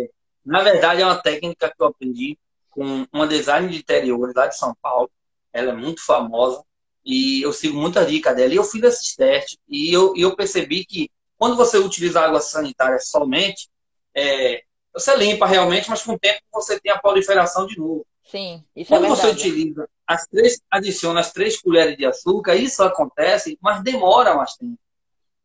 na 0.42 0.62
verdade, 0.62 1.03
é 1.03 1.05
uma 1.05 1.21
técnica 1.21 1.69
que 1.69 1.83
eu 1.83 1.88
aprendi 1.88 2.38
com 2.71 3.07
uma 3.12 3.27
design 3.27 3.69
de 3.69 3.77
interiores 3.77 4.35
lá 4.35 4.47
de 4.47 4.57
São 4.57 4.75
Paulo. 4.81 5.11
Ela 5.53 5.73
é 5.73 5.75
muito 5.75 6.03
famosa 6.07 6.64
e 7.05 7.42
eu 7.42 7.53
sigo 7.53 7.79
muita 7.79 8.07
dica 8.07 8.35
dela. 8.35 8.55
E 8.55 8.57
eu 8.57 8.64
fiz 8.64 8.83
esses 8.83 9.14
testes 9.14 9.59
e 9.69 9.92
eu, 9.92 10.14
eu 10.16 10.35
percebi 10.35 10.87
que 10.87 11.11
quando 11.37 11.55
você 11.55 11.77
utiliza 11.77 12.23
água 12.23 12.40
sanitária 12.40 12.99
somente, 12.99 13.69
é, 14.14 14.62
você 14.97 15.15
limpa 15.17 15.47
realmente, 15.47 15.91
mas 15.91 16.03
com 16.03 16.15
o 16.15 16.19
tempo 16.19 16.41
você 16.53 16.81
tem 16.81 16.91
a 16.91 16.99
proliferação 16.99 17.67
de 17.67 17.79
novo. 17.79 18.07
Sim, 18.25 18.65
isso 18.75 18.93
é 18.93 18.97
Quando 18.97 19.07
é 19.07 19.09
você 19.09 19.29
utiliza 19.29 19.89
as 20.07 20.27
três, 20.27 20.61
adiciona 20.71 21.21
as 21.21 21.33
três 21.33 21.61
colheres 21.61 21.97
de 21.97 22.07
açúcar, 22.07 22.57
isso 22.57 22.83
acontece, 22.83 23.59
mas 23.61 23.83
demora 23.83 24.35
mais 24.35 24.55
tempo. 24.55 24.79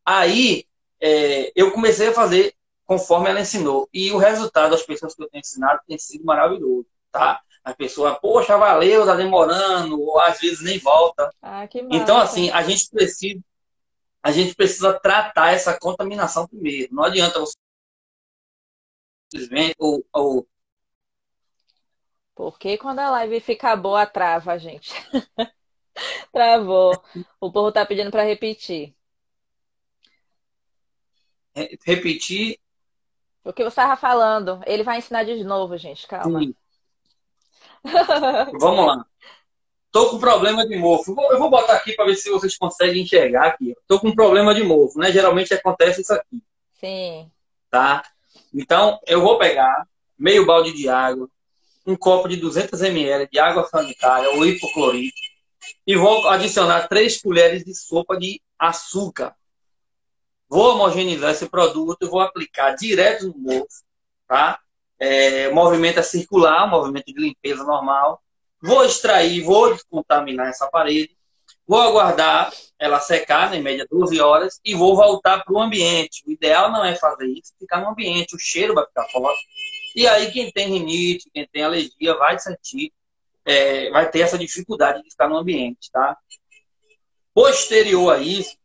Aí 0.06 0.66
é, 1.00 1.52
eu 1.56 1.72
comecei 1.72 2.08
a 2.08 2.14
fazer 2.14 2.56
conforme 2.86 3.30
ela 3.30 3.42
ensinou. 3.42 3.88
E 3.94 4.12
o 4.12 4.18
resultado 4.18 4.72
das 4.72 4.84
pessoas 4.84 5.14
que 5.14 5.22
eu 5.22 5.30
tenho 5.30 5.42
ensinado 5.42 5.82
tem 5.88 5.98
sido 5.98 6.24
maravilhoso, 6.26 6.86
tá? 7.12 7.42
A 7.64 7.74
pessoa, 7.74 8.16
poxa, 8.16 8.58
valeu, 8.58 9.06
tá 9.06 9.16
demorando, 9.16 10.02
ou 10.02 10.20
às 10.20 10.40
vezes 10.40 10.64
nem 10.64 10.80
volta. 10.80 11.32
Ah, 11.42 11.68
então, 11.92 12.18
assim, 12.18 12.50
a 12.50 12.64
gente 12.64 12.90
precisa 12.90 13.40
a 14.24 14.32
gente 14.32 14.54
precisa 14.54 14.94
tratar 14.94 15.52
essa 15.52 15.78
contaminação 15.80 16.48
primeiro. 16.48 16.94
Não 16.94 17.04
adianta 17.04 17.40
você 17.40 17.56
simplesmente 19.32 19.76
ou. 19.80 20.48
Porque 22.36 22.78
quando 22.78 23.00
a 23.00 23.10
live 23.12 23.40
fica 23.40 23.76
boa, 23.76 24.06
trava, 24.06 24.58
gente. 24.58 24.92
Travou. 26.32 27.02
O 27.40 27.52
povo 27.52 27.72
tá 27.72 27.86
pedindo 27.86 28.12
para 28.12 28.24
repetir. 28.24 28.96
Repetir. 31.86 32.58
O 33.44 33.52
que 33.52 33.64
você 33.64 33.70
estava 33.70 33.96
falando. 33.98 34.62
Ele 34.66 34.84
vai 34.84 34.98
ensinar 35.00 35.24
de 35.24 35.44
novo, 35.44 35.78
gente. 35.78 36.08
Calma. 36.08 36.40
Vamos 38.60 38.86
lá. 38.86 39.06
Tô 39.92 40.10
com 40.10 40.20
problema 40.20 40.66
de 40.66 40.78
mofo. 40.78 41.14
Eu 41.30 41.38
vou 41.38 41.50
botar 41.50 41.74
aqui 41.74 41.94
para 41.94 42.06
ver 42.06 42.16
se 42.16 42.30
vocês 42.30 42.58
conseguem 42.58 43.04
enxergar 43.04 43.48
aqui. 43.48 43.76
Tô 43.88 44.00
com 44.00 44.16
problema 44.16 44.56
de 44.56 44.64
mofo, 44.64 44.98
né? 44.98 45.12
Geralmente 45.12 45.54
acontece 45.54 46.02
isso 46.02 46.14
aqui. 46.14 46.42
Sim. 46.80 47.30
Tá? 47.70 48.02
Então, 48.54 49.00
eu 49.08 49.22
vou 49.22 49.38
pegar 49.38 49.88
meio 50.18 50.46
balde 50.46 50.74
de 50.74 50.88
água, 50.90 51.30
um 51.86 51.96
copo 51.96 52.28
de 52.28 52.38
200 52.38 52.82
ml 52.82 53.28
de 53.32 53.40
água 53.40 53.68
sanitária 53.68 54.30
ou 54.32 54.46
hipoclorito 54.46 55.20
e 55.86 55.96
vou 55.96 56.28
adicionar 56.28 56.88
três 56.88 57.22
colheres 57.22 57.64
de 57.64 57.74
sopa 57.74 58.18
de 58.18 58.42
açúcar. 58.58 59.36
Vou 60.48 60.74
homogeneizar 60.74 61.32
esse 61.32 61.50
produto 61.50 61.98
e 62.02 62.08
vou 62.08 62.20
aplicar 62.20 62.76
direto 62.76 63.28
no 63.28 63.38
mofo, 63.38 63.84
tá? 64.28 64.60
É, 65.00 65.50
movimento 65.50 66.04
circular, 66.04 66.70
movimento 66.70 67.06
de 67.06 67.20
limpeza 67.20 67.64
normal. 67.64 68.22
Vou 68.62 68.86
extrair, 68.86 69.42
vou 69.42 69.74
descontaminar 69.74 70.48
essa 70.48 70.68
parede, 70.68 71.18
vou 71.72 71.80
aguardar 71.80 72.52
ela 72.78 73.00
secar, 73.00 73.50
né, 73.50 73.58
média 73.58 73.88
12 73.90 74.20
horas, 74.20 74.60
e 74.66 74.76
vou 74.76 74.94
voltar 74.94 75.42
para 75.42 75.54
o 75.54 75.62
ambiente. 75.62 76.22
O 76.28 76.32
ideal 76.32 76.70
não 76.70 76.84
é 76.84 76.98
fazer 76.98 77.28
isso, 77.28 77.54
ficar 77.58 77.80
no 77.80 77.92
ambiente, 77.92 78.36
o 78.36 78.40
cheiro 78.40 78.74
vai 78.74 78.86
ficar 78.86 79.08
forte. 79.08 79.42
E 79.96 80.06
aí 80.06 80.30
quem 80.34 80.52
tem 80.52 80.68
rinite, 80.68 81.30
quem 81.34 81.48
tem 81.48 81.64
alergia, 81.64 82.14
vai 82.18 82.38
sentir, 82.40 82.92
é, 83.46 83.90
vai 83.90 84.12
ter 84.12 84.20
essa 84.20 84.38
dificuldade 84.38 85.02
de 85.02 85.12
ficar 85.12 85.30
no 85.30 85.38
ambiente, 85.38 85.90
tá? 85.94 86.18
Posterior 87.34 88.16
a 88.16 88.18
isso, 88.18 88.58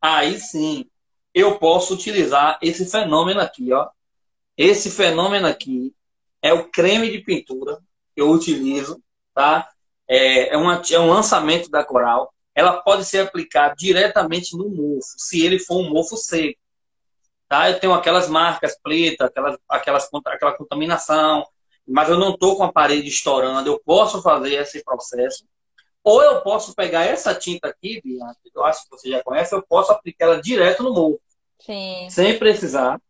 aí 0.00 0.40
sim, 0.40 0.86
eu 1.34 1.58
posso 1.58 1.92
utilizar 1.92 2.58
esse 2.62 2.90
fenômeno 2.90 3.42
aqui, 3.42 3.74
ó. 3.74 3.90
Esse 4.56 4.90
fenômeno 4.90 5.46
aqui 5.46 5.94
é 6.40 6.54
o 6.54 6.70
creme 6.70 7.10
de 7.10 7.18
pintura 7.18 7.76
que 8.14 8.22
eu 8.22 8.30
utilizo, 8.30 9.02
tá? 9.34 9.68
É, 10.08 10.54
é, 10.54 10.56
uma, 10.56 10.80
é 10.90 10.98
um 10.98 11.10
lançamento 11.10 11.70
da 11.70 11.84
Coral. 11.84 12.33
Ela 12.54 12.80
pode 12.82 13.04
ser 13.04 13.20
aplicada 13.20 13.74
diretamente 13.76 14.56
no 14.56 14.68
mofo, 14.68 15.14
se 15.16 15.44
ele 15.44 15.58
for 15.58 15.78
um 15.78 15.90
mofo 15.90 16.16
seco. 16.16 16.58
Tá? 17.48 17.70
Eu 17.70 17.78
tenho 17.78 17.92
aquelas 17.92 18.28
marcas 18.28 18.78
pretas, 18.80 19.28
aquelas, 19.28 19.58
aquelas, 19.68 20.08
aquela 20.26 20.56
contaminação, 20.56 21.46
mas 21.86 22.08
eu 22.08 22.18
não 22.18 22.34
estou 22.34 22.56
com 22.56 22.64
a 22.64 22.72
parede 22.72 23.08
estourando. 23.08 23.68
Eu 23.68 23.80
posso 23.84 24.22
fazer 24.22 24.54
esse 24.54 24.82
processo. 24.82 25.44
Ou 26.02 26.22
eu 26.22 26.42
posso 26.42 26.74
pegar 26.74 27.04
essa 27.04 27.34
tinta 27.34 27.68
aqui, 27.68 28.00
Bianca, 28.02 28.36
eu 28.54 28.64
acho 28.64 28.84
que 28.84 28.90
você 28.90 29.10
já 29.10 29.22
conhece, 29.22 29.54
eu 29.54 29.62
posso 29.62 29.90
aplicar 29.90 30.26
ela 30.26 30.42
direto 30.42 30.82
no 30.82 30.92
mofo. 30.92 31.20
Sim. 31.58 32.08
Sem 32.10 32.38
precisar, 32.38 33.00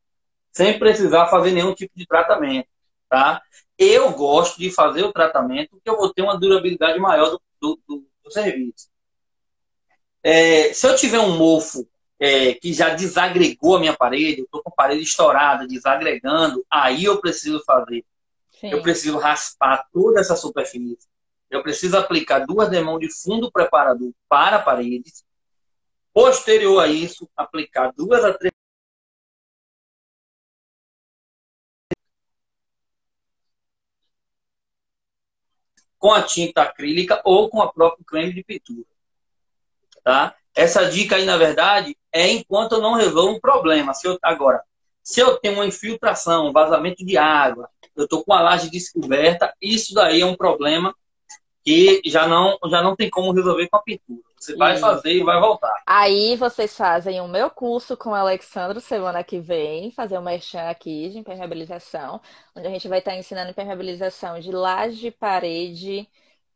sem 0.52 0.78
precisar 0.78 1.26
fazer 1.26 1.50
nenhum 1.50 1.74
tipo 1.74 1.92
de 1.96 2.06
tratamento, 2.06 2.68
tá? 3.08 3.42
Eu 3.76 4.12
gosto 4.12 4.58
de 4.58 4.70
fazer 4.70 5.02
o 5.02 5.12
tratamento 5.12 5.70
porque 5.70 5.90
eu 5.90 5.96
vou 5.96 6.12
ter 6.12 6.22
uma 6.22 6.38
durabilidade 6.38 6.98
maior 7.00 7.30
do, 7.30 7.42
do, 7.60 7.80
do, 7.88 8.06
do 8.22 8.30
serviço. 8.30 8.88
É, 10.26 10.72
se 10.72 10.86
eu 10.86 10.96
tiver 10.96 11.18
um 11.20 11.36
mofo 11.36 11.86
é, 12.18 12.54
que 12.54 12.72
já 12.72 12.94
desagregou 12.94 13.76
a 13.76 13.78
minha 13.78 13.94
parede, 13.94 14.40
eu 14.40 14.44
estou 14.46 14.62
com 14.62 14.70
a 14.70 14.74
parede 14.74 15.02
estourada, 15.02 15.66
desagregando, 15.66 16.64
aí 16.70 17.04
eu 17.04 17.20
preciso 17.20 17.62
fazer. 17.66 18.02
Sim. 18.50 18.70
Eu 18.70 18.80
preciso 18.80 19.18
raspar 19.18 19.86
toda 19.92 20.20
essa 20.20 20.34
superfície. 20.34 21.06
Eu 21.50 21.62
preciso 21.62 21.98
aplicar 21.98 22.46
duas 22.46 22.70
demãos 22.70 23.00
de 23.00 23.12
fundo 23.12 23.52
preparador 23.52 24.12
para 24.26 24.58
paredes. 24.58 25.22
Posterior 26.10 26.80
a 26.80 26.86
isso, 26.88 27.28
aplicar 27.36 27.92
duas 27.94 28.24
a 28.24 28.32
três 28.32 28.54
com 35.98 36.12
a 36.12 36.22
tinta 36.22 36.62
acrílica 36.62 37.20
ou 37.24 37.50
com 37.50 37.60
a 37.60 37.70
própria 37.70 38.04
creme 38.06 38.32
de 38.32 38.42
pintura. 38.42 38.93
Tá? 40.04 40.34
Essa 40.54 40.88
dica 40.88 41.16
aí, 41.16 41.24
na 41.24 41.36
verdade, 41.36 41.96
é 42.12 42.30
enquanto 42.30 42.72
eu 42.72 42.80
não 42.80 42.94
resolvo 42.94 43.34
um 43.34 43.40
problema. 43.40 43.92
Se 43.94 44.06
eu, 44.06 44.18
agora, 44.22 44.62
se 45.02 45.18
eu 45.18 45.36
tenho 45.38 45.54
uma 45.54 45.66
infiltração, 45.66 46.48
um 46.48 46.52
vazamento 46.52 47.04
de 47.04 47.16
água, 47.16 47.68
eu 47.96 48.04
estou 48.04 48.24
com 48.24 48.32
a 48.32 48.42
laje 48.42 48.70
descoberta, 48.70 49.52
isso 49.60 49.94
daí 49.94 50.20
é 50.20 50.26
um 50.26 50.36
problema 50.36 50.94
que 51.64 52.02
já 52.04 52.28
não, 52.28 52.58
já 52.68 52.82
não 52.82 52.94
tem 52.94 53.08
como 53.08 53.32
resolver 53.32 53.68
com 53.68 53.76
a 53.78 53.82
pintura. 53.82 54.20
Você 54.38 54.54
vai 54.54 54.76
fazer 54.76 55.14
e 55.14 55.24
vai 55.24 55.40
voltar. 55.40 55.72
Aí 55.86 56.36
vocês 56.36 56.76
fazem 56.76 57.18
o 57.22 57.26
meu 57.26 57.48
curso 57.48 57.96
com 57.96 58.10
o 58.10 58.14
Alexandro 58.14 58.78
semana 58.78 59.24
que 59.24 59.40
vem, 59.40 59.90
fazer 59.90 60.18
uma 60.18 60.30
merchan 60.30 60.68
aqui 60.68 61.08
de 61.08 61.18
impermeabilização, 61.18 62.20
onde 62.54 62.66
a 62.66 62.70
gente 62.70 62.86
vai 62.86 62.98
estar 62.98 63.16
ensinando 63.16 63.50
impermeabilização 63.50 64.38
de 64.38 64.52
laje, 64.52 65.10
parede, 65.10 66.06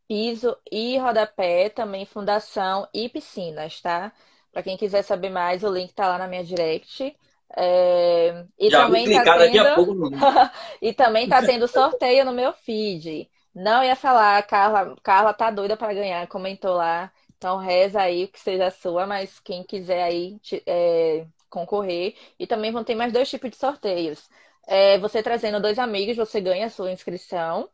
piso 0.08 0.56
e 0.72 0.96
rodapé, 0.98 1.68
também 1.68 2.06
fundação 2.06 2.88
e 2.94 3.08
piscinas, 3.08 3.80
tá? 3.80 4.10
Para 4.50 4.62
quem 4.62 4.76
quiser 4.76 5.02
saber 5.02 5.28
mais, 5.28 5.62
o 5.62 5.70
link 5.70 5.92
tá 5.92 6.08
lá 6.08 6.18
na 6.18 6.26
minha 6.26 6.42
direct. 6.42 7.14
É... 7.56 8.44
E 8.58 8.70
Já 8.70 8.84
também 8.84 9.12
tá 9.12 9.38
tendo... 9.38 9.74
Pouco, 9.74 10.10
e 10.80 10.92
também 10.94 11.28
tá 11.28 11.42
tendo 11.42 11.68
sorteio 11.68 12.24
no 12.24 12.32
meu 12.32 12.52
feed. 12.52 13.30
Não 13.54 13.84
ia 13.84 13.94
falar, 13.94 14.42
Carla, 14.44 14.96
Carla 15.02 15.32
tá 15.34 15.50
doida 15.50 15.76
para 15.76 15.92
ganhar, 15.94 16.26
comentou 16.26 16.74
lá. 16.74 17.12
Então 17.36 17.56
reza 17.58 18.00
aí 18.00 18.26
que 18.26 18.40
seja 18.40 18.70
sua, 18.70 19.06
mas 19.06 19.38
quem 19.40 19.62
quiser 19.62 20.02
aí 20.02 20.40
é, 20.66 21.26
concorrer. 21.50 22.16
E 22.38 22.46
também 22.46 22.72
vão 22.72 22.82
ter 22.84 22.94
mais 22.94 23.12
dois 23.12 23.28
tipos 23.28 23.50
de 23.50 23.56
sorteios. 23.56 24.28
É, 24.66 24.98
você 24.98 25.22
trazendo 25.22 25.60
dois 25.60 25.78
amigos, 25.78 26.16
você 26.16 26.40
ganha 26.40 26.66
a 26.66 26.70
sua 26.70 26.92
inscrição. 26.92 27.68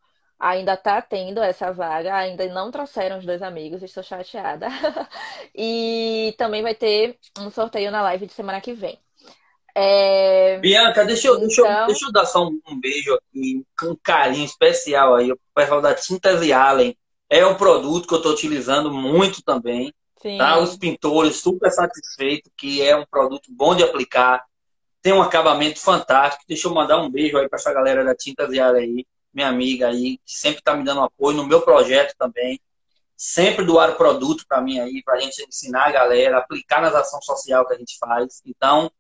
Ainda 0.45 0.77
tá 0.77 1.01
tendo 1.01 1.41
essa 1.41 1.73
vaga, 1.73 2.15
ainda 2.15 2.47
não 2.49 2.71
trouxeram 2.71 3.17
os 3.17 3.25
dois 3.25 3.41
amigos, 3.41 3.83
estou 3.83 4.03
chateada. 4.03 4.69
e 5.57 6.35
também 6.37 6.63
vai 6.63 6.75
ter 6.75 7.19
um 7.39 7.51
sorteio 7.51 7.91
na 7.91 8.03
live 8.03 8.27
de 8.27 8.35
semana 8.35 8.61
que 8.61 8.75
vem. 8.75 8.99
É... 9.75 10.59
Bianca, 10.59 11.03
deixa 11.07 11.29
eu, 11.29 11.37
então... 11.37 11.47
deixa, 11.47 11.63
eu, 11.63 11.67
então 11.67 11.87
deixa 11.87 12.05
eu 12.05 12.13
dar 12.13 12.27
só 12.27 12.47
um, 12.47 12.61
um 12.69 12.79
beijo 12.79 13.15
aqui, 13.15 13.65
um 13.85 13.97
carinho 13.97 14.45
especial 14.45 15.15
aí, 15.15 15.33
o 15.33 15.39
pessoal 15.55 15.81
da 15.81 15.95
Tintas 15.95 16.45
e 16.45 16.53
Allen. 16.53 16.95
É 17.31 17.47
um 17.47 17.55
produto 17.55 18.07
que 18.07 18.13
eu 18.13 18.19
estou 18.19 18.33
utilizando 18.33 18.93
muito 18.93 19.43
também. 19.43 19.95
Sim. 20.21 20.37
Tá? 20.37 20.59
Os 20.59 20.77
pintores 20.77 21.37
super 21.37 21.71
satisfeitos, 21.71 22.53
que 22.55 22.83
é 22.83 22.95
um 22.95 23.07
produto 23.07 23.49
bom 23.49 23.75
de 23.75 23.83
aplicar. 23.83 24.45
Tem 25.01 25.15
um 25.15 25.23
acabamento 25.23 25.81
fantástico. 25.81 26.45
Deixa 26.47 26.69
eu 26.69 26.75
mandar 26.75 27.01
um 27.01 27.11
beijo 27.11 27.39
aí 27.39 27.49
para 27.49 27.59
essa 27.59 27.73
galera 27.73 28.05
da 28.05 28.15
Tintas 28.15 28.53
e 28.53 28.61
Allen 28.61 28.83
aí, 28.83 29.07
minha 29.35 29.49
amiga 29.49 29.89
aí, 29.89 30.19
que 30.19 30.33
sempre 30.33 30.61
está 30.61 30.75
me 30.75 30.85
dando 30.85 31.03
apoio 31.03 31.37
no 31.37 31.47
meu 31.47 31.63
projeto 31.63 32.15
também. 32.19 32.61
Sempre 33.17 33.65
doar 33.65 33.97
produto 33.97 34.45
para 34.49 34.61
mim 34.61 34.81
aí, 34.81 35.03
para 35.05 35.15
a 35.15 35.21
gente 35.21 35.43
ensinar 35.47 35.87
a 35.87 35.93
galera, 35.93 36.39
aplicar 36.39 36.81
nas 36.81 36.95
ações 36.95 37.25
sociais 37.25 37.67
que 37.67 37.75
a 37.75 37.79
gente 37.79 37.99
faz. 37.99 38.43
Então, 38.45 38.91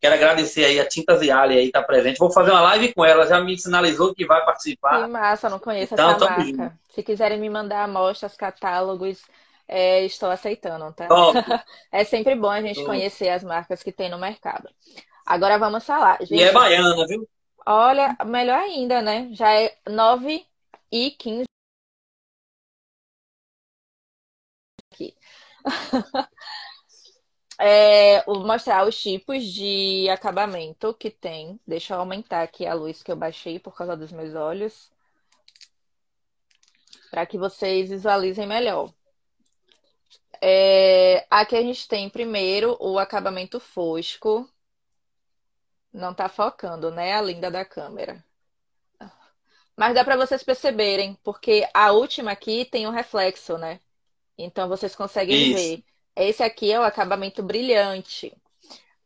Quero 0.00 0.14
agradecer 0.14 0.64
aí 0.64 0.80
a 0.80 0.88
Tintas 0.88 1.20
e 1.20 1.30
Ali 1.30 1.58
aí 1.58 1.70
tá 1.70 1.82
presente. 1.82 2.18
Vou 2.18 2.32
fazer 2.32 2.50
uma 2.50 2.62
live 2.62 2.94
com 2.94 3.04
ela, 3.04 3.26
já 3.26 3.38
me 3.38 3.56
sinalizou 3.58 4.14
que 4.14 4.24
vai 4.24 4.42
participar. 4.46 5.02
Que 5.02 5.10
massa, 5.10 5.50
não 5.50 5.58
conheço 5.58 5.92
então, 5.92 6.12
essa 6.12 6.24
marca. 6.24 6.42
Junto. 6.42 6.72
Se 6.88 7.02
quiserem 7.02 7.38
me 7.38 7.50
mandar 7.50 7.84
amostras, 7.84 8.34
catálogos, 8.34 9.22
é, 9.68 10.02
estou 10.06 10.30
aceitando, 10.30 10.90
tá? 10.94 11.06
é 11.92 12.02
sempre 12.02 12.34
bom 12.34 12.48
a 12.48 12.62
gente 12.62 12.76
Top. 12.76 12.86
conhecer 12.86 13.28
as 13.28 13.44
marcas 13.44 13.82
que 13.82 13.92
tem 13.92 14.08
no 14.08 14.18
mercado. 14.18 14.70
Agora 15.26 15.58
vamos 15.58 15.84
falar. 15.84 16.16
Gente, 16.20 16.34
e 16.34 16.42
é 16.42 16.50
baiana, 16.50 17.06
viu? 17.06 17.28
Olha, 17.70 18.16
melhor 18.26 18.58
ainda, 18.58 19.00
né? 19.00 19.32
Já 19.32 19.54
é 19.54 19.78
9 19.88 20.44
e 20.92 21.10
15 21.12 21.44
aqui. 24.92 25.14
É, 27.58 28.22
vou 28.24 28.44
mostrar 28.46 28.86
os 28.88 28.98
tipos 29.00 29.44
de 29.44 30.08
acabamento 30.08 30.94
que 30.94 31.10
tem. 31.10 31.60
Deixa 31.66 31.94
eu 31.94 32.00
aumentar 32.00 32.42
aqui 32.42 32.66
a 32.66 32.74
luz 32.74 33.02
que 33.02 33.12
eu 33.12 33.16
baixei 33.16 33.58
por 33.58 33.74
causa 33.76 33.96
dos 33.96 34.10
meus 34.12 34.34
olhos. 34.34 34.90
Para 37.10 37.24
que 37.26 37.38
vocês 37.38 37.90
visualizem 37.90 38.46
melhor. 38.46 38.92
É, 40.42 41.26
aqui 41.30 41.56
a 41.56 41.62
gente 41.62 41.86
tem 41.86 42.08
primeiro 42.08 42.76
o 42.80 42.98
acabamento 42.98 43.60
fosco. 43.60 44.48
Não 45.92 46.14
tá 46.14 46.28
focando, 46.28 46.90
né? 46.90 47.14
A 47.14 47.22
linda 47.22 47.50
da 47.50 47.64
câmera. 47.64 48.24
Mas 49.76 49.94
dá 49.94 50.04
para 50.04 50.16
vocês 50.16 50.42
perceberem, 50.42 51.18
porque 51.24 51.66
a 51.72 51.90
última 51.92 52.32
aqui 52.32 52.64
tem 52.66 52.86
um 52.86 52.90
reflexo, 52.90 53.56
né? 53.56 53.80
Então 54.36 54.68
vocês 54.68 54.94
conseguem 54.94 55.52
Isso. 55.52 55.54
ver. 55.54 55.84
Esse 56.16 56.42
aqui 56.42 56.70
é 56.70 56.78
o 56.78 56.82
acabamento 56.82 57.42
brilhante. 57.42 58.36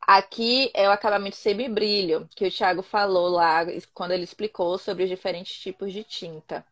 Aqui 0.01 0.71
é 0.75 0.89
o 0.89 0.93
acabamento 0.93 1.37
semi-brilho, 1.37 2.29
que 2.35 2.47
o 2.47 2.51
Thiago 2.51 2.83
falou 2.83 3.29
lá 3.29 3.65
quando 3.95 4.13
ele 4.13 4.25
explicou 4.25 4.77
sobre 4.77 5.05
os 5.05 5.09
diferentes 5.09 5.59
tipos 5.59 5.93
de 5.93 6.05
tinta. 6.05 6.65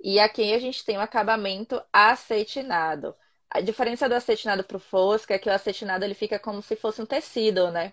E 0.00 0.18
aqui 0.18 0.54
a 0.54 0.58
gente 0.58 0.84
tem 0.84 0.96
o 0.96 1.00
acabamento 1.00 1.82
acetinado. 1.92 3.14
A 3.50 3.60
diferença 3.60 4.08
do 4.08 4.14
acetinado 4.14 4.64
para 4.64 4.76
o 4.76 4.80
fosco 4.80 5.32
é 5.32 5.38
que 5.38 5.48
o 5.48 5.52
acetinado 5.52 6.04
ele 6.04 6.14
fica 6.14 6.38
como 6.38 6.62
se 6.62 6.76
fosse 6.76 7.00
um 7.02 7.06
tecido, 7.06 7.70
né? 7.70 7.92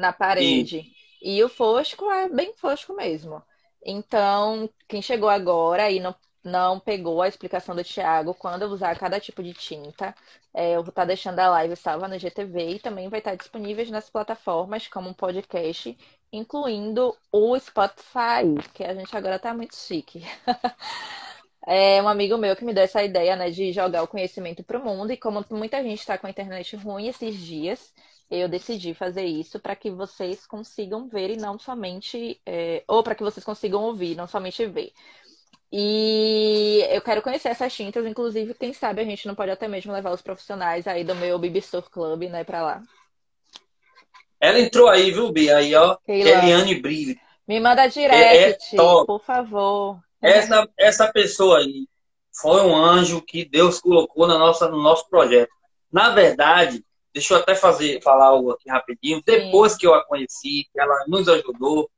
Na 0.00 0.12
parede. 0.12 0.92
E, 1.22 1.38
e 1.38 1.44
o 1.44 1.48
fosco 1.48 2.10
é 2.10 2.28
bem 2.28 2.52
fosco 2.54 2.94
mesmo. 2.94 3.42
Então, 3.84 4.68
quem 4.88 5.00
chegou 5.00 5.28
agora 5.28 5.90
e 5.90 6.00
não 6.00 6.14
não 6.46 6.78
pegou 6.78 7.20
a 7.20 7.28
explicação 7.28 7.74
do 7.74 7.82
Thiago 7.82 8.32
quando 8.32 8.62
usar 8.66 8.96
cada 8.98 9.18
tipo 9.18 9.42
de 9.42 9.52
tinta, 9.52 10.14
é, 10.54 10.76
eu 10.76 10.82
vou 10.82 10.90
estar 10.90 11.02
tá 11.02 11.06
deixando 11.06 11.40
a 11.40 11.50
live 11.50 11.74
salva 11.74 12.06
no 12.06 12.18
GTV 12.18 12.70
e 12.70 12.78
também 12.78 13.08
vai 13.08 13.18
estar 13.18 13.34
disponível 13.34 13.84
nas 13.90 14.08
plataformas 14.08 14.86
como 14.86 15.08
um 15.08 15.12
podcast, 15.12 15.98
incluindo 16.32 17.16
o 17.32 17.58
Spotify, 17.58 18.44
que 18.72 18.84
a 18.84 18.94
gente 18.94 19.14
agora 19.16 19.36
está 19.36 19.52
muito 19.52 19.74
chique. 19.74 20.22
É 21.68 22.00
um 22.00 22.06
amigo 22.06 22.38
meu 22.38 22.54
que 22.54 22.64
me 22.64 22.72
deu 22.72 22.84
essa 22.84 23.02
ideia, 23.02 23.34
né, 23.34 23.50
de 23.50 23.72
jogar 23.72 24.04
o 24.04 24.06
conhecimento 24.06 24.62
para 24.62 24.78
o 24.78 24.84
mundo. 24.84 25.10
E 25.10 25.16
como 25.16 25.44
muita 25.50 25.82
gente 25.82 25.98
está 25.98 26.16
com 26.16 26.28
a 26.28 26.30
internet 26.30 26.76
ruim 26.76 27.08
esses 27.08 27.34
dias, 27.36 27.92
eu 28.30 28.48
decidi 28.48 28.94
fazer 28.94 29.24
isso 29.24 29.60
para 29.60 29.76
que 29.76 29.90
vocês 29.90 30.46
consigam 30.46 31.08
ver 31.08 31.30
e 31.30 31.36
não 31.36 31.58
somente. 31.58 32.40
É, 32.44 32.82
ou 32.88 33.02
para 33.02 33.14
que 33.14 33.22
vocês 33.22 33.44
consigam 33.44 33.82
ouvir, 33.82 34.16
não 34.16 34.26
somente 34.26 34.66
ver. 34.66 34.92
E 35.72 36.86
eu 36.90 37.00
quero 37.00 37.22
conhecer 37.22 37.48
essas 37.48 37.74
tintas, 37.74 38.06
inclusive, 38.06 38.54
quem 38.54 38.72
sabe 38.72 39.00
a 39.00 39.04
gente 39.04 39.26
não 39.26 39.34
pode 39.34 39.50
até 39.50 39.66
mesmo 39.66 39.92
levar 39.92 40.12
os 40.12 40.22
profissionais 40.22 40.86
aí 40.86 41.04
do 41.04 41.14
meu 41.14 41.38
Bibi 41.38 41.58
Store 41.58 41.84
Club, 41.90 42.22
né, 42.30 42.44
para 42.44 42.62
lá. 42.62 42.82
Ela 44.40 44.60
entrou 44.60 44.88
aí, 44.88 45.10
viu, 45.10 45.32
Bia? 45.32 45.56
Aí, 45.56 45.74
ó, 45.74 45.96
Eliane 46.06 46.80
Brilho. 46.80 47.18
Me 47.48 47.60
manda 47.60 47.86
direct, 47.86 48.16
é, 48.16 48.50
é 48.50 49.04
por 49.04 49.22
favor. 49.24 49.98
Essa, 50.20 50.68
essa 50.78 51.12
pessoa 51.12 51.58
aí 51.58 51.86
foi 52.32 52.62
um 52.62 52.74
anjo 52.74 53.22
que 53.22 53.44
Deus 53.44 53.80
colocou 53.80 54.26
na 54.26 54.38
nossa, 54.38 54.68
no 54.68 54.82
nosso 54.82 55.08
projeto. 55.08 55.50
Na 55.92 56.10
verdade, 56.10 56.84
deixa 57.16 57.32
eu 57.32 57.38
até 57.38 57.54
fazer, 57.54 58.02
falar 58.02 58.26
algo 58.26 58.50
aqui 58.50 58.68
rapidinho. 58.68 59.22
Depois 59.24 59.72
Sim. 59.72 59.78
que 59.78 59.86
eu 59.86 59.94
a 59.94 60.04
conheci, 60.04 60.68
ela 60.76 61.02
nos 61.08 61.26
ajudou, 61.26 61.90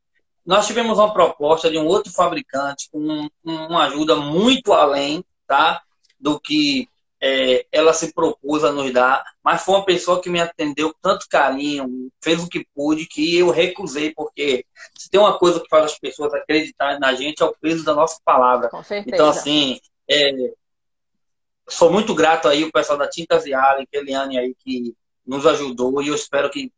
nós 0.46 0.64
tivemos 0.64 0.96
uma 0.96 1.12
proposta 1.12 1.68
de 1.68 1.76
um 1.76 1.86
outro 1.86 2.12
fabricante 2.12 2.88
com 2.88 3.28
uma 3.44 3.86
ajuda 3.86 4.14
muito 4.14 4.72
além 4.72 5.24
tá, 5.44 5.82
do 6.20 6.38
que 6.38 6.88
é, 7.20 7.66
ela 7.72 7.92
se 7.92 8.14
propôs 8.14 8.62
a 8.62 8.70
nos 8.70 8.92
dar, 8.92 9.24
mas 9.42 9.64
foi 9.64 9.74
uma 9.74 9.84
pessoa 9.84 10.22
que 10.22 10.30
me 10.30 10.40
atendeu 10.40 10.92
com 10.92 10.98
tanto 11.02 11.26
carinho, 11.28 12.08
fez 12.22 12.40
o 12.40 12.48
que 12.48 12.64
pôde, 12.72 13.04
que 13.06 13.36
eu 13.36 13.50
recusei, 13.50 14.14
porque 14.14 14.64
se 14.96 15.10
tem 15.10 15.18
uma 15.18 15.36
coisa 15.36 15.58
que 15.58 15.68
faz 15.68 15.86
as 15.86 15.98
pessoas 15.98 16.32
acreditarem 16.32 17.00
na 17.00 17.12
gente 17.12 17.42
é 17.42 17.44
o 17.44 17.56
peso 17.60 17.84
da 17.84 17.92
nossa 17.92 18.20
palavra. 18.24 18.68
Com 18.68 18.84
certeza. 18.84 19.16
Então, 19.16 19.28
assim, 19.28 19.80
é, 20.08 20.30
sou 21.68 21.90
muito 21.90 22.14
grato 22.14 22.46
aí 22.46 22.62
o 22.62 22.70
pessoal 22.70 22.96
da 22.96 23.08
Tintas 23.08 23.46
e 23.46 23.52
Allen, 23.52 23.86
Eliane 23.92 24.38
aí, 24.38 24.54
que 24.54 24.94
nos 25.28 25.46
ajudou, 25.46 26.02
e 26.02 26.08
eu 26.08 26.14
espero 26.14 26.50
que 26.50 26.72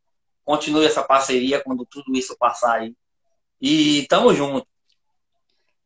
continue 0.45 0.85
essa 0.85 1.05
parceria 1.05 1.63
quando 1.63 1.87
tudo 1.87 2.13
isso 2.17 2.37
passar 2.37 2.81
aí. 2.81 2.95
E 3.61 4.07
tamo 4.09 4.35
junto. 4.35 4.67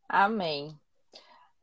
Amém. 0.09 0.77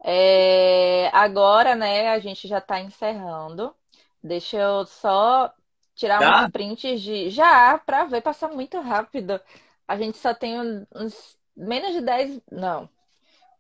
É, 0.05 1.09
agora, 1.13 1.75
né, 1.75 2.11
a 2.11 2.19
gente 2.19 2.47
já 2.47 2.59
está 2.59 2.81
encerrando. 2.81 3.75
Deixa 4.23 4.57
eu 4.57 4.87
só 4.87 5.53
tirar 5.95 6.21
já? 6.21 6.45
uns 6.45 6.51
prints 6.53 7.01
de. 7.01 7.31
Já, 7.31 7.79
para 7.79 8.05
ver, 8.05 8.21
passar 8.21 8.49
muito 8.49 8.81
rápido. 8.81 9.41
A 9.87 9.97
gente 9.97 10.19
só 10.19 10.33
tem 10.33 10.61
uns 10.95 11.37
menos 11.57 11.93
de 11.93 12.01
10. 12.01 12.41
Não. 12.51 12.89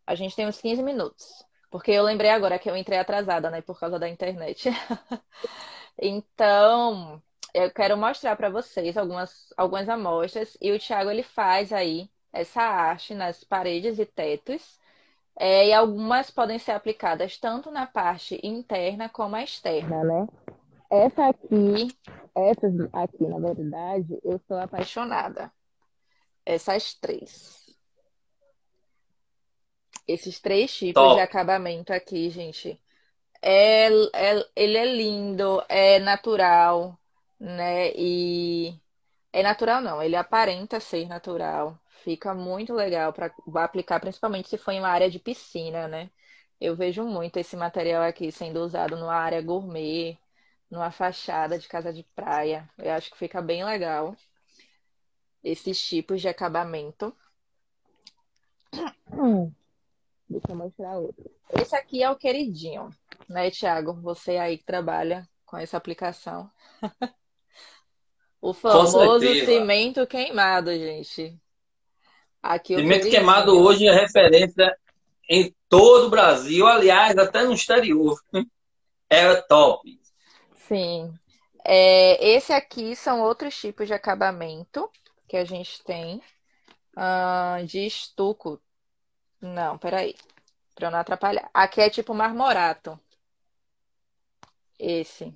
A 0.07 0.14
gente 0.14 0.36
tem 0.36 0.47
uns 0.47 0.61
15 0.61 0.82
minutos. 0.82 1.45
Porque 1.70 1.90
eu 1.90 2.03
lembrei 2.05 2.30
agora 2.30 2.59
que 2.59 2.68
eu 2.68 2.76
entrei 2.76 2.99
atrasada, 2.99 3.51
né, 3.51 3.62
por 3.62 3.80
causa 3.80 3.99
da 3.99 4.09
internet. 4.09 4.68
então, 5.99 7.22
eu 7.55 7.71
quero 7.71 7.97
mostrar 7.97 8.37
para 8.37 8.49
vocês 8.49 8.97
algumas, 8.97 9.53
algumas 9.57 9.89
amostras. 9.89 10.57
E 10.61 10.73
o 10.73 10.79
Thiago, 10.79 11.11
ele 11.11 11.23
faz 11.23 11.73
aí 11.73 12.11
essa 12.33 12.63
arte 12.63 13.15
nas 13.15 13.45
paredes 13.45 13.99
e 13.99 14.07
tetos. 14.07 14.81
É, 15.39 15.69
e 15.69 15.73
algumas 15.73 16.31
podem 16.31 16.59
ser 16.59 16.73
aplicadas 16.73 17.39
tanto 17.39 17.71
na 17.71 17.87
parte 17.87 18.39
interna 18.43 19.09
como 19.09 19.35
a 19.35 19.43
externa, 19.43 20.05
né? 20.05 20.29
Essa 20.91 21.29
aqui, 21.29 21.97
essas 22.35 22.75
aqui, 22.93 23.27
na 23.27 23.39
verdade, 23.39 24.19
eu 24.23 24.39
sou 24.47 24.59
apaixonada. 24.59 25.51
Essas 26.45 26.93
três. 26.95 27.63
Esses 30.07 30.39
três 30.39 30.75
tipos 30.75 31.03
Top. 31.03 31.15
de 31.15 31.21
acabamento 31.21 31.93
aqui, 31.95 32.29
gente. 32.29 32.79
É, 33.41 33.87
é, 33.87 34.47
ele 34.55 34.77
é 34.77 34.85
lindo, 34.85 35.63
é 35.69 35.99
natural, 35.99 36.99
né? 37.43 37.93
E 37.97 38.80
é 39.32 39.43
natural 39.43 39.82
não, 39.82 40.03
ele 40.03 40.16
aparenta 40.16 40.80
ser 40.80 41.09
natural. 41.09 41.78
Fica 42.05 42.34
muito 42.34 42.72
legal 42.74 43.12
para 43.12 43.32
aplicar, 43.57 44.01
principalmente 44.01 44.49
se 44.49 44.59
for 44.59 44.72
em 44.72 44.78
uma 44.80 44.88
área 44.88 45.11
de 45.11 45.18
piscina, 45.18 45.88
né? 45.88 46.11
Eu 46.61 46.76
vejo 46.76 47.05
muito 47.05 47.38
esse 47.38 47.57
material 47.57 48.03
aqui 48.05 48.30
sendo 48.30 48.61
usado 48.61 48.97
numa 48.97 49.14
área 49.14 49.43
gourmet, 49.43 50.18
numa 50.70 50.90
fachada 50.93 51.59
de 51.59 51.68
casa 51.68 51.93
de 51.93 52.05
praia. 52.14 52.68
Eu 52.78 52.93
acho 52.93 53.11
que 53.11 53.18
fica 53.18 53.43
bem 53.43 53.64
legal 53.64 54.16
esses 55.43 55.80
tipos 55.82 56.20
de 56.20 56.28
acabamento. 56.28 57.14
Deixa 60.28 60.47
eu 60.51 60.57
mostrar 60.57 60.97
outro. 60.99 61.30
Esse 61.51 61.74
aqui 61.76 62.03
é 62.03 62.11
o 62.11 62.16
queridinho, 62.16 62.88
né, 63.28 63.51
Thiago? 63.51 64.01
Você 64.01 64.36
aí 64.38 64.59
que 64.59 64.64
trabalha 64.64 65.28
com 65.45 65.57
essa 65.59 65.76
aplicação. 65.76 66.51
o 68.43 68.53
famoso 68.53 69.20
cimento 69.47 70.05
queimado, 70.05 70.72
gente. 70.72 71.38
Aqui 72.43 72.74
Cimento 72.74 73.09
queimado 73.09 73.57
hoje 73.57 73.86
é 73.86 73.93
referência 73.93 74.76
em 75.30 75.55
todo 75.68 76.09
o 76.09 76.11
Brasil, 76.11 76.66
aliás, 76.66 77.16
até 77.16 77.45
no 77.45 77.53
exterior. 77.53 78.20
É 79.09 79.34
top. 79.43 80.01
Sim. 80.66 81.14
É, 81.64 82.30
esse 82.30 82.53
aqui 82.53 82.97
são 82.97 83.20
outros 83.20 83.55
tipos 83.57 83.86
de 83.86 83.95
acabamento 83.95 84.90
que 85.28 85.36
a 85.36 85.45
gente 85.45 85.84
tem 85.84 86.20
uh, 86.97 87.64
de 87.64 87.86
estuco. 87.86 88.61
Não, 89.40 89.78
peraí. 89.78 90.16
Para 90.74 90.88
eu 90.88 90.90
não 90.90 90.99
atrapalhar. 90.99 91.49
Aqui 91.55 91.80
é 91.80 91.88
tipo 91.88 92.12
marmorato. 92.12 92.99
Esse. 94.78 95.32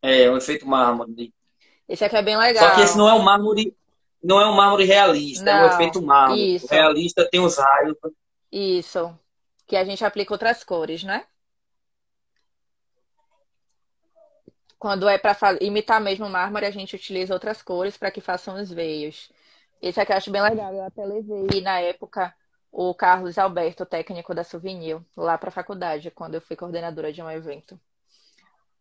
É, 0.00 0.30
um 0.30 0.38
efeito 0.38 0.66
mármore. 0.66 1.34
Esse 1.90 2.04
aqui 2.04 2.16
é 2.16 2.22
bem 2.22 2.36
legal. 2.36 2.68
Só 2.68 2.74
que 2.76 2.82
esse 2.82 2.96
não 2.96 3.08
é 3.08 3.14
um 3.14 3.18
mármore 3.18 3.76
não 4.22 4.40
é 4.40 4.46
um 4.46 4.52
mármore 4.52 4.84
realista, 4.84 5.44
não, 5.44 5.52
é 5.52 5.64
um 5.64 5.74
efeito 5.74 6.00
mármore. 6.00 6.54
Isso. 6.54 6.66
O 6.66 6.68
realista 6.68 7.28
tem 7.28 7.40
os 7.40 7.56
raios. 7.56 7.96
Isso. 8.52 9.18
Que 9.66 9.76
a 9.76 9.84
gente 9.84 10.04
aplica 10.04 10.32
outras 10.32 10.62
cores, 10.62 11.02
né? 11.02 11.24
Quando 14.78 15.08
é 15.08 15.18
para 15.18 15.36
imitar 15.60 16.00
mesmo 16.00 16.26
o 16.26 16.30
mármore, 16.30 16.64
a 16.66 16.70
gente 16.70 16.94
utiliza 16.94 17.34
outras 17.34 17.60
cores 17.60 17.96
para 17.96 18.10
que 18.10 18.20
façam 18.20 18.60
os 18.60 18.70
veios. 18.70 19.30
Esse 19.82 20.00
aqui 20.00 20.12
eu 20.12 20.16
acho 20.16 20.30
bem 20.30 20.42
legal. 20.42 20.72
Eu 20.72 20.84
até 20.84 21.04
levei 21.04 21.60
na 21.60 21.80
época 21.80 22.32
o 22.70 22.94
Carlos 22.94 23.36
Alberto, 23.36 23.84
técnico 23.84 24.32
da 24.32 24.44
Souvenir, 24.44 25.00
lá 25.16 25.36
para 25.36 25.48
a 25.48 25.52
faculdade, 25.52 26.10
quando 26.10 26.36
eu 26.36 26.40
fui 26.40 26.54
coordenadora 26.54 27.12
de 27.12 27.20
um 27.20 27.30
evento. 27.30 27.80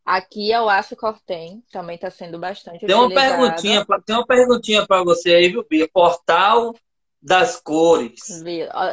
Aqui 0.09 0.51
é 0.51 0.59
o 0.59 0.67
aço 0.67 0.95
cortem, 0.95 1.63
também 1.71 1.93
está 1.93 2.09
sendo 2.09 2.39
bastante 2.39 2.83
tem 2.83 2.95
uma 2.95 3.13
perguntinha 3.13 3.85
Tem 4.03 4.15
uma 4.15 4.25
perguntinha 4.25 4.87
para 4.87 5.03
você 5.03 5.35
aí, 5.35 5.49
viu, 5.49 5.63
Bia? 5.69 5.87
Portal 5.87 6.73
das 7.21 7.61
cores. 7.61 8.19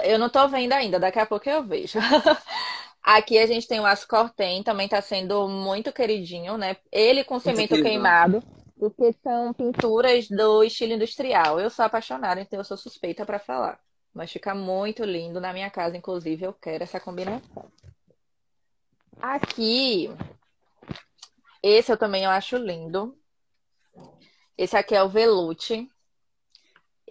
Eu 0.05 0.19
não 0.19 0.27
estou 0.27 0.47
vendo 0.47 0.75
ainda, 0.75 1.01
daqui 1.01 1.19
a 1.19 1.25
pouco 1.25 1.49
eu 1.49 1.64
vejo. 1.64 1.99
Aqui 3.03 3.39
a 3.39 3.47
gente 3.47 3.67
tem 3.67 3.81
o 3.81 3.87
aço 3.87 4.07
cortem, 4.07 4.62
também 4.62 4.85
está 4.85 5.01
sendo 5.01 5.49
muito 5.49 5.91
queridinho, 5.91 6.59
né? 6.59 6.77
Ele 6.93 7.25
com 7.25 7.41
cimento 7.41 7.81
queimado, 7.81 8.43
porque 8.79 9.14
são 9.23 9.55
pinturas 9.55 10.29
do 10.29 10.62
estilo 10.64 10.93
industrial. 10.93 11.59
Eu 11.59 11.71
sou 11.71 11.87
apaixonada, 11.87 12.43
então 12.43 12.61
eu 12.61 12.64
sou 12.64 12.77
suspeita 12.77 13.25
para 13.25 13.39
falar. 13.39 13.81
Mas 14.12 14.31
fica 14.31 14.55
muito 14.55 15.03
lindo 15.03 15.41
na 15.41 15.55
minha 15.55 15.71
casa, 15.71 15.97
inclusive 15.97 16.45
eu 16.45 16.53
quero 16.53 16.85
essa 16.85 17.01
combinação. 17.01 17.73
Aqui 19.19 20.11
esse 21.69 21.93
eu 21.93 21.97
também 21.97 22.25
eu 22.25 22.31
acho 22.31 22.57
lindo. 22.57 23.17
Esse 24.57 24.77
aqui 24.77 24.95
é 24.95 25.03
o 25.03 25.09
Velute. 25.09 25.91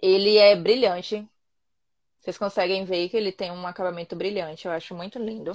Ele 0.00 0.36
é 0.36 0.56
brilhante. 0.56 1.28
Vocês 2.20 2.38
conseguem 2.38 2.84
ver 2.84 3.08
que 3.08 3.16
ele 3.16 3.32
tem 3.32 3.50
um 3.50 3.66
acabamento 3.66 4.16
brilhante. 4.16 4.66
Eu 4.66 4.72
acho 4.72 4.94
muito 4.94 5.18
lindo. 5.18 5.52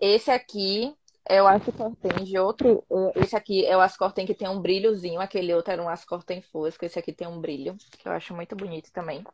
Esse 0.00 0.30
aqui 0.30 0.94
é 1.24 1.42
o 1.42 1.46
Ascortem 1.46 2.24
de 2.24 2.38
outro. 2.38 2.84
Esse 3.14 3.36
aqui 3.36 3.64
é 3.64 3.76
o 3.76 3.80
Ascortem 3.80 4.26
que 4.26 4.34
tem 4.34 4.48
um 4.48 4.60
brilhozinho. 4.60 5.20
Aquele 5.20 5.54
outro 5.54 5.72
era 5.72 5.82
um 5.82 5.88
Ascortem 5.88 6.42
fosco. 6.42 6.84
Esse 6.84 6.98
aqui 6.98 7.12
tem 7.12 7.26
um 7.28 7.40
brilho, 7.40 7.76
que 7.98 8.08
eu 8.08 8.12
acho 8.12 8.34
muito 8.34 8.56
bonito 8.56 8.92
também. 8.92 9.24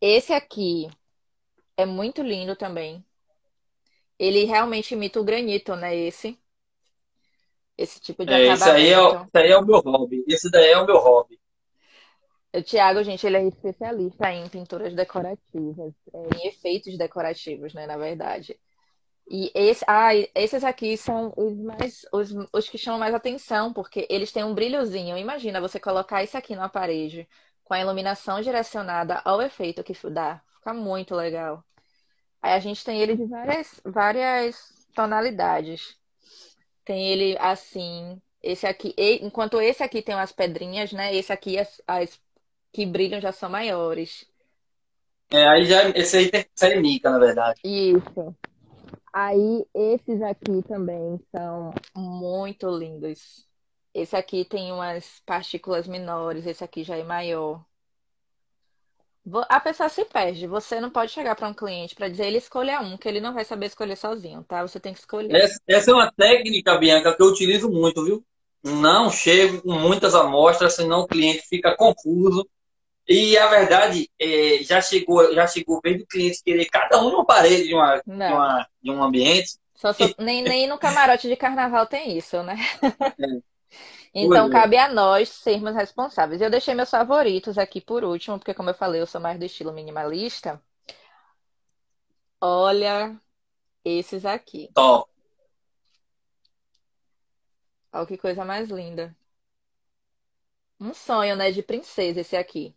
Esse 0.00 0.32
aqui 0.32 0.88
é 1.76 1.86
muito 1.86 2.22
lindo 2.22 2.54
também. 2.54 3.04
Ele 4.18 4.44
realmente 4.44 4.94
imita 4.94 5.20
o 5.20 5.24
granito, 5.24 5.74
né? 5.74 5.94
Esse. 5.94 6.38
Esse 7.76 8.00
tipo 8.00 8.24
de 8.24 8.32
é, 8.32 8.50
acabamento. 8.50 8.62
Esse 8.62 8.70
aí, 8.70 8.92
é, 8.92 9.22
esse 9.22 9.38
aí 9.38 9.50
é 9.50 9.58
o 9.58 9.66
meu 9.66 9.80
hobby. 9.80 10.24
Esse 10.26 10.50
daí 10.50 10.70
é 10.70 10.78
o 10.78 10.86
meu 10.86 10.98
hobby. 10.98 11.38
O 12.54 12.62
Thiago, 12.62 13.02
gente, 13.02 13.26
ele 13.26 13.36
é 13.36 13.46
especialista 13.46 14.32
em 14.32 14.48
pinturas 14.48 14.94
decorativas, 14.94 15.92
é, 16.14 16.36
em 16.36 16.48
efeitos 16.48 16.96
decorativos, 16.96 17.74
né, 17.74 17.86
na 17.86 17.98
verdade. 17.98 18.58
E 19.28 19.50
esse, 19.54 19.84
ah, 19.88 20.14
esses 20.34 20.62
aqui 20.62 20.96
são 20.96 21.34
os 21.36 21.52
mais 21.58 22.06
os, 22.12 22.32
os 22.52 22.68
que 22.68 22.78
chamam 22.78 23.00
mais 23.00 23.14
atenção, 23.14 23.72
porque 23.72 24.06
eles 24.08 24.32
têm 24.32 24.44
um 24.44 24.54
brilhozinho. 24.54 25.18
Imagina 25.18 25.60
você 25.60 25.80
colocar 25.80 26.22
isso 26.22 26.38
aqui 26.38 26.54
na 26.54 26.68
parede 26.68 27.28
com 27.64 27.74
a 27.74 27.80
iluminação 27.80 28.40
direcionada 28.40 29.20
ao 29.24 29.42
efeito 29.42 29.82
que 29.82 29.92
dá. 30.08 30.40
Fica 30.54 30.72
muito 30.72 31.14
legal. 31.14 31.64
Aí 32.40 32.52
a 32.52 32.60
gente 32.60 32.84
tem 32.84 33.00
ele 33.00 33.16
de 33.16 33.24
várias, 33.26 33.80
várias 33.84 34.86
tonalidades. 34.94 35.98
Tem 36.86 37.08
ele 37.08 37.36
assim, 37.38 38.22
esse 38.42 38.66
aqui, 38.66 38.94
enquanto 39.20 39.60
esse 39.60 39.82
aqui 39.82 40.00
tem 40.00 40.14
umas 40.14 40.32
pedrinhas, 40.32 40.92
né? 40.92 41.14
Esse 41.14 41.32
aqui, 41.32 41.58
as, 41.58 41.82
as 41.86 42.18
que 42.72 42.86
brilham 42.86 43.20
já 43.20 43.32
são 43.32 43.50
maiores. 43.50 44.24
É, 45.30 45.48
aí 45.48 45.64
já, 45.64 45.88
esse 45.90 46.16
aí 46.16 46.30
tem 46.30 46.46
série 46.54 46.80
mica, 46.80 47.10
na 47.10 47.18
verdade. 47.18 47.60
Isso. 47.64 48.34
Aí, 49.12 49.66
esses 49.74 50.22
aqui 50.22 50.62
também 50.68 51.18
são 51.34 51.72
muito 51.96 52.68
lindos. 52.70 53.46
Esse 53.94 54.14
aqui 54.14 54.44
tem 54.44 54.70
umas 54.72 55.20
partículas 55.26 55.88
menores, 55.88 56.46
esse 56.46 56.62
aqui 56.62 56.84
já 56.84 56.96
é 56.96 57.02
maior. 57.02 57.64
A 59.48 59.58
pessoa 59.58 59.88
se 59.88 60.04
perde. 60.04 60.46
Você 60.46 60.80
não 60.80 60.88
pode 60.88 61.10
chegar 61.10 61.34
para 61.34 61.48
um 61.48 61.54
cliente 61.54 61.94
para 61.94 62.08
dizer 62.08 62.26
ele 62.26 62.38
escolha 62.38 62.80
um, 62.80 62.96
que 62.96 63.08
ele 63.08 63.20
não 63.20 63.34
vai 63.34 63.44
saber 63.44 63.66
escolher 63.66 63.96
sozinho, 63.96 64.44
tá? 64.44 64.62
Você 64.62 64.78
tem 64.78 64.92
que 64.92 65.00
escolher. 65.00 65.34
Essa, 65.34 65.60
essa 65.66 65.90
é 65.90 65.94
uma 65.94 66.12
técnica, 66.12 66.78
Bianca, 66.78 67.14
que 67.14 67.22
eu 67.22 67.26
utilizo 67.26 67.68
muito, 67.68 68.04
viu? 68.04 68.24
Não 68.62 69.10
chego 69.10 69.62
com 69.62 69.72
muitas 69.72 70.14
amostras, 70.14 70.74
senão 70.74 71.00
o 71.00 71.08
cliente 71.08 71.42
fica 71.48 71.76
confuso. 71.76 72.48
E 73.08 73.36
a 73.38 73.46
verdade, 73.48 74.08
é, 74.20 74.58
já 74.62 74.80
chegou, 74.80 75.32
já 75.32 75.46
chegou 75.46 75.80
vez 75.82 75.98
do 75.98 76.06
cliente 76.06 76.42
querer 76.44 76.66
cada 76.66 77.00
um 77.00 77.10
numa 77.10 77.24
parede 77.24 77.68
de, 77.68 77.74
uma, 77.74 77.96
de, 77.96 78.12
uma, 78.12 78.66
de 78.82 78.90
um 78.90 79.02
ambiente. 79.02 79.58
Só, 79.74 79.92
só, 79.92 80.08
nem, 80.18 80.42
nem 80.42 80.66
no 80.66 80.78
camarote 80.78 81.28
de 81.28 81.36
carnaval 81.36 81.86
tem 81.86 82.16
isso, 82.16 82.42
né? 82.42 82.56
É. 83.18 83.56
Então, 84.18 84.48
cabe 84.48 84.78
a 84.78 84.88
nós 84.88 85.28
sermos 85.28 85.74
responsáveis. 85.74 86.40
Eu 86.40 86.48
deixei 86.48 86.74
meus 86.74 86.88
favoritos 86.88 87.58
aqui 87.58 87.82
por 87.82 88.02
último, 88.02 88.38
porque, 88.38 88.54
como 88.54 88.70
eu 88.70 88.74
falei, 88.74 89.02
eu 89.02 89.06
sou 89.06 89.20
mais 89.20 89.38
do 89.38 89.44
estilo 89.44 89.74
minimalista. 89.74 90.62
Olha 92.40 93.14
esses 93.84 94.24
aqui. 94.24 94.70
Top. 94.72 95.10
Olha 97.92 98.06
que 98.06 98.16
coisa 98.16 98.42
mais 98.42 98.70
linda. 98.70 99.14
Um 100.80 100.94
sonho, 100.94 101.36
né, 101.36 101.50
de 101.50 101.62
princesa 101.62 102.22
esse 102.22 102.36
aqui. 102.36 102.74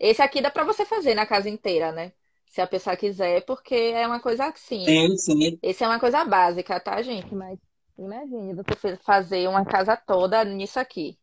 Esse 0.00 0.20
aqui 0.20 0.40
dá 0.40 0.50
para 0.50 0.64
você 0.64 0.84
fazer 0.84 1.14
na 1.14 1.26
casa 1.26 1.48
inteira, 1.48 1.92
né? 1.92 2.12
Se 2.46 2.60
a 2.60 2.66
pessoa 2.66 2.96
quiser, 2.96 3.44
porque 3.44 3.74
é 3.74 4.04
uma 4.04 4.18
coisa 4.18 4.46
assim. 4.46 4.84
Sim, 4.84 5.16
sim. 5.16 5.58
Esse 5.62 5.84
é 5.84 5.86
uma 5.86 6.00
coisa 6.00 6.24
básica, 6.24 6.80
tá, 6.80 7.00
gente? 7.02 7.32
Mas 7.34 7.56
Imagine 8.02 8.54
você 8.54 8.96
fazer 8.96 9.48
uma 9.48 9.64
casa 9.64 9.96
toda 9.96 10.44
nisso 10.44 10.80
aqui. 10.80 11.16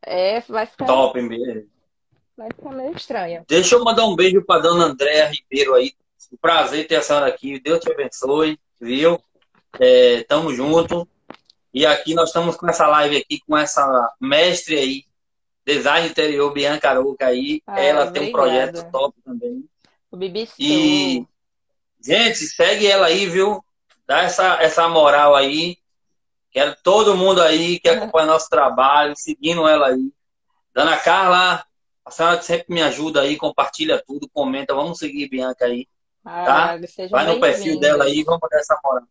É, 0.00 0.40
vai 0.40 0.64
ficar. 0.64 0.86
Top 0.86 1.20
mesmo. 1.20 1.68
Vai 2.34 2.48
ficar 2.48 2.70
meio 2.70 2.96
estranho. 2.96 3.44
Deixa 3.46 3.74
eu 3.74 3.84
mandar 3.84 4.06
um 4.06 4.16
beijo 4.16 4.42
para 4.42 4.62
dona 4.62 4.86
Andréa 4.86 5.30
Ribeiro 5.30 5.74
aí. 5.74 5.92
Um 6.32 6.36
prazer 6.38 6.86
ter 6.86 6.96
a 6.96 7.02
senhora 7.02 7.26
aqui. 7.26 7.60
Deus 7.60 7.80
te 7.80 7.92
abençoe, 7.92 8.58
viu? 8.80 9.22
É, 9.78 10.22
tamo 10.24 10.54
junto. 10.54 11.06
E 11.74 11.84
aqui 11.84 12.14
nós 12.14 12.30
estamos 12.30 12.56
com 12.56 12.66
essa 12.68 12.86
live 12.86 13.18
aqui 13.18 13.40
com 13.46 13.56
essa 13.56 14.14
mestre 14.18 14.78
aí, 14.78 15.04
design 15.64 16.08
interior, 16.08 16.52
Bianca 16.52 16.88
Arouca 16.88 17.26
aí. 17.26 17.62
Ah, 17.66 17.80
ela 17.80 18.06
obrigada. 18.06 18.12
tem 18.12 18.28
um 18.28 18.32
projeto 18.32 18.90
top 18.90 19.20
também. 19.22 19.64
O 20.10 20.16
Bibi 20.16 20.48
E, 20.58 21.26
gente, 22.00 22.38
segue 22.38 22.86
ela 22.86 23.06
aí, 23.06 23.26
viu? 23.26 23.62
Dá 24.06 24.22
essa, 24.22 24.62
essa 24.62 24.88
moral 24.88 25.34
aí. 25.34 25.81
Quero 26.52 26.76
todo 26.82 27.16
mundo 27.16 27.40
aí 27.40 27.80
que 27.80 27.88
acompanha 27.88 28.26
nosso 28.26 28.48
trabalho, 28.48 29.14
seguindo 29.16 29.66
ela 29.66 29.88
aí. 29.88 30.12
Dona 30.74 30.98
Carla, 30.98 31.64
a 32.04 32.10
senhora 32.10 32.42
sempre 32.42 32.74
me 32.74 32.82
ajuda 32.82 33.22
aí, 33.22 33.36
compartilha 33.38 34.02
tudo, 34.06 34.28
comenta. 34.28 34.74
Vamos 34.74 34.98
seguir 34.98 35.28
Bianca 35.28 35.64
aí. 35.64 35.88
Tá? 36.22 36.74
Ah, 36.74 36.78
Vai 37.10 37.26
no 37.26 37.40
perfil 37.40 37.80
dela 37.80 38.04
aí, 38.04 38.22
vamos 38.22 38.48
dar 38.50 38.58
essa 38.58 38.78
moral. 38.84 39.06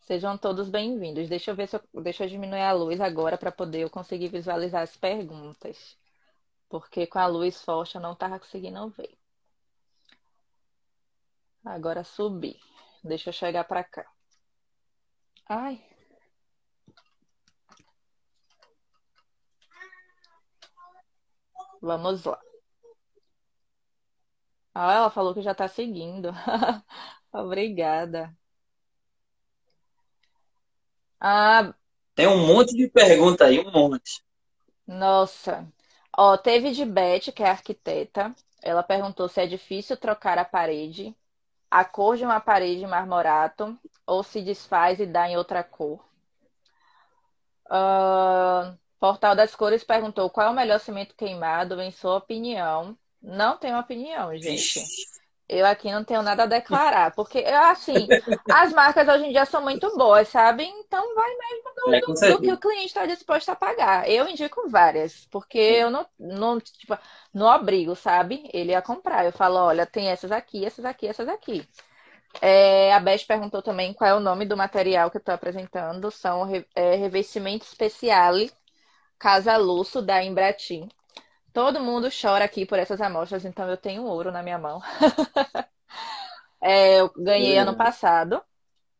Sejam 0.00 0.36
todos 0.36 0.68
bem-vindos. 0.68 1.28
Deixa 1.28 1.50
eu 1.50 1.54
ver 1.54 1.68
se 1.68 1.76
eu, 1.76 2.02
deixa 2.02 2.24
eu 2.24 2.28
diminuir 2.28 2.62
a 2.62 2.72
luz 2.72 3.00
agora 3.00 3.38
para 3.38 3.50
poder 3.50 3.80
eu 3.80 3.90
conseguir 3.90 4.28
visualizar 4.28 4.82
as 4.82 4.96
perguntas. 4.96 5.96
Porque 6.68 7.06
com 7.06 7.18
a 7.18 7.26
luz 7.26 7.62
forte 7.62 7.94
eu 7.94 8.00
não 8.00 8.12
estava 8.12 8.38
conseguindo 8.38 8.88
ver. 8.90 9.16
Agora 11.64 12.04
subi. 12.04 12.58
Deixa 13.02 13.30
eu 13.30 13.32
chegar 13.32 13.64
para 13.64 13.84
cá. 13.84 14.06
Ai. 15.48 15.82
Vamos 21.80 22.24
lá. 22.24 22.38
Ah, 24.74 24.94
ela 24.94 25.10
falou 25.10 25.34
que 25.34 25.42
já 25.42 25.54
tá 25.54 25.68
seguindo. 25.68 26.30
Obrigada. 27.32 28.34
Ah, 31.20 31.74
Tem 32.14 32.26
um 32.26 32.46
monte 32.46 32.76
de 32.76 32.86
pergunta 32.86 33.46
aí, 33.46 33.58
um 33.58 33.70
monte. 33.72 34.22
nossa. 34.86 35.66
Ó, 36.16 36.36
teve 36.36 36.72
de 36.72 36.84
Beth, 36.84 37.32
que 37.34 37.42
é 37.42 37.48
arquiteta. 37.50 38.34
Ela 38.62 38.82
perguntou 38.82 39.28
se 39.28 39.40
é 39.40 39.46
difícil 39.46 39.96
trocar 39.96 40.36
a 40.38 40.44
parede, 40.44 41.14
a 41.70 41.84
cor 41.84 42.16
de 42.16 42.24
uma 42.24 42.40
parede 42.40 42.86
marmorato, 42.86 43.78
ou 44.06 44.22
se 44.24 44.42
desfaz 44.42 45.00
e 45.00 45.06
dá 45.06 45.28
em 45.28 45.36
outra 45.36 45.64
cor. 45.64 46.04
Uh, 47.70 48.76
Portal 48.98 49.34
das 49.34 49.54
Cores 49.54 49.84
perguntou 49.84 50.28
qual 50.30 50.48
é 50.48 50.50
o 50.50 50.54
melhor 50.54 50.80
cimento 50.80 51.14
queimado, 51.14 51.80
em 51.80 51.90
sua 51.90 52.16
opinião. 52.16 52.96
Não 53.22 53.56
tenho 53.56 53.78
opinião, 53.78 54.36
gente. 54.36 54.84
Eu 55.48 55.64
aqui 55.64 55.90
não 55.90 56.04
tenho 56.04 56.20
nada 56.20 56.42
a 56.42 56.46
declarar, 56.46 57.14
porque, 57.14 57.38
assim, 57.38 58.06
as 58.52 58.70
marcas 58.70 59.08
hoje 59.08 59.24
em 59.24 59.32
dia 59.32 59.46
são 59.46 59.62
muito 59.62 59.96
boas, 59.96 60.28
sabe? 60.28 60.64
Então 60.64 61.14
vai 61.14 61.30
mesmo 61.36 61.74
do, 61.74 61.94
é, 61.94 62.00
do, 62.32 62.40
que 62.42 62.52
o 62.52 62.58
cliente 62.58 62.86
está 62.86 63.06
disposto 63.06 63.48
a 63.48 63.56
pagar. 63.56 64.06
Eu 64.10 64.28
indico 64.28 64.68
várias, 64.68 65.26
porque 65.30 65.58
eu 65.58 65.90
não, 65.90 66.06
não, 66.18 66.60
tipo, 66.60 66.98
não 67.32 67.46
obrigo, 67.46 67.96
sabe? 67.96 68.50
Ele 68.52 68.74
a 68.74 68.82
comprar. 68.82 69.24
Eu 69.24 69.32
falo, 69.32 69.56
olha, 69.56 69.86
tem 69.86 70.08
essas 70.08 70.30
aqui, 70.30 70.66
essas 70.66 70.84
aqui, 70.84 71.06
essas 71.06 71.28
aqui. 71.28 71.66
É, 72.42 72.92
a 72.92 73.00
Beth 73.00 73.24
perguntou 73.26 73.62
também 73.62 73.94
qual 73.94 74.10
é 74.10 74.14
o 74.14 74.20
nome 74.20 74.44
do 74.44 74.56
material 74.56 75.10
que 75.10 75.16
eu 75.16 75.20
estou 75.20 75.34
apresentando. 75.34 76.10
São 76.10 76.46
é, 76.74 76.94
revestimento 76.94 77.64
especial 77.64 78.34
Casa 79.18 79.56
Lusso 79.56 80.00
da 80.00 80.22
Embratim. 80.22 80.88
Todo 81.52 81.80
mundo 81.80 82.08
chora 82.10 82.44
aqui 82.44 82.64
por 82.64 82.78
essas 82.78 83.00
amostras, 83.00 83.44
então 83.44 83.68
eu 83.68 83.76
tenho 83.76 84.04
ouro 84.04 84.30
na 84.30 84.42
minha 84.42 84.58
mão. 84.58 84.80
é, 86.62 87.00
eu 87.00 87.10
ganhei 87.16 87.56
é. 87.56 87.58
ano 87.58 87.76
passado, 87.76 88.40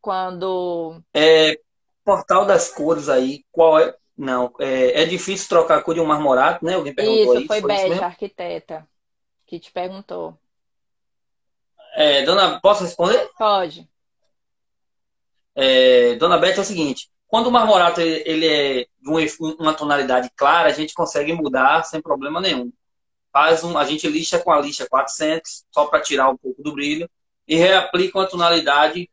quando. 0.01 1.01
É, 1.13 1.57
portal 2.03 2.45
das 2.45 2.69
cores 2.69 3.07
aí, 3.07 3.45
qual 3.51 3.79
é? 3.79 3.95
Não, 4.17 4.53
é, 4.59 5.03
é 5.03 5.05
difícil 5.05 5.47
trocar 5.47 5.77
a 5.77 5.81
cor 5.81 5.93
de 5.93 6.01
um 6.01 6.05
marmorato, 6.05 6.65
né? 6.65 6.73
Alguém 6.73 6.93
perguntou 6.93 7.35
isso. 7.35 7.47
Foi, 7.47 7.61
foi 7.61 7.69
Beth, 7.69 8.03
arquiteta, 8.03 8.85
que 9.45 9.59
te 9.59 9.71
perguntou. 9.71 10.37
É, 11.95 12.23
dona, 12.23 12.59
posso 12.59 12.83
responder? 12.83 13.29
Pode. 13.37 13.89
É, 15.55 16.15
dona 16.15 16.37
Beth, 16.37 16.57
é 16.57 16.59
o 16.59 16.65
seguinte: 16.65 17.09
quando 17.29 17.45
o 17.45 17.51
marmorato 17.51 18.01
ele 18.01 18.47
é 18.47 18.87
de 18.99 19.37
uma 19.59 19.73
tonalidade 19.73 20.31
clara, 20.35 20.67
a 20.67 20.73
gente 20.73 20.95
consegue 20.95 21.31
mudar 21.31 21.83
sem 21.83 22.01
problema 22.01 22.41
nenhum. 22.41 22.73
Faz 23.31 23.63
um, 23.63 23.77
a 23.77 23.85
gente 23.85 24.07
lixa 24.07 24.39
com 24.39 24.51
a 24.51 24.59
lixa 24.59 24.87
400, 24.89 25.63
só 25.71 25.85
para 25.85 26.01
tirar 26.01 26.27
um 26.29 26.35
pouco 26.35 26.61
do 26.63 26.73
brilho, 26.73 27.07
e 27.47 27.55
reaplica 27.55 28.17
uma 28.17 28.27
tonalidade 28.27 29.07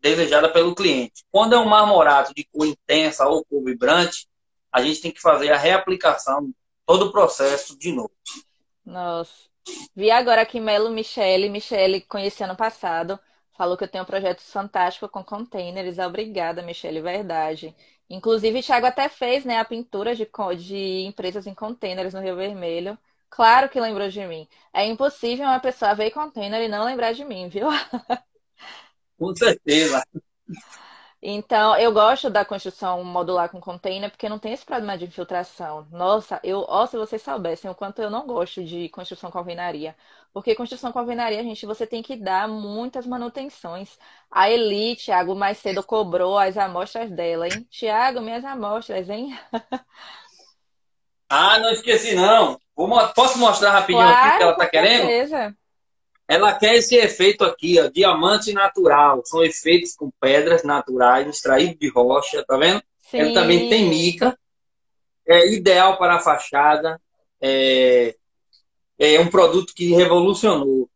desejada 0.00 0.48
pelo 0.48 0.74
cliente. 0.74 1.24
Quando 1.30 1.54
é 1.54 1.58
um 1.58 1.68
marmorato 1.68 2.32
de 2.34 2.42
cor 2.44 2.66
intensa 2.66 3.26
ou 3.26 3.44
cor 3.44 3.62
vibrante, 3.62 4.26
a 4.72 4.82
gente 4.82 5.02
tem 5.02 5.12
que 5.12 5.20
fazer 5.20 5.52
a 5.52 5.58
reaplicação, 5.58 6.50
todo 6.86 7.06
o 7.06 7.12
processo 7.12 7.78
de 7.78 7.92
novo. 7.92 8.12
Nossa. 8.82 9.46
Vi 9.94 10.10
agora 10.10 10.40
aqui 10.40 10.58
Melo 10.58 10.88
Michele. 10.88 11.50
Michele 11.50 12.00
conheci 12.00 12.42
ano 12.42 12.56
passado. 12.56 13.20
Falou 13.58 13.76
que 13.76 13.84
eu 13.84 13.88
tenho 13.88 14.04
um 14.04 14.06
projeto 14.06 14.40
fantástico 14.40 15.08
com 15.08 15.24
containers. 15.24 15.98
Obrigada, 15.98 16.62
Michele, 16.62 17.02
verdade. 17.02 17.74
Inclusive, 18.08 18.60
o 18.60 18.62
Thiago 18.62 18.86
até 18.86 19.08
fez 19.08 19.44
né, 19.44 19.58
a 19.58 19.64
pintura 19.64 20.14
de, 20.14 20.26
de 20.56 21.02
empresas 21.04 21.46
em 21.46 21.54
containers 21.54 22.14
no 22.14 22.20
Rio 22.20 22.36
Vermelho. 22.36 22.96
Claro 23.28 23.68
que 23.68 23.80
lembrou 23.80 24.08
de 24.08 24.24
mim. 24.26 24.48
É 24.72 24.86
impossível 24.86 25.46
uma 25.46 25.60
pessoa 25.60 25.94
ver 25.94 26.12
container 26.12 26.62
e 26.62 26.68
não 26.68 26.84
lembrar 26.84 27.12
de 27.12 27.24
mim, 27.24 27.48
viu? 27.48 27.68
Com 29.18 29.34
certeza. 29.34 30.02
Então, 31.20 31.76
eu 31.76 31.92
gosto 31.92 32.30
da 32.30 32.44
construção 32.44 33.02
modular 33.02 33.48
com 33.50 33.60
container 33.60 34.08
porque 34.10 34.28
não 34.28 34.38
tem 34.38 34.52
esse 34.52 34.64
problema 34.64 34.96
de 34.96 35.04
infiltração. 35.04 35.86
Nossa, 35.90 36.40
eu, 36.44 36.64
ó, 36.68 36.86
se 36.86 36.96
vocês 36.96 37.20
soubessem 37.22 37.68
o 37.70 37.74
quanto 37.74 38.00
eu 38.00 38.08
não 38.10 38.26
gosto 38.26 38.64
de 38.64 38.88
construção 38.90 39.30
com 39.30 39.38
alvenaria. 39.38 39.96
Porque 40.32 40.54
construção 40.54 40.92
com 40.92 40.98
alvenaria, 40.98 41.42
gente, 41.42 41.66
você 41.66 41.86
tem 41.86 42.02
que 42.02 42.16
dar 42.16 42.46
muitas 42.46 43.06
manutenções. 43.06 43.98
A 44.30 44.50
Eli, 44.50 44.94
Thiago, 44.96 45.34
mais 45.34 45.58
cedo 45.58 45.82
cobrou 45.82 46.38
as 46.38 46.56
amostras 46.56 47.10
dela, 47.10 47.48
hein? 47.48 47.66
Thiago, 47.70 48.20
minhas 48.20 48.44
amostras, 48.44 49.08
hein? 49.08 49.36
Ah, 51.28 51.58
não 51.58 51.70
esqueci 51.70 52.14
não. 52.14 52.58
Posso 53.14 53.38
mostrar 53.38 53.72
rapidinho 53.72 54.02
claro, 54.06 54.34
o 54.34 54.36
que 54.38 54.42
ela 54.42 54.56
tá 54.56 54.66
querendo? 54.66 55.06
Certeza. 55.06 55.56
Ela 56.26 56.58
quer 56.58 56.74
esse 56.74 56.94
efeito 56.94 57.42
aqui, 57.44 57.80
ó, 57.80 57.88
diamante 57.88 58.52
natural. 58.52 59.22
São 59.24 59.42
efeitos 59.42 59.94
com 59.94 60.10
pedras 60.20 60.62
naturais, 60.62 61.26
extraídos 61.26 61.78
de 61.78 61.90
rocha, 61.90 62.44
tá 62.46 62.56
vendo? 62.56 62.82
Sim. 62.98 63.18
Ele 63.18 63.34
também 63.34 63.68
tem 63.68 63.88
mica. 63.88 64.38
É 65.26 65.52
ideal 65.52 65.98
para 65.98 66.16
a 66.16 66.20
fachada. 66.20 67.00
É, 67.40 68.14
é 68.98 69.20
um 69.20 69.28
produto 69.28 69.72
que 69.74 69.94
revolucionou. 69.94 70.88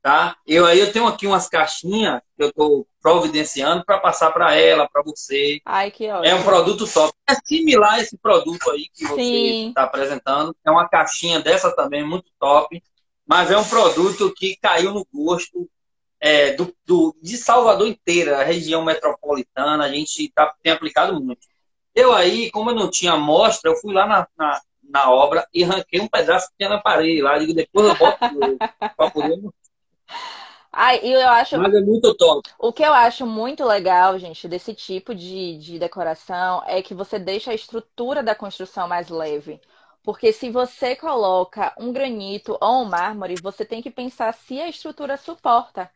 Tá? 0.00 0.36
Eu 0.46 0.64
aí 0.64 0.78
eu 0.78 0.92
tenho 0.92 1.06
aqui 1.06 1.26
umas 1.26 1.48
caixinhas 1.48 2.20
que 2.36 2.42
eu 2.42 2.48
estou 2.48 2.86
providenciando 3.02 3.84
para 3.84 3.98
passar 3.98 4.30
para 4.32 4.54
ela, 4.54 4.88
para 4.88 5.02
você. 5.02 5.60
Ai, 5.64 5.90
que 5.90 6.08
ótimo. 6.08 6.24
É 6.24 6.34
um 6.34 6.42
produto 6.42 6.86
top. 6.86 7.12
É 7.28 7.34
similar 7.44 7.94
a 7.94 8.00
esse 8.00 8.16
produto 8.16 8.70
aí 8.70 8.86
que 8.94 9.04
você 9.04 9.68
está 9.68 9.82
apresentando. 9.82 10.56
É 10.64 10.70
uma 10.70 10.88
caixinha 10.88 11.40
dessa 11.40 11.74
também, 11.74 12.04
muito 12.04 12.30
top. 12.38 12.82
Mas 13.26 13.50
é 13.50 13.58
um 13.58 13.68
produto 13.68 14.32
que 14.34 14.56
caiu 14.56 14.94
no 14.94 15.06
gosto 15.12 15.68
é, 16.20 16.54
do, 16.54 16.74
do, 16.86 17.14
de 17.20 17.36
Salvador 17.36 17.86
inteira, 17.86 18.38
a 18.38 18.44
região 18.44 18.84
metropolitana. 18.84 19.84
A 19.84 19.88
gente 19.92 20.30
tá, 20.32 20.54
tem 20.62 20.72
aplicado 20.72 21.20
muito. 21.20 21.46
Eu 21.94 22.14
aí, 22.14 22.50
como 22.50 22.70
eu 22.70 22.74
não 22.74 22.88
tinha 22.88 23.12
amostra, 23.12 23.70
eu 23.70 23.76
fui 23.76 23.92
lá 23.92 24.06
na, 24.06 24.26
na, 24.38 24.60
na 24.88 25.10
obra 25.10 25.46
e 25.52 25.64
arranquei 25.64 26.00
um 26.00 26.08
pedaço 26.08 26.48
que 26.48 26.56
tinha 26.58 26.68
na 26.68 26.80
parede 26.80 27.22
lá. 27.22 27.38
Digo, 27.38 27.54
depois 27.54 27.86
eu 27.86 27.96
boto 27.96 28.18
para 28.96 29.10
poder 29.10 29.38
Ai, 30.70 31.00
eu 31.02 31.28
acho. 31.28 31.58
Mas 31.58 31.74
é 31.74 31.80
muito 31.80 32.14
top. 32.14 32.48
O 32.58 32.72
que 32.72 32.82
eu 32.82 32.92
acho 32.92 33.26
muito 33.26 33.64
legal, 33.64 34.18
gente, 34.18 34.46
desse 34.46 34.74
tipo 34.74 35.14
de, 35.14 35.58
de 35.58 35.78
decoração 35.78 36.62
é 36.66 36.82
que 36.82 36.94
você 36.94 37.18
deixa 37.18 37.50
a 37.50 37.54
estrutura 37.54 38.22
da 38.22 38.34
construção 38.34 38.86
mais 38.86 39.08
leve. 39.08 39.60
Porque 40.02 40.32
se 40.32 40.50
você 40.50 40.94
coloca 40.94 41.74
um 41.78 41.92
granito 41.92 42.56
ou 42.60 42.82
um 42.82 42.84
mármore, 42.84 43.36
você 43.36 43.64
tem 43.64 43.82
que 43.82 43.90
pensar 43.90 44.32
se 44.32 44.60
a 44.60 44.68
estrutura 44.68 45.16
suporta 45.16 45.90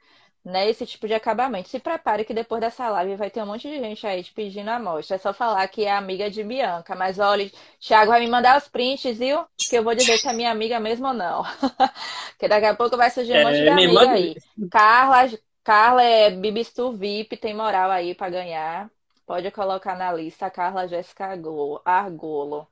né, 0.45 0.69
esse 0.69 0.85
tipo 0.85 1.07
de 1.07 1.15
acabamento. 1.15 1.69
Se 1.69 1.79
prepare 1.79 2.25
que 2.25 2.35
depois 2.35 2.61
dessa 2.61 2.89
live 2.89 3.17
vai 3.17 3.31
ter 3.31 3.43
um 3.43 3.47
monte 3.47 3.69
de 3.69 3.79
gente 3.79 4.07
aí 4.07 4.25
te 4.25 4.33
pedindo 4.33 4.69
amostra. 4.71 5.17
É 5.17 5.19
só 5.19 5.33
falar 5.33 5.67
que 5.69 5.85
é 5.85 5.93
amiga 5.93 6.29
de 6.31 6.43
Bianca. 6.43 6.95
Mas 6.97 7.19
olha, 7.19 7.51
Thiago 7.81 8.11
vai 8.11 8.21
me 8.21 8.29
mandar 8.29 8.59
os 8.59 8.69
prints, 8.69 9.19
viu? 9.19 9.45
Que 9.71 9.79
eu 9.79 9.85
vou 9.85 9.95
dizer 9.95 10.19
se 10.19 10.29
é 10.29 10.33
minha 10.33 10.51
amiga 10.51 10.81
mesmo 10.81 11.07
ou 11.09 11.15
não. 11.15 11.45
Porque 12.31 12.49
daqui 12.49 12.67
a 12.67 12.75
pouco 12.75 12.97
vai 12.97 13.11
surgir 13.11 13.39
um 13.39 13.45
monte 13.45 13.59
é, 13.59 13.63
de 13.63 13.69
amiga 13.69 13.93
manda... 13.93 14.13
aí. 14.13 14.37
Carla, 14.71 15.31
Carla 15.63 16.03
é 16.03 16.31
Bibistu 16.31 16.93
VIP, 16.93 17.37
tem 17.37 17.55
moral 17.55 17.91
aí 17.91 18.15
para 18.15 18.31
ganhar. 18.31 18.91
Pode 19.25 19.51
colocar 19.53 19.97
na 19.97 20.13
lista 20.13 20.51
Carla 20.51 20.89
Jéssica 20.89 21.39
Argolo. 21.85 22.67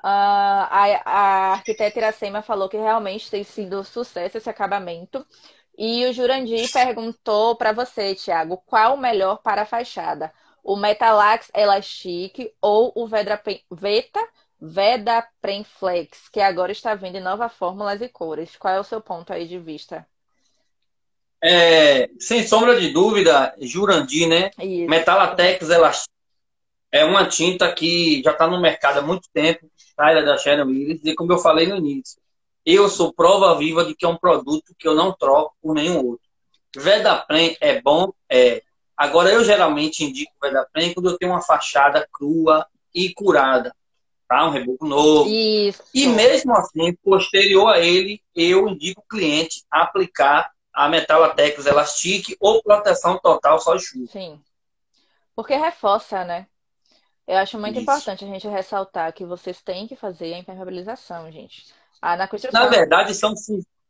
Uh, 0.00 0.04
a, 0.04 1.02
a 1.04 1.52
arquiteta 1.54 1.98
Iracema 1.98 2.40
falou 2.40 2.68
que 2.68 2.76
realmente 2.76 3.28
tem 3.30 3.42
sido 3.42 3.82
sucesso 3.84 4.38
esse 4.38 4.48
acabamento. 4.48 5.26
E 5.78 6.04
o 6.06 6.12
Jurandir 6.12 6.68
perguntou 6.72 7.54
para 7.54 7.70
você, 7.70 8.12
Tiago, 8.12 8.56
qual 8.66 8.94
o 8.94 9.00
melhor 9.00 9.40
para 9.40 9.62
a 9.62 9.66
fachada? 9.66 10.32
O 10.60 10.74
Metalax 10.74 11.52
Elastic 11.54 12.52
ou 12.60 12.92
o 12.96 13.06
Vedra, 13.06 13.40
Veta 13.70 14.20
Veda 14.60 15.24
Premflex, 15.40 16.28
que 16.30 16.40
agora 16.40 16.72
está 16.72 16.96
vindo 16.96 17.16
em 17.16 17.22
novas 17.22 17.52
fórmulas 17.54 18.02
e 18.02 18.08
cores. 18.08 18.56
Qual 18.56 18.74
é 18.74 18.80
o 18.80 18.84
seu 18.84 19.00
ponto 19.00 19.32
aí 19.32 19.46
de 19.46 19.56
vista? 19.56 20.04
É, 21.40 22.10
sem 22.18 22.44
sombra 22.44 22.80
de 22.80 22.92
dúvida, 22.92 23.54
Jurandir, 23.60 24.28
né? 24.28 24.50
Isso. 24.58 24.90
Metalatex 24.90 25.70
Elastic 25.70 26.10
é 26.90 27.04
uma 27.04 27.28
tinta 27.28 27.72
que 27.72 28.20
já 28.24 28.32
está 28.32 28.48
no 28.48 28.60
mercado 28.60 28.98
há 28.98 29.02
muito 29.02 29.28
tempo, 29.32 29.70
tá? 29.96 30.10
Ela 30.10 30.20
é 30.20 30.24
da 30.24 30.36
Sharon 30.36 30.66
Willis, 30.66 31.04
e 31.04 31.14
como 31.14 31.32
eu 31.32 31.38
falei 31.38 31.68
no 31.68 31.76
início, 31.76 32.20
eu 32.74 32.88
sou 32.90 33.14
prova 33.14 33.56
viva 33.56 33.82
de 33.82 33.94
que 33.94 34.04
é 34.04 34.08
um 34.08 34.16
produto 34.18 34.74
que 34.78 34.86
eu 34.86 34.94
não 34.94 35.10
troco 35.12 35.56
por 35.62 35.74
nenhum 35.74 36.04
outro. 36.04 36.28
Vedapren 36.76 37.56
é 37.60 37.80
bom, 37.80 38.12
é. 38.28 38.62
Agora, 38.94 39.30
eu 39.30 39.42
geralmente 39.42 40.04
indico 40.04 40.32
Vedapren 40.42 40.92
quando 40.92 41.08
eu 41.08 41.16
tenho 41.16 41.32
uma 41.32 41.40
fachada 41.40 42.06
crua 42.12 42.66
e 42.94 43.12
curada. 43.14 43.74
Tá? 44.28 44.46
Um 44.46 44.50
reboco 44.50 44.86
novo. 44.86 45.30
Isso. 45.30 45.82
E 45.94 46.06
mesmo 46.08 46.52
assim, 46.54 46.94
posterior 47.02 47.68
a 47.68 47.78
ele, 47.78 48.20
eu 48.34 48.68
indico 48.68 49.00
o 49.00 49.08
cliente 49.08 49.64
aplicar 49.70 50.50
a 50.74 50.88
Metalatex 50.88 51.64
Elastic 51.64 52.36
ou 52.38 52.62
proteção 52.62 53.18
total 53.18 53.58
só 53.58 53.78
chuva. 53.78 54.12
Sim. 54.12 54.38
Porque 55.34 55.56
reforça, 55.56 56.24
né? 56.24 56.46
Eu 57.26 57.38
acho 57.38 57.58
muito 57.58 57.74
Isso. 57.74 57.82
importante 57.82 58.24
a 58.24 58.28
gente 58.28 58.46
ressaltar 58.46 59.12
que 59.12 59.24
vocês 59.24 59.62
têm 59.62 59.86
que 59.86 59.96
fazer 59.96 60.34
a 60.34 60.38
impermeabilização, 60.38 61.30
gente. 61.32 61.66
Ah, 62.00 62.16
na 62.16 62.28
construção. 62.28 62.60
Na 62.60 62.66
verdade, 62.66 63.14
são, 63.14 63.34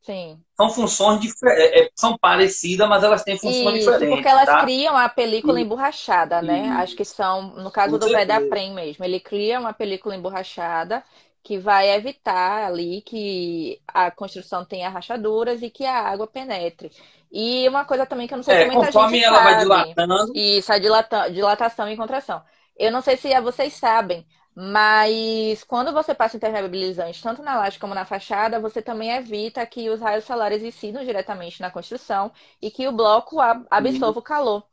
Sim. 0.03 0.41
são 0.57 0.71
funções 0.71 1.21
diferentes, 1.21 1.73
é, 1.73 1.85
é, 1.85 1.91
são 1.95 2.17
parecidas, 2.17 2.89
mas 2.89 3.05
elas 3.05 3.23
têm 3.23 3.39
funções 3.39 3.79
Isso, 3.79 3.91
diferentes. 3.91 4.15
Porque 4.15 4.29
elas 4.29 4.47
tá? 4.47 4.63
criam 4.63 4.97
a 4.97 5.09
película 5.09 5.61
emborrachada, 5.61 6.41
né? 6.41 6.63
Isso. 6.69 6.79
Acho 6.79 6.97
que 6.97 7.05
são, 7.05 7.55
no 7.57 7.71
caso 7.71 7.99
Com 7.99 7.99
do 7.99 8.09
Vedaprem 8.09 8.73
mesmo, 8.73 9.05
ele 9.05 9.21
cria 9.21 9.61
uma 9.61 9.73
película 9.73 10.17
emborrachada 10.17 11.05
que 11.43 11.59
vai 11.59 11.91
evitar 11.91 12.67
ali 12.67 13.03
que 13.03 13.81
a 13.87 14.11
construção 14.11 14.65
tenha 14.65 14.89
rachaduras 14.89 15.63
e 15.63 15.71
que 15.71 15.85
a 15.85 16.01
água 16.01 16.27
penetre. 16.27 16.91
E 17.31 17.69
uma 17.69 17.85
coisa 17.85 18.07
também 18.07 18.27
que 18.27 18.35
eu 18.35 18.39
não 18.39 18.43
sei 18.43 18.55
é, 18.55 18.61
se 18.61 18.67
muita 18.67 18.87
conforme 18.87 19.17
gente 19.17 19.25
ela 19.25 19.39
sabe. 19.39 19.51
vai 19.51 19.59
dilatando. 19.63 20.33
Isso, 20.35 20.73
a 20.73 20.79
dilata, 20.79 21.31
dilatação 21.31 21.89
e 21.89 21.97
contração. 21.97 22.43
Eu 22.77 22.93
não 22.93 23.01
sei 23.01 23.17
se 23.17 23.39
vocês 23.41 23.75
sabem, 23.75 24.27
mas 24.61 25.63
quando 25.63 25.93
você 25.93 26.13
passa 26.13 26.37
impermeabilizante 26.37 27.23
tanto 27.23 27.43
na 27.45 27.57
laje 27.57 27.79
como 27.79 27.95
na 27.95 28.05
fachada, 28.05 28.59
você 28.59 28.83
também 28.83 29.13
evita 29.13 29.65
que 29.65 29.89
os 29.89 30.01
raios 30.01 30.25
solares 30.25 30.65
incidam 30.65 31.05
diretamente 31.05 31.61
na 31.61 31.71
construção 31.71 32.33
e 32.61 32.69
que 32.69 32.89
o 32.89 32.93
bloco 32.93 33.37
absorva 33.71 34.19
o 34.19 34.23
calor. 34.23 34.65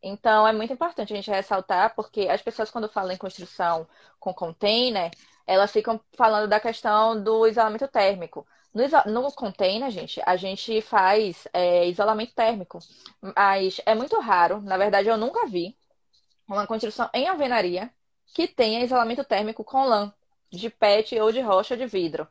Então 0.00 0.46
é 0.46 0.52
muito 0.52 0.72
importante 0.72 1.12
a 1.12 1.16
gente 1.16 1.30
ressaltar, 1.32 1.96
porque 1.96 2.28
as 2.28 2.42
pessoas 2.42 2.70
quando 2.70 2.88
falam 2.88 3.10
em 3.10 3.16
construção 3.16 3.88
com 4.20 4.32
container, 4.32 5.10
elas 5.48 5.72
ficam 5.72 6.00
falando 6.16 6.48
da 6.48 6.60
questão 6.60 7.20
do 7.20 7.44
isolamento 7.48 7.88
térmico. 7.88 8.46
No, 8.72 9.22
no 9.22 9.32
container, 9.32 9.90
gente, 9.90 10.22
a 10.24 10.36
gente 10.36 10.80
faz 10.80 11.48
é, 11.52 11.88
isolamento 11.88 12.34
térmico, 12.34 12.78
mas 13.36 13.80
é 13.84 13.96
muito 13.96 14.16
raro, 14.20 14.60
na 14.60 14.76
verdade 14.76 15.08
eu 15.08 15.16
nunca 15.16 15.44
vi 15.48 15.76
uma 16.46 16.68
construção 16.68 17.10
em 17.12 17.26
alvenaria 17.26 17.90
que 18.34 18.48
tenha 18.48 18.84
isolamento 18.84 19.24
térmico 19.24 19.64
com 19.64 19.84
lã, 19.84 20.12
de 20.50 20.70
PET 20.70 21.18
ou 21.20 21.32
de 21.32 21.40
rocha 21.40 21.76
de 21.76 21.86
vidro. 21.86 22.26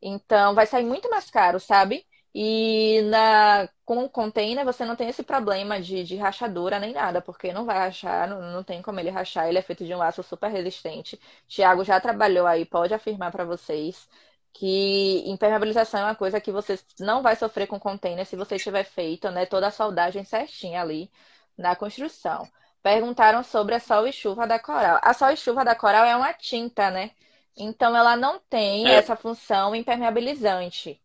Então, 0.00 0.54
vai 0.54 0.66
sair 0.66 0.84
muito 0.84 1.08
mais 1.10 1.30
caro, 1.30 1.58
sabe? 1.60 2.06
E 2.34 3.00
na, 3.10 3.68
com 3.84 4.04
o 4.04 4.10
container 4.10 4.64
você 4.64 4.84
não 4.84 4.94
tem 4.94 5.08
esse 5.08 5.22
problema 5.22 5.80
de, 5.80 6.04
de 6.04 6.16
rachadura 6.16 6.78
nem 6.78 6.92
nada, 6.92 7.20
porque 7.20 7.52
não 7.52 7.64
vai 7.64 7.78
rachar, 7.78 8.28
não, 8.28 8.40
não 8.52 8.62
tem 8.62 8.80
como 8.82 9.00
ele 9.00 9.10
rachar, 9.10 9.48
ele 9.48 9.58
é 9.58 9.62
feito 9.62 9.84
de 9.84 9.94
um 9.94 10.02
aço 10.02 10.22
super 10.22 10.50
resistente. 10.50 11.18
Tiago 11.48 11.82
já 11.84 12.00
trabalhou 12.00 12.46
aí, 12.46 12.64
pode 12.64 12.94
afirmar 12.94 13.32
para 13.32 13.44
vocês 13.44 14.08
que 14.52 15.22
impermeabilização 15.28 16.00
é 16.00 16.04
uma 16.04 16.14
coisa 16.14 16.40
que 16.40 16.50
você 16.52 16.78
não 16.98 17.22
vai 17.22 17.36
sofrer 17.36 17.66
com 17.66 17.78
container 17.78 18.26
se 18.26 18.36
você 18.36 18.58
tiver 18.58 18.84
feito 18.84 19.30
né, 19.30 19.46
toda 19.46 19.68
a 19.68 19.70
soldagem 19.70 20.24
certinha 20.24 20.80
ali 20.82 21.10
na 21.56 21.76
construção 21.76 22.48
perguntaram 22.82 23.42
sobre 23.42 23.74
a 23.74 23.80
sol 23.80 24.06
e 24.06 24.12
chuva 24.12 24.46
da 24.46 24.58
coral. 24.58 24.98
A 25.02 25.12
sol 25.14 25.30
e 25.30 25.36
chuva 25.36 25.64
da 25.64 25.74
coral 25.74 26.04
é 26.04 26.16
uma 26.16 26.32
tinta, 26.32 26.90
né? 26.90 27.12
Então 27.56 27.96
ela 27.96 28.16
não 28.16 28.38
tem 28.48 28.88
é. 28.88 28.94
essa 28.94 29.16
função 29.16 29.74
impermeabilizante. 29.74 31.00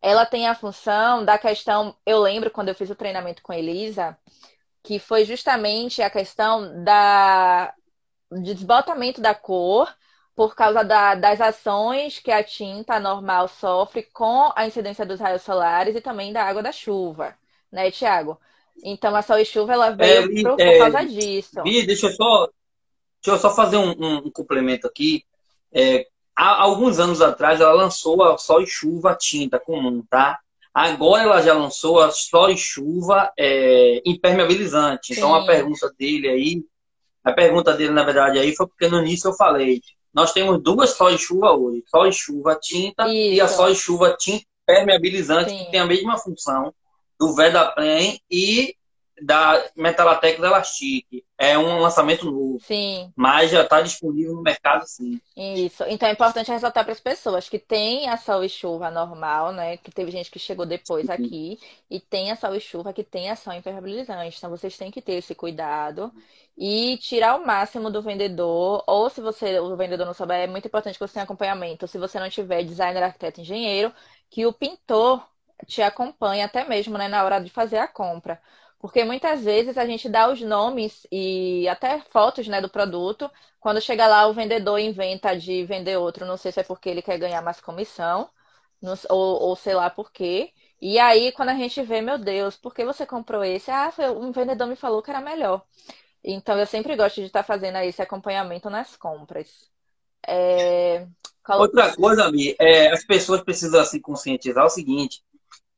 Ela 0.00 0.24
tem 0.26 0.48
a 0.48 0.54
função 0.54 1.24
da 1.24 1.38
questão, 1.38 1.96
eu 2.06 2.20
lembro 2.20 2.50
quando 2.50 2.68
eu 2.68 2.74
fiz 2.74 2.88
o 2.90 2.94
treinamento 2.94 3.42
com 3.42 3.52
a 3.52 3.58
Elisa, 3.58 4.16
que 4.82 4.98
foi 4.98 5.24
justamente 5.24 6.02
a 6.02 6.10
questão 6.10 6.84
da 6.84 7.74
de 8.30 8.54
desbotamento 8.54 9.20
da 9.20 9.34
cor 9.34 9.94
por 10.34 10.54
causa 10.54 10.84
da, 10.84 11.14
das 11.14 11.40
ações 11.40 12.20
que 12.20 12.30
a 12.30 12.44
tinta 12.44 13.00
normal 13.00 13.48
sofre 13.48 14.02
com 14.04 14.52
a 14.54 14.66
incidência 14.66 15.04
dos 15.04 15.20
raios 15.20 15.42
solares 15.42 15.96
e 15.96 16.00
também 16.00 16.32
da 16.32 16.44
água 16.44 16.62
da 16.62 16.72
chuva, 16.72 17.36
né, 17.72 17.90
Tiago? 17.90 18.40
Então 18.84 19.14
a 19.14 19.22
Sol 19.22 19.38
e 19.38 19.44
Chuva 19.44 19.72
ela 19.72 19.90
veio 19.90 20.38
é, 20.38 20.42
por, 20.42 20.60
é, 20.60 20.78
causa 20.78 21.04
disso. 21.06 21.62
Bia, 21.62 21.86
deixa 21.86 22.06
eu 22.06 22.12
só, 22.12 22.48
deixa 23.22 23.36
eu 23.36 23.38
só 23.38 23.54
fazer 23.54 23.76
um, 23.76 23.90
um, 23.90 24.30
complemento 24.30 24.86
aqui. 24.86 25.24
É, 25.72 26.06
há 26.36 26.62
alguns 26.62 26.98
anos 26.98 27.20
atrás 27.20 27.60
ela 27.60 27.72
lançou 27.72 28.22
a 28.22 28.38
Sol 28.38 28.62
e 28.62 28.66
Chuva 28.66 29.16
tinta 29.18 29.58
comum, 29.58 30.02
tá? 30.08 30.38
Agora 30.72 31.22
ela 31.22 31.42
já 31.42 31.54
lançou 31.54 32.00
a 32.00 32.10
Sol 32.10 32.50
e 32.50 32.56
Chuva 32.56 33.32
é, 33.36 34.00
impermeabilizante. 34.04 35.14
Sim. 35.14 35.20
Então 35.20 35.34
a 35.34 35.44
pergunta 35.44 35.92
dele 35.98 36.28
aí, 36.28 36.64
a 37.24 37.32
pergunta 37.32 37.74
dele 37.74 37.92
na 37.92 38.04
verdade 38.04 38.38
aí 38.38 38.54
foi 38.54 38.66
porque 38.66 38.88
no 38.88 39.00
início 39.00 39.28
eu 39.28 39.34
falei, 39.34 39.80
nós 40.14 40.32
temos 40.32 40.62
duas 40.62 40.90
Sol 40.90 41.10
e 41.10 41.18
Chuva 41.18 41.52
hoje, 41.52 41.82
Sol 41.88 42.06
e 42.06 42.12
Chuva 42.12 42.58
tinta 42.60 43.06
Isso. 43.08 43.34
e 43.34 43.40
a 43.40 43.48
Sol 43.48 43.70
e 43.70 43.74
Chuva 43.74 44.16
tinta 44.18 44.44
impermeabilizante 44.68 45.50
Sim. 45.50 45.64
que 45.64 45.70
tem 45.70 45.80
a 45.80 45.86
mesma 45.86 46.16
função 46.18 46.72
do 47.18 47.34
Vedaprem 47.34 48.20
e 48.30 48.74
da 49.22 49.64
Metalatec 49.76 50.40
da 50.40 50.48
Elastic. 50.48 51.06
É 51.36 51.58
um 51.58 51.80
lançamento 51.80 52.24
novo. 52.24 52.58
Sim. 52.60 53.12
Mas 53.16 53.50
já 53.50 53.62
está 53.62 53.80
disponível 53.80 54.34
no 54.34 54.42
mercado, 54.42 54.84
sim. 54.86 55.20
Isso. 55.36 55.84
Então 55.88 56.08
é 56.08 56.12
importante 56.12 56.50
ressaltar 56.50 56.84
para 56.84 56.92
as 56.92 57.00
pessoas 57.00 57.48
que 57.48 57.58
tem 57.58 58.08
a 58.08 58.16
sol 58.16 58.42
e 58.44 58.48
chuva 58.48 58.90
normal, 58.90 59.52
né? 59.52 59.76
Que 59.76 59.90
teve 59.90 60.10
gente 60.10 60.30
que 60.30 60.38
chegou 60.38 60.66
depois 60.66 61.08
aqui. 61.08 61.58
E 61.90 62.00
tem 62.00 62.30
a 62.30 62.36
sol 62.36 62.54
e 62.54 62.60
chuva 62.60 62.92
que 62.92 63.04
tem 63.04 63.30
ação 63.30 63.52
impermeabilizante. 63.52 64.36
Então 64.36 64.50
vocês 64.50 64.76
têm 64.76 64.90
que 64.90 65.02
ter 65.02 65.14
esse 65.14 65.34
cuidado 65.34 66.12
e 66.56 66.98
tirar 66.98 67.36
o 67.36 67.46
máximo 67.46 67.90
do 67.90 68.02
vendedor. 68.02 68.82
Ou 68.86 69.08
se 69.08 69.20
você, 69.20 69.60
o 69.60 69.76
vendedor 69.76 70.06
não 70.06 70.14
souber, 70.14 70.40
é 70.40 70.46
muito 70.46 70.66
importante 70.66 70.94
que 70.94 71.06
você 71.06 71.14
tenha 71.14 71.24
acompanhamento. 71.24 71.86
Se 71.86 71.98
você 71.98 72.18
não 72.18 72.28
tiver 72.28 72.64
designer, 72.64 73.02
arquiteto, 73.02 73.40
engenheiro, 73.40 73.92
que 74.28 74.44
o 74.44 74.52
pintor 74.52 75.24
te 75.66 75.82
acompanhe 75.82 76.42
até 76.42 76.64
mesmo 76.64 76.96
né, 76.98 77.08
na 77.08 77.24
hora 77.24 77.40
de 77.40 77.50
fazer 77.50 77.78
a 77.78 77.88
compra. 77.88 78.40
Porque 78.78 79.04
muitas 79.04 79.42
vezes 79.42 79.76
a 79.76 79.84
gente 79.86 80.08
dá 80.08 80.30
os 80.30 80.40
nomes 80.40 81.06
e 81.10 81.68
até 81.68 82.00
fotos 82.00 82.46
né, 82.46 82.60
do 82.60 82.68
produto. 82.70 83.30
Quando 83.58 83.80
chega 83.80 84.06
lá, 84.06 84.26
o 84.28 84.32
vendedor 84.34 84.78
inventa 84.78 85.36
de 85.36 85.64
vender 85.64 85.96
outro. 85.96 86.24
Não 86.24 86.36
sei 86.36 86.52
se 86.52 86.60
é 86.60 86.62
porque 86.62 86.88
ele 86.88 87.02
quer 87.02 87.18
ganhar 87.18 87.42
mais 87.42 87.60
comissão, 87.60 88.30
ou, 89.10 89.42
ou 89.42 89.56
sei 89.56 89.74
lá 89.74 89.90
por 89.90 90.12
quê. 90.12 90.52
E 90.80 90.98
aí, 90.98 91.32
quando 91.32 91.48
a 91.48 91.54
gente 91.54 91.82
vê, 91.82 92.00
meu 92.00 92.18
Deus, 92.18 92.56
por 92.56 92.72
que 92.72 92.84
você 92.84 93.04
comprou 93.04 93.42
esse? 93.44 93.70
Ah, 93.70 93.92
um 94.16 94.30
vendedor 94.30 94.68
me 94.68 94.76
falou 94.76 95.02
que 95.02 95.10
era 95.10 95.20
melhor. 95.20 95.62
Então, 96.22 96.58
eu 96.58 96.66
sempre 96.66 96.94
gosto 96.96 97.16
de 97.16 97.26
estar 97.26 97.42
fazendo 97.42 97.78
esse 97.78 98.00
acompanhamento 98.02 98.70
nas 98.70 98.96
compras. 98.96 99.68
É... 100.26 101.06
Outra 101.48 101.96
coisa, 101.96 102.30
é, 102.60 102.92
as 102.92 103.04
pessoas 103.04 103.40
precisam 103.40 103.82
se 103.84 104.00
conscientizar 104.00 104.66
o 104.66 104.70
seguinte: 104.70 105.22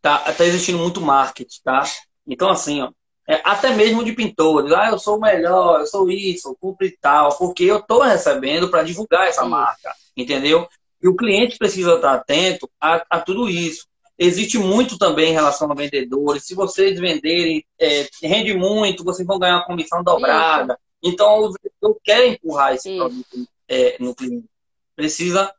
tá, 0.01 0.19
tá 0.33 0.45
existindo 0.45 0.79
muito 0.79 1.01
marketing, 1.01 1.61
tá? 1.65 1.83
Então, 2.27 2.49
assim, 2.49 2.81
ó, 2.81 2.91
é, 3.29 3.41
até 3.45 3.71
mesmo 3.75 4.05
de 4.05 4.13
pintores, 4.13 4.73
ah, 4.73 4.89
eu 4.91 4.99
sou 4.99 5.17
o 5.17 5.21
melhor, 5.21 5.81
eu 5.81 5.87
sou 5.87 6.11
isso, 6.11 6.49
eu 6.49 6.57
cumpro 6.61 6.87
e 6.87 6.97
tal, 7.01 7.37
porque 7.39 7.65
eu 7.65 7.79
estou 7.79 8.03
recebendo 8.03 8.69
para 8.69 8.83
divulgar 8.83 9.29
essa 9.29 9.43
isso. 9.43 9.51
marca, 9.51 9.95
entendeu? 10.17 10.69
E 11.03 11.09
o 11.09 11.15
cliente 11.15 11.57
precisa 11.57 11.95
estar 11.95 12.15
atento 12.15 12.69
a, 12.81 13.05
a, 13.09 13.21
tudo 13.21 13.49
isso. 13.49 13.87
Existe 14.19 14.59
muito 14.59 14.99
também 14.99 15.31
em 15.31 15.35
relação 15.35 15.71
a 15.71 15.75
vendedores. 15.75 16.45
Se 16.45 16.55
vocês 16.55 16.99
venderem, 16.99 17.65
é, 17.81 18.07
rende 18.23 18.53
muito, 18.53 19.05
vocês 19.05 19.27
vão 19.27 19.39
ganhar 19.39 19.57
uma 19.57 19.65
comissão 19.65 20.03
dobrada. 20.03 20.75
Isso. 20.75 21.15
Então, 21.15 21.39
o 21.39 21.53
vendedor 21.53 22.01
quer 22.05 22.27
empurrar 22.27 22.75
esse 22.75 22.91
isso. 22.91 22.99
produto 22.99 23.49
é, 23.67 23.97
no 23.99 24.15
cliente. 24.15 24.45
Precisa 24.95 25.51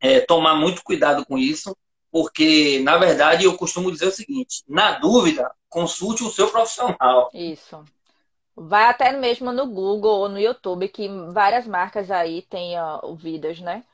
é, 0.00 0.20
tomar 0.20 0.54
muito 0.54 0.82
cuidado 0.82 1.26
com 1.26 1.36
isso 1.36 1.76
porque, 2.10 2.80
na 2.80 2.96
verdade, 2.96 3.44
eu 3.44 3.56
costumo 3.56 3.92
dizer 3.92 4.06
o 4.06 4.12
seguinte: 4.12 4.62
na 4.68 4.98
dúvida, 4.98 5.50
consulte 5.68 6.22
o 6.22 6.30
seu 6.30 6.50
profissional. 6.50 7.30
Isso. 7.32 7.84
Vai 8.56 8.86
até 8.86 9.12
mesmo 9.12 9.52
no 9.52 9.66
Google 9.66 10.18
ou 10.20 10.28
no 10.28 10.40
YouTube, 10.40 10.88
que 10.88 11.08
várias 11.32 11.66
marcas 11.66 12.10
aí 12.10 12.42
têm 12.42 12.74
uh, 12.80 13.14
vídeos, 13.14 13.60
né? 13.60 13.84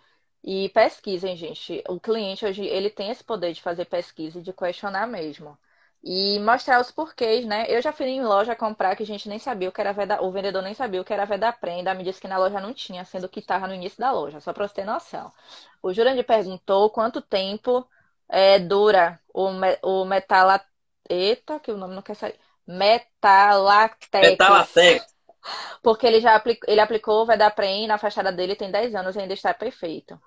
E 0.43 0.69
pesquisem, 0.71 1.37
gente. 1.37 1.83
O 1.89 1.99
cliente 2.01 2.47
hoje 2.47 2.65
ele 2.65 2.91
tem 2.91 3.11
esse 3.11 3.23
poder 3.25 3.53
de 3.53 3.63
fazer 3.63 3.87
pesquisa 3.87 4.39
e 4.39 4.43
de 4.43 4.53
questionar 4.53 5.07
mesmo. 5.07 5.59
E 6.03 6.39
mostrar 6.41 6.81
os 6.81 6.91
porquês, 6.91 7.47
né? 7.47 7.65
Eu 7.69 7.81
já 7.81 7.93
fui 7.93 8.07
em 8.07 8.23
loja 8.23 8.55
comprar 8.55 8.95
que 8.95 9.03
a 9.03 9.07
gente 9.07 9.29
nem 9.29 9.39
sabia 9.39 9.69
o 9.71 9.73
que 9.73 9.81
era 9.81 9.93
veda... 9.93 10.23
o 10.23 10.31
vendedor 10.31 10.63
nem 10.63 10.75
sabia 10.75 11.01
o 11.01 11.05
que 11.05 11.13
era 11.15 11.25
veda 11.25 11.51
prenda, 11.53 11.95
me 11.95 12.05
disse 12.05 12.21
que 12.21 12.29
na 12.29 12.39
loja 12.39 12.61
não 12.61 12.75
tinha, 12.75 13.05
sendo 13.07 13.29
que 13.29 13.41
estava 13.41 13.67
no 13.67 13.75
início 13.75 13.99
da 13.99 14.13
loja, 14.13 14.39
só 14.41 14.53
para 14.53 14.69
você 14.69 14.75
ter 14.75 14.85
noção. 14.85 15.33
O 15.83 15.93
Jurandir 15.95 16.25
perguntou 16.27 16.91
quanto 16.91 17.23
tempo 17.23 17.87
é, 18.29 18.59
dura 18.59 19.21
o, 19.33 19.51
me, 19.51 19.79
o 19.83 20.05
metala... 20.05 20.61
Eita, 21.09 21.61
que 21.61 21.71
o 21.71 21.77
nome 21.77 21.95
não 21.95 22.01
quer 22.01 22.17
sair. 22.17 22.35
Metalatex. 22.67 24.31
Metalatex. 24.31 25.15
Porque 25.83 26.07
ele 26.07 26.21
já 26.21 26.35
aplicou, 26.35 26.71
ele 26.71 26.81
aplicou 26.81 27.23
o 27.23 27.27
Vedapren 27.27 27.87
na 27.87 27.99
fachada 27.99 28.33
dele 28.33 28.57
tem 28.57 28.71
10 28.71 28.95
anos 28.95 29.15
e 29.15 29.19
ainda 29.19 29.35
está 29.35 29.53
perfeito. 29.53 30.19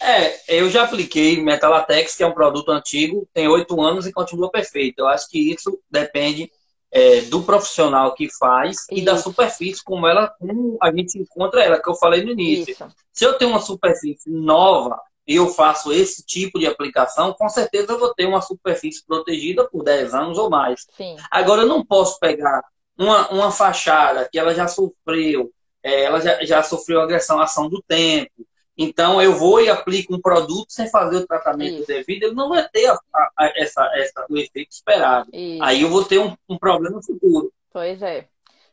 É, 0.00 0.58
eu 0.58 0.68
já 0.68 0.82
apliquei 0.82 1.40
Metalatex, 1.40 2.16
que 2.16 2.24
é 2.24 2.26
um 2.26 2.32
produto 2.32 2.70
antigo, 2.70 3.28
tem 3.32 3.46
8 3.46 3.80
anos 3.80 4.06
e 4.06 4.12
continua 4.12 4.50
perfeito. 4.50 5.00
Eu 5.00 5.08
acho 5.08 5.28
que 5.28 5.52
isso 5.52 5.78
depende 5.88 6.50
é, 6.90 7.20
do 7.22 7.42
profissional 7.42 8.14
que 8.14 8.28
faz 8.36 8.80
isso. 8.80 8.86
e 8.90 9.04
da 9.04 9.16
superfície, 9.16 9.82
como 9.84 10.06
ela 10.06 10.28
como 10.40 10.76
a 10.82 10.90
gente 10.90 11.18
encontra 11.18 11.62
ela, 11.62 11.80
que 11.80 11.88
eu 11.88 11.94
falei 11.94 12.24
no 12.24 12.32
início. 12.32 12.72
Isso. 12.72 12.86
Se 13.12 13.24
eu 13.24 13.34
tenho 13.34 13.50
uma 13.52 13.60
superfície 13.60 14.28
nova, 14.28 15.00
eu 15.26 15.48
faço 15.48 15.92
esse 15.92 16.24
tipo 16.24 16.58
de 16.58 16.66
aplicação, 16.66 17.32
com 17.32 17.48
certeza 17.48 17.92
eu 17.92 17.98
vou 17.98 18.12
ter 18.14 18.26
uma 18.26 18.40
superfície 18.40 19.04
protegida 19.04 19.68
por 19.68 19.84
10 19.84 20.14
anos 20.14 20.38
ou 20.38 20.50
mais. 20.50 20.86
Sim. 20.96 21.16
Agora, 21.30 21.62
eu 21.62 21.68
não 21.68 21.84
posso 21.84 22.18
pegar 22.18 22.62
uma, 22.98 23.28
uma 23.30 23.50
fachada 23.50 24.28
que 24.30 24.38
ela 24.38 24.54
já 24.54 24.66
sofreu, 24.66 25.50
é, 25.82 26.04
ela 26.04 26.20
já, 26.20 26.44
já 26.44 26.62
sofreu 26.62 27.00
agressão 27.00 27.40
à 27.40 27.44
ação 27.44 27.68
do 27.68 27.82
tempo. 27.82 28.46
Então, 28.76 29.20
eu 29.20 29.34
vou 29.34 29.60
e 29.60 29.68
aplico 29.68 30.14
um 30.14 30.20
produto 30.20 30.70
sem 30.70 30.88
fazer 30.90 31.16
o 31.18 31.26
tratamento 31.26 31.80
Isso. 31.80 31.86
devido, 31.86 32.24
ele 32.24 32.34
não 32.34 32.48
vai 32.48 32.66
ter 32.68 32.86
a, 32.86 32.98
a, 33.14 33.52
essa, 33.56 33.84
essa, 33.94 34.26
o 34.28 34.36
efeito 34.36 34.72
esperado. 34.72 35.28
Isso. 35.32 35.62
Aí 35.62 35.82
eu 35.82 35.90
vou 35.90 36.04
ter 36.04 36.18
um, 36.18 36.34
um 36.48 36.58
problema 36.58 37.02
futuro. 37.02 37.52
Pois 37.70 38.02
é. 38.02 38.26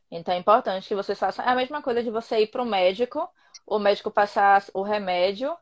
Então 0.09 0.33
é 0.33 0.37
importante 0.37 0.87
que 0.87 0.95
você 0.95 1.13
faça. 1.13 1.43
É 1.43 1.49
a 1.49 1.55
mesma 1.55 1.81
coisa 1.81 2.01
de 2.01 2.09
você 2.09 2.39
ir 2.39 2.47
para 2.47 2.63
o 2.63 2.65
médico, 2.65 3.29
o 3.67 3.77
médico 3.77 4.09
passar 4.09 4.63
o 4.73 4.81
remédio 4.81 5.55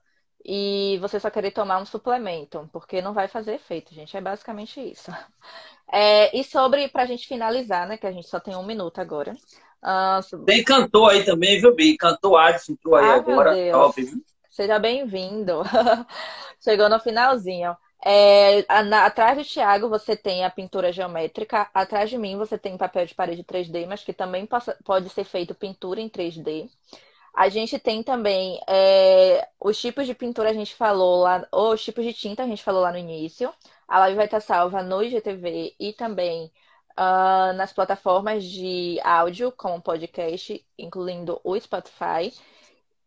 e 0.44 0.98
você 1.02 1.20
só 1.20 1.30
querer 1.30 1.52
tomar 1.52 1.80
um 1.80 1.86
suplemento, 1.86 2.70
porque 2.72 3.02
não 3.02 3.14
vai 3.14 3.28
fazer 3.28 3.56
efeito, 3.56 3.94
gente. 3.94 4.16
É 4.16 4.22
basicamente 4.22 4.80
isso. 4.80 5.12
É, 5.90 6.38
e 6.38 6.44
sobre, 6.44 6.90
pra 6.90 7.06
gente 7.06 7.26
finalizar, 7.26 7.88
né, 7.88 7.96
que 7.96 8.06
a 8.06 8.12
gente 8.12 8.28
só 8.28 8.42
tem 8.42 8.54
um 8.58 8.66
minuto 8.66 9.00
agora. 9.00 9.34
Uh, 9.82 10.44
tem 10.44 10.62
cantor 10.62 11.12
aí 11.12 11.24
também, 11.24 11.62
viu, 11.62 11.74
Bi? 11.74 11.96
Cantor 11.96 12.38
Adson 12.38 12.74
entrou 12.74 12.96
aí 12.98 13.06
ah, 13.06 13.16
agora. 13.16 13.56
Top? 13.72 14.06
Seja 14.50 14.78
bem-vindo. 14.80 15.62
Chegou 16.60 16.90
no 16.90 17.00
finalzinho. 17.00 17.74
É, 18.04 18.66
atrás 19.04 19.38
do 19.38 19.44
Thiago 19.44 19.90
você 19.90 20.16
tem 20.16 20.44
a 20.44 20.50
pintura 20.50 20.92
geométrica. 20.92 21.70
Atrás 21.74 22.10
de 22.10 22.18
mim 22.18 22.38
você 22.38 22.58
tem 22.58 22.78
papel 22.78 23.06
de 23.06 23.16
parede 23.16 23.44
3D, 23.44 23.86
mas 23.88 24.04
que 24.04 24.14
também 24.14 24.48
pode 24.84 25.10
ser 25.10 25.24
feito 25.24 25.56
pintura 25.56 26.02
em 26.02 26.10
3D. 26.10 26.70
A 27.38 27.50
gente 27.50 27.78
tem 27.78 28.02
também 28.02 28.60
é, 28.68 29.48
os 29.60 29.80
tipos 29.80 30.08
de 30.08 30.16
pintura 30.16 30.50
a 30.50 30.54
gente 30.54 30.74
falou 30.74 31.22
lá, 31.22 31.48
ou 31.52 31.74
os 31.74 31.84
tipos 31.84 32.04
de 32.04 32.12
tinta 32.12 32.42
a 32.42 32.48
gente 32.48 32.64
falou 32.64 32.82
lá 32.82 32.92
no 32.92 32.98
início. 32.98 33.54
A 33.88 34.00
live 34.00 34.16
vai 34.16 34.26
estar 34.26 34.40
salva 34.40 34.82
no 34.82 35.04
IGTV 35.04 35.76
e 35.80 35.94
também 35.94 36.52
uh, 36.98 37.54
nas 37.54 37.72
plataformas 37.72 38.44
de 38.44 39.00
áudio, 39.04 39.52
como 39.52 39.80
podcast, 39.80 40.66
incluindo 40.80 41.40
o 41.44 41.60
Spotify. 41.60 42.34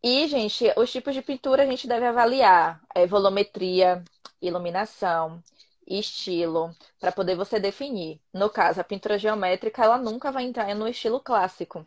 E, 0.01 0.25
gente, 0.29 0.71
os 0.77 0.89
tipos 0.89 1.13
de 1.13 1.21
pintura 1.21 1.63
a 1.63 1.65
gente 1.65 1.85
deve 1.85 2.05
avaliar 2.05 2.81
é, 2.95 3.05
volumetria, 3.05 4.01
iluminação, 4.41 5.43
estilo, 5.85 6.73
para 7.01 7.11
poder 7.11 7.35
você 7.35 7.59
definir. 7.59 8.21
No 8.33 8.49
caso, 8.49 8.79
a 8.79 8.83
pintura 8.85 9.19
geométrica, 9.19 9.83
ela 9.83 9.97
nunca 9.97 10.31
vai 10.31 10.45
entrar 10.45 10.73
no 10.73 10.87
estilo 10.87 11.19
clássico 11.19 11.85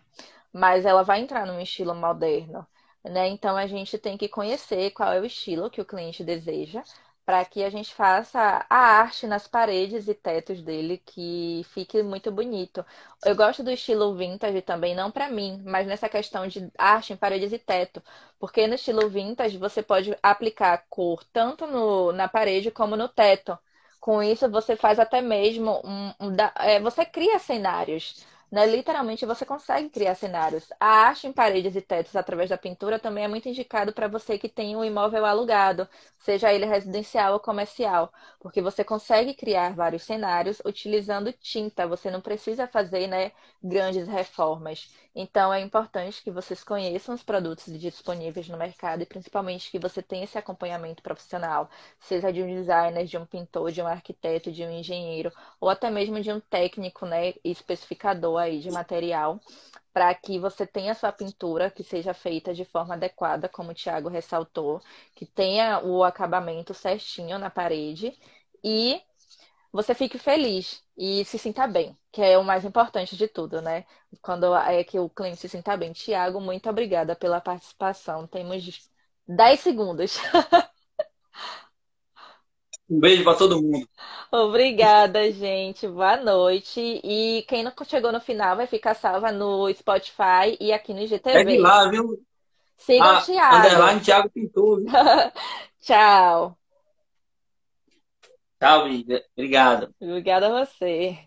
mas 0.54 0.86
ela 0.86 1.02
vai 1.04 1.20
entrar 1.20 1.46
num 1.46 1.60
estilo 1.60 1.94
moderno, 1.94 2.66
né? 3.04 3.28
Então 3.28 3.56
a 3.56 3.66
gente 3.66 3.98
tem 3.98 4.16
que 4.18 4.28
conhecer 4.28 4.92
qual 4.92 5.12
é 5.12 5.20
o 5.20 5.26
estilo 5.26 5.70
que 5.70 5.82
o 5.82 5.86
cliente 5.86 6.24
deseja 6.24 6.84
para 7.26 7.44
que 7.44 7.64
a 7.64 7.70
gente 7.70 7.94
faça 7.94 8.66
a 8.70 8.76
arte 8.76 9.26
nas 9.26 9.48
paredes 9.48 10.08
e 10.08 10.14
tetos 10.14 10.62
dele 10.62 10.98
que 11.06 11.62
fique 11.72 12.02
muito 12.02 12.30
bonito. 12.32 12.84
Eu 13.24 13.34
gosto 13.34 13.62
do 13.62 13.70
estilo 13.70 14.14
vintage 14.14 14.60
também, 14.62 14.94
não 14.94 15.10
para 15.10 15.30
mim, 15.30 15.62
mas 15.64 15.86
nessa 15.86 16.08
questão 16.08 16.46
de 16.46 16.70
arte 16.78 17.12
em 17.14 17.16
paredes 17.16 17.52
e 17.52 17.58
teto, 17.58 18.02
porque 18.38 18.66
no 18.66 18.74
estilo 18.74 19.08
vintage 19.08 19.56
você 19.58 19.82
pode 19.82 20.16
aplicar 20.22 20.84
cor 20.90 21.24
tanto 21.32 21.66
no, 21.66 22.12
na 22.12 22.28
parede 22.28 22.70
como 22.70 22.96
no 22.96 23.08
teto. 23.08 23.58
Com 24.00 24.22
isso 24.22 24.50
você 24.50 24.76
faz 24.76 24.98
até 24.98 25.20
mesmo 25.22 25.80
um, 25.84 26.08
um 26.20 26.36
é, 26.58 26.78
você 26.80 27.04
cria 27.06 27.38
cenários. 27.38 28.24
Né? 28.54 28.66
Literalmente 28.66 29.26
você 29.26 29.44
consegue 29.44 29.88
criar 29.88 30.14
cenários. 30.14 30.68
A 30.78 30.86
arte 30.86 31.26
em 31.26 31.32
paredes 31.32 31.74
e 31.74 31.80
tetos 31.80 32.14
através 32.14 32.48
da 32.50 32.56
pintura 32.56 33.00
também 33.00 33.24
é 33.24 33.28
muito 33.28 33.48
indicado 33.48 33.92
para 33.92 34.06
você 34.06 34.38
que 34.38 34.48
tem 34.48 34.76
um 34.76 34.84
imóvel 34.84 35.24
alugado, 35.24 35.88
seja 36.20 36.52
ele 36.52 36.64
residencial 36.64 37.32
ou 37.32 37.40
comercial, 37.40 38.12
porque 38.38 38.62
você 38.62 38.84
consegue 38.84 39.34
criar 39.34 39.74
vários 39.74 40.04
cenários 40.04 40.62
utilizando 40.64 41.32
tinta. 41.32 41.88
Você 41.88 42.12
não 42.12 42.20
precisa 42.20 42.68
fazer 42.68 43.08
né, 43.08 43.32
grandes 43.60 44.06
reformas. 44.06 44.88
Então 45.16 45.52
é 45.52 45.60
importante 45.60 46.22
que 46.22 46.30
vocês 46.30 46.62
conheçam 46.62 47.14
os 47.14 47.22
produtos 47.24 47.66
disponíveis 47.78 48.48
no 48.48 48.56
mercado 48.56 49.02
e 49.02 49.06
principalmente 49.06 49.70
que 49.70 49.78
você 49.80 50.00
tenha 50.02 50.24
esse 50.24 50.38
acompanhamento 50.38 51.02
profissional, 51.02 51.68
seja 52.00 52.32
de 52.32 52.42
um 52.42 52.46
designer, 52.46 53.04
de 53.04 53.16
um 53.18 53.26
pintor, 53.26 53.70
de 53.72 53.82
um 53.82 53.86
arquiteto, 53.86 54.52
de 54.52 54.64
um 54.64 54.70
engenheiro 54.70 55.32
ou 55.60 55.68
até 55.68 55.90
mesmo 55.90 56.20
de 56.20 56.32
um 56.32 56.40
técnico, 56.40 57.06
né, 57.06 57.34
especificador 57.44 58.43
aí 58.44 58.60
de 58.60 58.70
material, 58.70 59.40
para 59.92 60.14
que 60.14 60.38
você 60.38 60.66
tenha 60.66 60.94
sua 60.94 61.12
pintura 61.12 61.70
que 61.70 61.84
seja 61.84 62.14
feita 62.14 62.54
de 62.54 62.64
forma 62.64 62.94
adequada, 62.94 63.48
como 63.48 63.70
o 63.72 63.74
Thiago 63.74 64.08
ressaltou, 64.08 64.80
que 65.14 65.26
tenha 65.26 65.80
o 65.84 66.04
acabamento 66.04 66.74
certinho 66.74 67.38
na 67.38 67.50
parede 67.50 68.18
e 68.62 69.00
você 69.72 69.94
fique 69.94 70.18
feliz 70.18 70.82
e 70.96 71.24
se 71.24 71.38
sinta 71.38 71.66
bem, 71.66 71.98
que 72.12 72.22
é 72.22 72.38
o 72.38 72.44
mais 72.44 72.64
importante 72.64 73.16
de 73.16 73.26
tudo, 73.28 73.60
né? 73.60 73.84
Quando 74.22 74.54
é 74.54 74.84
que 74.84 74.98
o 74.98 75.08
cliente 75.10 75.38
se 75.38 75.48
sinta 75.48 75.76
bem. 75.76 75.92
Tiago, 75.92 76.40
muito 76.40 76.68
obrigada 76.70 77.16
pela 77.16 77.40
participação. 77.40 78.26
Temos 78.26 78.88
10 79.26 79.60
segundos. 79.60 80.18
Um 82.94 83.00
beijo 83.00 83.24
para 83.24 83.36
todo 83.36 83.60
mundo. 83.60 83.88
Obrigada, 84.30 85.28
gente. 85.32 85.88
Boa 85.88 86.16
noite. 86.16 86.80
E 87.02 87.44
quem 87.48 87.64
não 87.64 87.72
chegou 87.84 88.12
no 88.12 88.20
final 88.20 88.56
vai 88.56 88.68
ficar 88.68 88.94
salva 88.94 89.32
no 89.32 89.68
Spotify 89.74 90.56
e 90.60 90.72
aqui 90.72 90.94
no 90.94 91.00
IGTV. 91.00 91.38
Segue 91.38 91.58
lá, 91.58 91.88
viu? 91.88 92.22
Siga 92.78 93.04
ah, 93.04 93.18
o 93.18 93.24
Thiago. 93.24 93.56
Underline 93.56 94.00
Thiago 94.00 94.30
Pintor. 94.30 94.82
Tchau. 95.80 96.56
Tchau, 98.60 98.86
Obrigado. 99.36 99.92
Obrigada 100.00 100.46
a 100.46 100.64
você. 100.64 101.18